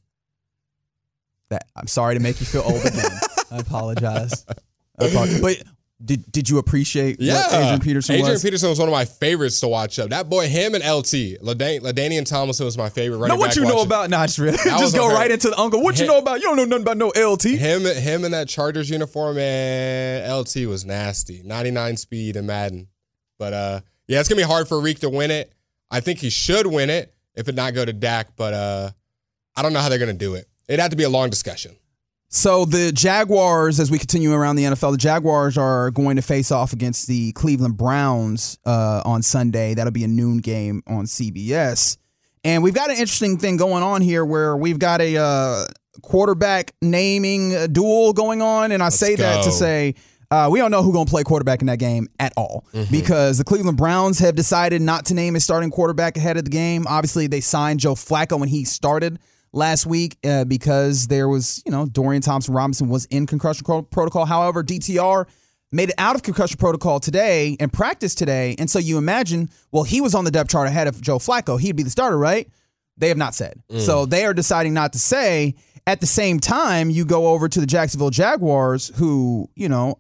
that 1.51 1.67
i'm 1.77 1.87
sorry 1.87 2.15
to 2.15 2.21
make 2.21 2.41
you 2.41 2.47
feel 2.47 2.63
old 2.63 2.85
again 2.85 3.11
i 3.51 3.59
apologize 3.59 4.45
I 5.01 5.07
apologize. 5.07 5.41
but 5.41 5.63
did, 6.05 6.31
did 6.33 6.49
you 6.49 6.59
appreciate 6.59 7.17
Yeah, 7.21 7.47
adrian 7.47 7.81
peterson 7.81 8.15
Adrian 8.17 8.33
was 8.33 8.43
Peterson 8.43 8.69
was 8.69 8.79
one 8.79 8.89
of 8.89 8.93
my 8.93 9.05
favorites 9.05 9.61
to 9.61 9.69
watch. 9.69 9.99
Up 9.99 10.11
that 10.11 10.29
boy, 10.29 10.49
him 10.49 10.75
and 10.75 10.83
LT, 10.83 11.41
Ladan- 11.43 11.81
LaDainian 11.83 12.27
Tomlinson 12.27 12.65
was 12.67 12.77
my 12.77 12.89
favorite 12.89 13.19
running 13.19 13.37
know 13.37 13.41
what 13.41 13.57
you 13.57 13.65
know 13.65 13.83
about 13.83 14.11
really 14.39 14.57
just 14.65 14.95
go 14.95 15.09
right 15.13 15.31
into 15.31 15.49
the 15.51 15.59
uncle 15.59 15.83
what 15.83 15.99
you 16.01 16.07
know 16.07 16.19
about 16.19 16.41
you 16.41 16.47
don't 16.47 16.57
know 16.57 16.65
nothing 16.65 16.83
about 16.83 16.97
no 16.97 17.09
lt 17.09 17.43
Him, 17.45 17.85
him 17.85 18.25
in 18.25 18.33
that 18.33 18.49
Chargers 18.49 18.91
uniform 18.91 19.39
and 19.39 20.33
LT 20.33 20.67
was 20.67 20.85
nasty. 20.85 21.43
99 21.45 21.97
speed 21.97 22.37
and 22.37 22.47
Madden. 22.47 22.89
But 23.39 23.53
uh, 23.53 23.81
yeah, 24.07 24.21
it's 24.21 24.29
gonna 24.29 24.41
be 24.41 24.47
hard 24.47 24.69
for 24.69 24.81
Reek 24.81 25.01
to 25.01 25.09
win 25.11 25.31
it. 25.31 25.53
I 25.91 26.01
think 26.01 26.19
he 26.19 26.31
should 26.31 26.67
win 26.67 26.91
it 26.91 27.15
if 27.35 27.49
it 27.49 27.55
not 27.55 27.75
go 27.75 27.85
to 27.85 27.93
Dak. 27.93 28.37
But 28.37 28.55
uh, 28.55 28.91
I 29.57 29.63
don't 29.63 29.73
know 29.73 29.81
how 29.81 29.89
they're 29.89 29.99
gonna 29.99 30.13
do 30.13 30.35
it. 30.35 30.49
It'd 30.69 30.81
have 30.81 30.91
to 30.91 30.97
be 30.97 31.05
a 31.05 31.11
long 31.11 31.31
discussion. 31.31 31.77
So 32.35 32.65
the 32.65 32.93
Jaguars, 32.93 33.79
as 33.79 33.91
we 33.91 33.99
continue 33.99 34.33
around 34.33 34.57
the 34.57 34.65
NFL, 34.65 34.93
the 34.93 34.97
Jaguars 34.97 35.59
are 35.59 35.91
going 35.91 36.17
to 36.17 36.23
face 36.23 36.51
off 36.51 36.73
against 36.73 37.07
the 37.07 37.33
Cleveland 37.33 37.77
Browns 37.77 38.59
uh, 38.65 39.03
on 39.05 39.21
Sunday. 39.21 39.75
That'll 39.75 39.93
be 39.93 40.05
a 40.05 40.09
noon 40.09 40.39
game 40.39 40.83
on 40.87 41.05
CBS. 41.05 41.99
And 42.43 42.63
we've 42.63 42.73
got 42.73 42.89
an 42.89 42.97
interesting 42.97 43.37
thing 43.37 43.59
going 43.59 43.83
on 43.83 44.01
here 44.01 44.25
where 44.25 44.57
we've 44.57 44.79
got 44.79 45.03
a 45.03 45.19
uh, 45.19 45.65
quarterback 46.01 46.73
naming 46.81 47.71
duel 47.71 48.15
going 48.15 48.41
on. 48.41 48.73
And 48.73 48.83
I 48.83 48.89
say 48.89 49.15
that 49.15 49.45
to 49.45 49.53
say 49.53 49.95
uh, 50.31 50.49
we 50.51 50.59
don't 50.59 50.71
know 50.71 50.83
who's 50.83 50.95
going 50.95 51.05
to 51.05 51.11
play 51.11 51.25
quarterback 51.25 51.61
in 51.61 51.67
that 51.67 51.81
game 51.81 52.09
at 52.19 52.33
all 52.39 52.65
because 52.91 53.37
the 53.37 53.45
Cleveland 53.45 53.77
Browns 53.77 54.19
have 54.21 54.37
decided 54.37 54.81
not 54.81 55.05
to 55.07 55.15
name 55.15 55.37
a 55.37 55.41
starting 55.41 55.71
quarterback 55.71 56.17
ahead 56.17 56.39
of 56.39 56.45
the 56.45 56.51
game. 56.51 56.87
Obviously, 56.89 57.27
they 57.27 57.43
signed 57.43 57.81
Joe 57.81 57.95
Flacco 57.95 58.41
when 58.41 58.49
he 58.49 58.65
started 58.65 59.19
last 59.53 59.87
week 59.87 60.17
uh, 60.25 60.45
because 60.45 61.07
there 61.09 61.29
was, 61.29 61.63
you 61.67 61.73
know, 61.73 61.87
Dorian 61.87 62.23
Thompson 62.23 62.55
Robinson 62.55 62.89
was 62.89 63.05
in 63.07 63.27
concussion 63.27 63.65
pro- 63.65 63.83
protocol. 63.83 64.25
However, 64.25 64.63
DTR 64.63 65.27
made 65.71 65.89
it 65.91 65.95
out 65.99 66.15
of 66.15 66.23
concussion 66.23 66.59
protocol 66.59 67.01
today 67.01 67.57
and 67.61 67.73
practiced 67.73 68.19
today. 68.19 68.55
And 68.59 68.71
so 68.71 68.79
you 68.79 68.99
imagine, 68.99 69.49
well, 69.71 69.85
he 69.85 70.01
was 70.01 70.15
on 70.15 70.25
the 70.25 70.31
depth 70.31 70.51
chart 70.51 70.69
ahead 70.69 70.87
of 70.87 71.01
Joe 71.01 71.19
Flacco. 71.19 71.61
He'd 71.61 71.77
be 71.77 71.83
the 71.83 71.91
starter, 71.91 72.19
right? 72.19 72.49
They 72.99 73.09
have 73.09 73.17
not 73.17 73.35
said. 73.35 73.63
So 73.79 74.05
they 74.07 74.25
are 74.27 74.35
deciding 74.35 74.75
not 74.75 74.93
to 74.93 74.99
say. 74.99 75.55
At 75.87 76.01
the 76.01 76.07
same 76.07 76.39
time, 76.39 76.91
you 76.91 77.05
go 77.05 77.29
over 77.29 77.49
to 77.49 77.59
the 77.59 77.67
Jacksonville 77.67 78.11
Jaguars, 78.11 78.93
who, 78.97 79.51
you 79.57 79.69
know, 79.69 79.99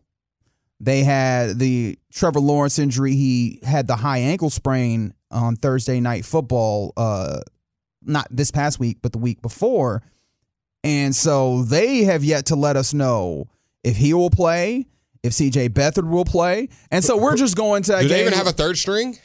they 0.78 1.02
had 1.02 1.58
the 1.58 1.98
Trevor 2.12 2.38
Lawrence 2.40 2.78
injury. 2.78 3.14
He 3.14 3.58
had 3.64 3.86
the 3.88 3.96
high 3.96 4.18
ankle 4.18 4.50
sprain 4.50 5.14
on 5.30 5.56
Thursday 5.56 5.98
night 6.00 6.24
football, 6.24 6.92
uh, 6.96 7.40
not 8.04 8.26
this 8.30 8.50
past 8.50 8.78
week, 8.78 8.98
but 9.02 9.12
the 9.12 9.18
week 9.18 9.42
before. 9.42 10.02
And 10.84 11.14
so 11.14 11.62
they 11.62 12.04
have 12.04 12.24
yet 12.24 12.46
to 12.46 12.56
let 12.56 12.76
us 12.76 12.92
know 12.92 13.48
if 13.84 13.96
he 13.96 14.14
will 14.14 14.30
play, 14.30 14.86
if 15.22 15.32
CJ 15.32 15.70
Beathard 15.70 16.08
will 16.08 16.24
play. 16.24 16.68
And 16.90 17.04
so 17.04 17.16
we're 17.16 17.36
just 17.36 17.56
going 17.56 17.84
to 17.84 18.00
Do 18.00 18.08
they 18.08 18.20
even 18.20 18.32
have 18.32 18.46
a 18.46 18.52
third 18.52 18.76
string? 18.78 19.18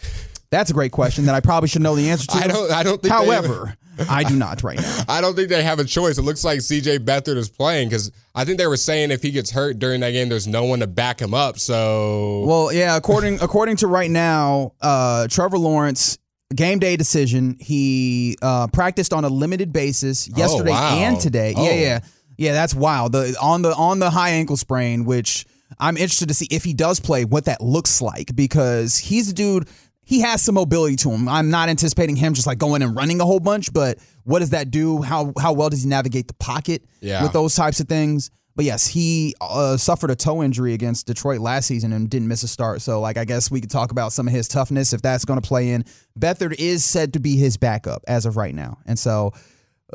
That's 0.49 0.69
a 0.69 0.73
great 0.73 0.91
question 0.91 1.25
that 1.25 1.35
I 1.35 1.41
probably 1.41 1.67
should 1.67 1.81
know 1.81 1.95
the 1.95 2.09
answer 2.09 2.27
to. 2.27 2.37
I 2.37 2.47
don't. 2.47 2.71
I 2.71 2.83
don't 2.83 3.01
think. 3.01 3.11
However, 3.11 3.75
I 4.09 4.23
do 4.23 4.35
not 4.35 4.63
right 4.63 4.79
now. 4.79 5.03
I 5.09 5.19
don't 5.19 5.35
think 5.35 5.49
they 5.49 5.63
have 5.63 5.79
a 5.79 5.83
choice. 5.83 6.17
It 6.17 6.21
looks 6.21 6.43
like 6.43 6.59
CJ 6.59 6.99
Beathard 6.99 7.35
is 7.35 7.49
playing 7.49 7.89
because 7.89 8.11
I 8.35 8.45
think 8.45 8.57
they 8.57 8.67
were 8.67 8.77
saying 8.77 9.11
if 9.11 9.21
he 9.21 9.31
gets 9.31 9.51
hurt 9.51 9.79
during 9.79 10.01
that 10.01 10.11
game, 10.11 10.29
there's 10.29 10.47
no 10.47 10.63
one 10.65 10.79
to 10.79 10.87
back 10.87 11.21
him 11.21 11.33
up. 11.33 11.59
So 11.59 12.43
Well, 12.45 12.71
yeah, 12.71 12.95
according 12.95 13.41
according 13.41 13.77
to 13.77 13.87
right 13.87 14.11
now, 14.11 14.73
uh, 14.81 15.27
Trevor 15.27 15.57
Lawrence 15.57 16.17
game 16.55 16.79
day 16.79 16.95
decision. 16.95 17.57
He 17.59 18.37
uh, 18.41 18.67
practiced 18.67 19.13
on 19.13 19.25
a 19.25 19.29
limited 19.29 19.73
basis 19.73 20.27
yesterday 20.29 20.71
wow. 20.71 20.95
and 20.95 21.19
today. 21.19 21.53
Oh. 21.55 21.63
Yeah, 21.63 21.73
yeah, 21.73 21.99
yeah. 22.37 22.53
That's 22.53 22.73
wild. 22.73 23.11
The 23.11 23.35
on 23.41 23.61
the 23.61 23.73
on 23.75 23.99
the 23.99 24.09
high 24.09 24.31
ankle 24.31 24.57
sprain, 24.57 25.05
which 25.05 25.45
I'm 25.79 25.97
interested 25.97 26.29
to 26.29 26.33
see 26.33 26.47
if 26.49 26.63
he 26.63 26.73
does 26.73 26.99
play, 26.99 27.25
what 27.25 27.45
that 27.45 27.61
looks 27.61 28.01
like 28.01 28.35
because 28.35 28.97
he's 28.97 29.29
a 29.29 29.33
dude. 29.33 29.67
He 30.03 30.21
has 30.21 30.41
some 30.41 30.55
mobility 30.55 30.95
to 30.97 31.11
him. 31.11 31.27
I'm 31.27 31.49
not 31.49 31.67
anticipating 31.67 32.15
him 32.15 32.33
just 32.33 32.47
like 32.47 32.57
going 32.57 32.81
and 32.81 32.95
running 32.95 33.19
a 33.19 33.25
whole 33.25 33.41
bunch, 33.41 33.73
but 33.73 33.97
what 34.23 34.39
does 34.39 34.51
that 34.51 34.71
do? 34.71 35.01
How 35.01 35.33
how 35.37 35.51
well 35.51 35.69
does 35.69 35.83
he 35.83 35.89
navigate 35.89 36.29
the 36.29 36.33
pocket 36.35 36.83
Yeah. 37.01 37.23
with 37.23 37.33
those 37.33 37.55
types 37.55 37.81
of 37.81 37.89
things? 37.89 38.31
But 38.57 38.65
yes, 38.65 38.87
he 38.87 39.35
uh, 39.39 39.77
suffered 39.77 40.09
a 40.09 40.15
toe 40.15 40.41
injury 40.41 40.73
against 40.73 41.05
Detroit 41.05 41.41
last 41.41 41.67
season 41.67 41.93
and 41.93 42.09
didn't 42.09 42.27
miss 42.27 42.41
a 42.41 42.47
start. 42.47 42.81
So, 42.81 42.99
like, 42.99 43.15
I 43.15 43.23
guess 43.23 43.51
we 43.51 43.61
could 43.61 43.69
talk 43.69 43.91
about 43.91 44.11
some 44.11 44.27
of 44.27 44.33
his 44.33 44.47
toughness 44.47 44.93
if 44.93 45.01
that's 45.03 45.25
going 45.25 45.39
to 45.39 45.47
play 45.47 45.69
in. 45.69 45.85
Beathard 46.19 46.55
is 46.57 46.83
said 46.83 47.13
to 47.13 47.19
be 47.19 47.37
his 47.37 47.55
backup 47.55 48.03
as 48.07 48.25
of 48.25 48.35
right 48.35 48.55
now, 48.55 48.79
and 48.87 48.97
so 48.97 49.31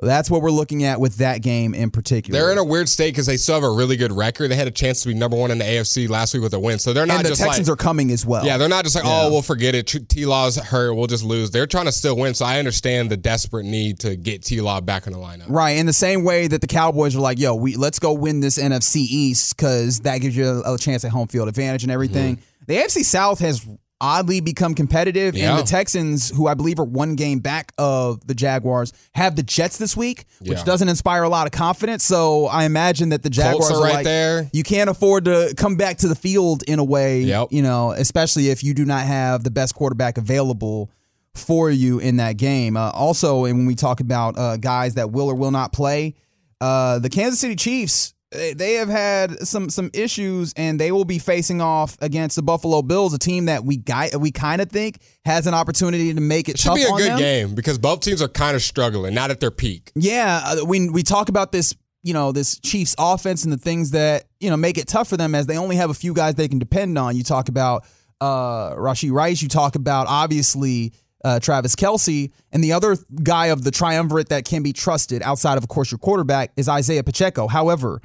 that's 0.00 0.30
what 0.30 0.40
we're 0.40 0.50
looking 0.50 0.84
at 0.84 1.00
with 1.00 1.16
that 1.16 1.42
game 1.42 1.74
in 1.74 1.90
particular. 1.90 2.38
they're 2.40 2.50
in 2.50 2.56
a 2.56 2.64
weird 2.64 2.88
state 2.88 3.10
because 3.10 3.26
they 3.26 3.36
still 3.36 3.56
have 3.56 3.64
a 3.64 3.70
really 3.70 3.96
good 3.96 4.12
record. 4.12 4.48
They 4.50 4.56
had 4.56 4.66
a 4.66 4.70
chance 4.72 5.02
to 5.02 5.08
be 5.08 5.14
number 5.14 5.36
one 5.36 5.50
in 5.50 5.58
the 5.58 5.64
AFC 5.64 6.08
last 6.08 6.32
week 6.32 6.42
with 6.42 6.54
a 6.54 6.58
win, 6.58 6.78
so 6.78 6.94
they're 6.94 7.04
not 7.04 7.18
and 7.18 7.24
the 7.26 7.30
just 7.30 7.42
Texans 7.42 7.68
like, 7.68 7.74
are 7.74 7.76
coming 7.76 8.10
as 8.10 8.24
well. 8.24 8.46
Yeah, 8.46 8.56
they're 8.56 8.70
not 8.70 8.84
just 8.84 8.96
like, 8.96 9.04
oh, 9.04 9.08
Yeah. 9.08 9.22
oh, 9.24 9.30
we'll 9.30 9.42
forget 9.42 9.74
it. 9.74 9.86
T 9.86 10.24
Law's 10.24 10.56
hurt. 10.56 10.94
We'll 10.94 11.08
just 11.08 11.24
lose. 11.24 11.50
They're 11.50 11.66
trying 11.66 11.84
to 11.86 11.92
still 11.92 12.16
win. 12.16 12.32
So 12.32 12.46
I 12.46 12.58
understand 12.58 13.10
the 13.10 13.18
desperate 13.18 13.64
need 13.66 13.98
to 14.00 14.16
get 14.16 14.42
T 14.42 14.60
Law 14.62 14.80
back 14.80 15.06
in 15.06 15.12
the 15.12 15.18
lineup. 15.18 15.44
Right, 15.48 15.76
in 15.76 15.84
the 15.84 15.92
same 15.92 16.24
way 16.24 16.46
that 16.46 16.62
the 16.62 16.66
Cowboys 16.66 17.14
are 17.14 17.20
like, 17.20 17.38
"Yo, 17.38 17.54
we 17.54 17.76
let's 17.76 17.98
go 17.98 18.14
win 18.14 18.40
this 18.40 18.56
NFC 18.58 18.96
East 18.96 19.56
because 19.56 20.00
that 20.00 20.18
gives 20.18 20.34
you 20.34 20.46
a, 20.64 20.74
a 20.74 20.78
chance 20.78 21.04
at 21.04 21.10
home 21.10 21.28
field 21.28 21.48
advantage 21.48 21.82
and 21.82 21.92
everything." 21.92 22.36
Mm-hmm. 22.36 22.44
The 22.66 22.76
AFC 22.76 23.04
South 23.04 23.40
has 23.40 23.66
oddly 24.02 24.40
become 24.40 24.74
competitive, 24.74 25.34
Yeah. 25.36 25.50
and 25.50 25.58
the 25.60 25.62
Texans, 25.70 26.28
who 26.30 26.48
I 26.48 26.54
believe 26.54 26.78
are 26.80 26.84
one 26.84 27.14
game 27.14 27.38
back 27.38 27.72
of 27.78 28.26
the 28.26 28.34
Jaguars, 28.34 28.92
have 29.14 29.36
the 29.36 29.42
Jets 29.44 29.78
this 29.78 29.96
week, 29.96 30.24
which 30.40 30.58
Yeah. 30.58 30.64
doesn't 30.64 30.88
inspire 30.88 31.22
a 31.22 31.28
lot 31.28 31.46
of 31.46 31.52
confidence. 31.52 32.04
So 32.04 32.46
I 32.46 32.64
imagine 32.64 33.10
that 33.10 33.22
the 33.22 33.30
Jaguars 33.30 33.70
are 33.70 33.80
right 33.82 33.94
like, 33.94 34.04
there. 34.04 34.50
You 34.52 34.64
can't 34.64 34.90
afford 34.90 35.24
to 35.26 35.54
come 35.56 35.76
back 35.76 35.98
to 35.98 36.08
the 36.08 36.16
field 36.16 36.64
in 36.66 36.80
a 36.80 36.84
way, 36.84 37.22
Yep. 37.22 37.48
you 37.52 37.62
know, 37.62 37.92
especially 37.92 38.50
if 38.50 38.64
you 38.64 38.74
do 38.74 38.84
not 38.84 39.06
have 39.06 39.44
the 39.44 39.50
best 39.52 39.74
quarterback 39.76 40.18
available 40.18 40.90
for 41.34 41.70
you 41.70 41.98
in 42.00 42.16
that 42.16 42.36
game. 42.36 42.76
Uh, 42.76 42.90
also, 42.90 43.44
and 43.44 43.56
when 43.56 43.66
we 43.66 43.74
talk 43.76 44.00
about 44.00 44.36
uh, 44.36 44.56
guys 44.56 44.94
that 44.94 45.12
will 45.12 45.28
or 45.30 45.34
will 45.34 45.50
not 45.52 45.72
play, 45.72 46.14
uh, 46.60 46.98
the 46.98 47.08
Kansas 47.08 47.38
City 47.40 47.56
Chiefs 47.56 48.14
they, 48.32 48.54
they 48.54 48.74
have 48.74 48.88
had 48.88 49.46
some 49.46 49.70
some 49.70 49.90
issues, 49.92 50.52
and 50.56 50.78
they 50.80 50.90
will 50.92 51.04
be 51.04 51.18
facing 51.18 51.60
off 51.60 51.96
against 52.00 52.36
the 52.36 52.42
Buffalo 52.42 52.82
Bills, 52.82 53.12
a 53.14 53.18
team 53.18 53.46
that 53.46 53.64
we 53.64 53.76
guy, 53.76 54.10
we 54.18 54.30
kind 54.30 54.60
of 54.60 54.70
think 54.70 54.98
has 55.24 55.46
an 55.46 55.54
opportunity 55.54 56.12
to 56.14 56.20
make 56.20 56.48
it, 56.48 56.52
It 56.56 56.58
should 56.60 56.68
tough 56.68 56.76
be 56.76 56.82
a 56.84 56.90
good 56.90 57.10
them. 57.12 57.18
game 57.18 57.54
because 57.54 57.78
both 57.78 58.00
teams 58.00 58.22
are 58.22 58.28
kind 58.28 58.56
of 58.56 58.62
struggling, 58.62 59.14
not 59.14 59.30
at 59.30 59.40
their 59.40 59.50
peak. 59.50 59.92
Yeah, 59.94 60.40
uh, 60.44 60.64
when 60.64 60.92
we 60.92 61.02
talk 61.02 61.28
about 61.28 61.52
this, 61.52 61.74
you 62.02 62.14
know, 62.14 62.32
this 62.32 62.58
Chiefs 62.58 62.94
offense 62.98 63.44
and 63.44 63.52
the 63.52 63.58
things 63.58 63.92
that 63.92 64.24
you 64.40 64.50
know 64.50 64.56
make 64.56 64.78
it 64.78 64.88
tough 64.88 65.08
for 65.08 65.16
them, 65.16 65.34
as 65.34 65.46
they 65.46 65.58
only 65.58 65.76
have 65.76 65.90
a 65.90 65.94
few 65.94 66.14
guys 66.14 66.34
they 66.34 66.48
can 66.48 66.58
depend 66.58 66.98
on. 66.98 67.16
You 67.16 67.22
talk 67.22 67.48
about 67.48 67.84
uh, 68.20 68.74
Rashee 68.74 69.12
Rice. 69.12 69.42
You 69.42 69.48
talk 69.48 69.76
about 69.76 70.06
obviously 70.08 70.92
uh, 71.24 71.38
Travis 71.38 71.76
Kelce, 71.76 72.32
and 72.50 72.64
the 72.64 72.72
other 72.72 72.96
guy 73.22 73.46
of 73.46 73.62
the 73.62 73.70
triumvirate 73.70 74.30
that 74.30 74.44
can 74.44 74.62
be 74.62 74.72
trusted 74.72 75.22
outside 75.22 75.56
of, 75.56 75.62
of 75.62 75.68
course, 75.68 75.90
your 75.92 75.98
quarterback 75.98 76.52
is 76.56 76.68
Isaiah 76.68 77.04
Pacheco. 77.04 77.46
However, 77.46 78.00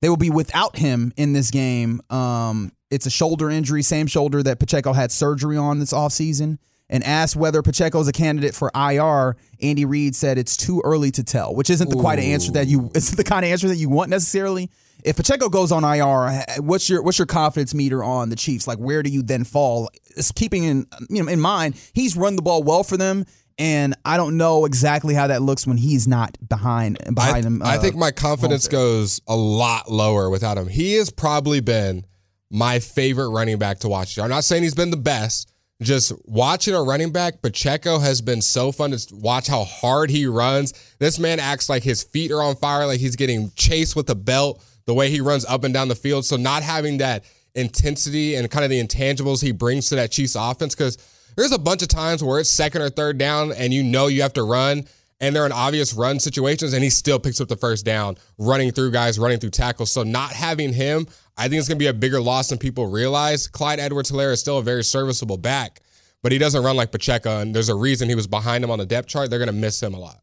they 0.00 0.08
will 0.08 0.16
be 0.16 0.30
without 0.30 0.76
him 0.76 1.12
in 1.16 1.32
this 1.32 1.50
game. 1.50 2.00
Um, 2.10 2.72
it's 2.90 3.06
a 3.06 3.10
shoulder 3.10 3.50
injury, 3.50 3.82
same 3.82 4.06
shoulder 4.06 4.42
that 4.42 4.58
Pacheco 4.58 4.92
had 4.92 5.12
surgery 5.12 5.56
on 5.56 5.78
this 5.78 5.92
offseason. 5.92 6.58
And 6.90 7.04
asked 7.04 7.36
whether 7.36 7.60
Pacheco 7.60 8.00
is 8.00 8.08
a 8.08 8.12
candidate 8.12 8.54
for 8.54 8.70
IR, 8.74 9.36
Andy 9.60 9.84
Reid 9.84 10.16
said 10.16 10.38
it's 10.38 10.56
too 10.56 10.80
early 10.82 11.10
to 11.10 11.22
tell, 11.22 11.54
which 11.54 11.68
isn't 11.68 11.90
the 11.90 11.96
quite 11.96 12.18
an 12.18 12.24
answer 12.24 12.50
that 12.52 12.66
you 12.66 12.90
it's 12.94 13.10
the 13.10 13.24
kind 13.24 13.44
of 13.44 13.50
answer 13.52 13.68
that 13.68 13.76
you 13.76 13.90
want 13.90 14.08
necessarily. 14.08 14.70
If 15.04 15.16
Pacheco 15.16 15.50
goes 15.50 15.70
on 15.70 15.84
IR, 15.84 16.44
what's 16.62 16.88
your 16.88 17.02
what's 17.02 17.18
your 17.18 17.26
confidence 17.26 17.74
meter 17.74 18.02
on 18.02 18.30
the 18.30 18.36
Chiefs? 18.36 18.66
Like 18.66 18.78
where 18.78 19.02
do 19.02 19.10
you 19.10 19.22
then 19.22 19.44
fall? 19.44 19.90
It's 20.16 20.32
keeping 20.32 20.64
in 20.64 20.86
you 21.10 21.22
know 21.22 21.30
in 21.30 21.40
mind 21.40 21.76
he's 21.92 22.16
run 22.16 22.36
the 22.36 22.42
ball 22.42 22.62
well 22.62 22.82
for 22.82 22.96
them, 22.96 23.26
and 23.58 23.94
I 24.04 24.16
don't 24.16 24.36
know 24.36 24.64
exactly 24.64 25.14
how 25.14 25.26
that 25.26 25.42
looks 25.42 25.66
when 25.66 25.76
he's 25.76 26.06
not 26.06 26.36
behind 26.48 26.98
behind 27.14 27.44
I, 27.44 27.46
him. 27.46 27.62
I 27.62 27.76
uh, 27.76 27.80
think 27.80 27.96
my 27.96 28.10
confidence 28.10 28.68
goes 28.68 29.20
a 29.26 29.36
lot 29.36 29.90
lower 29.90 30.30
without 30.30 30.56
him. 30.56 30.68
He 30.68 30.94
has 30.94 31.10
probably 31.10 31.60
been 31.60 32.06
my 32.50 32.78
favorite 32.78 33.30
running 33.30 33.58
back 33.58 33.80
to 33.80 33.88
watch. 33.88 34.18
I'm 34.18 34.30
not 34.30 34.44
saying 34.44 34.62
he's 34.62 34.74
been 34.74 34.90
the 34.90 34.96
best. 34.96 35.52
Just 35.80 36.12
watching 36.24 36.74
a 36.74 36.82
running 36.82 37.12
back, 37.12 37.40
Pacheco 37.40 38.00
has 38.00 38.20
been 38.20 38.42
so 38.42 38.72
fun 38.72 38.90
to 38.90 39.14
watch 39.14 39.46
how 39.46 39.62
hard 39.62 40.10
he 40.10 40.26
runs. 40.26 40.72
This 40.98 41.20
man 41.20 41.38
acts 41.38 41.68
like 41.68 41.84
his 41.84 42.02
feet 42.02 42.32
are 42.32 42.42
on 42.42 42.56
fire, 42.56 42.84
like 42.86 42.98
he's 42.98 43.14
getting 43.14 43.52
chased 43.54 43.94
with 43.94 44.10
a 44.10 44.16
belt, 44.16 44.64
the 44.86 44.94
way 44.94 45.08
he 45.08 45.20
runs 45.20 45.44
up 45.44 45.62
and 45.62 45.72
down 45.72 45.86
the 45.86 45.94
field. 45.94 46.24
So, 46.24 46.36
not 46.36 46.64
having 46.64 46.98
that 46.98 47.24
intensity 47.54 48.34
and 48.34 48.50
kind 48.50 48.64
of 48.64 48.70
the 48.70 48.82
intangibles 48.82 49.40
he 49.40 49.52
brings 49.52 49.88
to 49.90 49.96
that 49.96 50.10
Chiefs 50.10 50.34
offense, 50.34 50.74
because 50.74 50.98
there's 51.38 51.52
a 51.52 51.58
bunch 51.58 51.82
of 51.82 51.88
times 51.88 52.22
where 52.22 52.40
it's 52.40 52.50
second 52.50 52.82
or 52.82 52.90
third 52.90 53.16
down 53.16 53.52
and 53.52 53.72
you 53.72 53.84
know 53.84 54.08
you 54.08 54.22
have 54.22 54.32
to 54.32 54.42
run 54.42 54.84
and 55.20 55.34
they're 55.34 55.46
in 55.46 55.52
obvious 55.52 55.94
run 55.94 56.20
situations, 56.20 56.74
and 56.74 56.82
he 56.84 56.90
still 56.90 57.18
picks 57.18 57.40
up 57.40 57.48
the 57.48 57.56
first 57.56 57.84
down, 57.84 58.16
running 58.38 58.70
through 58.70 58.92
guys, 58.92 59.18
running 59.18 59.38
through 59.38 59.50
tackles. 59.50 59.90
So 59.90 60.04
not 60.04 60.30
having 60.30 60.72
him, 60.72 61.08
I 61.36 61.48
think 61.48 61.58
it's 61.58 61.66
going 61.66 61.76
to 61.76 61.82
be 61.82 61.88
a 61.88 61.92
bigger 61.92 62.20
loss 62.20 62.48
than 62.50 62.58
people 62.58 62.86
realize. 62.86 63.48
Clyde 63.48 63.80
Edwards 63.80 64.10
Hilaire 64.10 64.30
is 64.30 64.38
still 64.38 64.58
a 64.58 64.62
very 64.62 64.84
serviceable 64.84 65.36
back, 65.36 65.80
but 66.22 66.30
he 66.30 66.38
doesn't 66.38 66.62
run 66.62 66.76
like 66.76 66.92
Pacheco, 66.92 67.40
and 67.40 67.54
there's 67.54 67.68
a 67.68 67.74
reason 67.74 68.08
he 68.08 68.14
was 68.14 68.28
behind 68.28 68.62
him 68.62 68.70
on 68.70 68.78
the 68.78 68.86
depth 68.86 69.08
chart. 69.08 69.28
They're 69.28 69.40
going 69.40 69.48
to 69.48 69.52
miss 69.52 69.82
him 69.82 69.94
a 69.94 69.98
lot. 69.98 70.20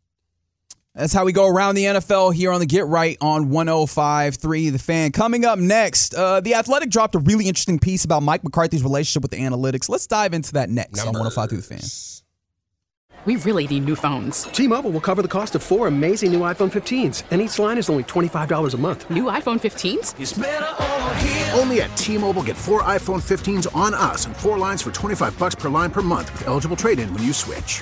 That's 0.95 1.11
how 1.11 1.25
we 1.25 1.33
go 1.33 1.45
around 1.45 1.75
the 1.75 1.83
NFL 1.83 2.33
here 2.33 2.53
on 2.53 2.61
the 2.61 2.65
Get 2.65 2.87
Right 2.87 3.17
on 3.19 3.49
105.3 3.49 4.71
The 4.71 4.79
Fan. 4.79 5.11
Coming 5.11 5.43
up 5.43 5.59
next, 5.59 6.15
uh, 6.15 6.39
The 6.39 6.55
Athletic 6.55 6.89
dropped 6.89 7.15
a 7.15 7.19
really 7.19 7.49
interesting 7.49 7.79
piece 7.79 8.05
about 8.05 8.23
Mike 8.23 8.45
McCarthy's 8.45 8.81
relationship 8.81 9.21
with 9.21 9.31
the 9.31 9.39
analytics. 9.39 9.89
Let's 9.89 10.07
dive 10.07 10.33
into 10.33 10.53
that 10.53 10.69
next 10.69 11.05
on 11.05 11.13
105.3 11.13 11.49
The 11.49 11.61
Fan. 11.61 11.81
We 13.25 13.37
really 13.37 13.67
need 13.67 13.85
new 13.85 13.95
phones. 13.95 14.43
T-Mobile 14.43 14.91
will 14.91 15.01
cover 15.01 15.23
the 15.23 15.27
cost 15.27 15.55
of 15.55 15.63
four 15.63 15.87
amazing 15.87 16.31
new 16.31 16.41
iPhone 16.41 16.71
15s, 16.71 17.23
and 17.31 17.41
each 17.41 17.57
line 17.57 17.79
is 17.79 17.89
only 17.89 18.03
$25 18.03 18.73
a 18.73 18.77
month. 18.77 19.09
New 19.09 19.23
iPhone 19.23 19.59
15s? 19.59 21.59
Only 21.59 21.81
at 21.81 21.97
T-Mobile 21.97 22.43
get 22.43 22.55
four 22.55 22.83
iPhone 22.83 23.23
15s 23.23 23.75
on 23.75 23.95
us 23.95 24.27
and 24.27 24.37
four 24.37 24.59
lines 24.59 24.83
for 24.83 24.91
25 24.91 25.39
bucks 25.39 25.55
per 25.55 25.69
line 25.69 25.89
per 25.89 26.03
month 26.03 26.31
with 26.33 26.47
eligible 26.47 26.77
trade-in 26.77 27.11
when 27.15 27.23
you 27.23 27.33
switch. 27.33 27.81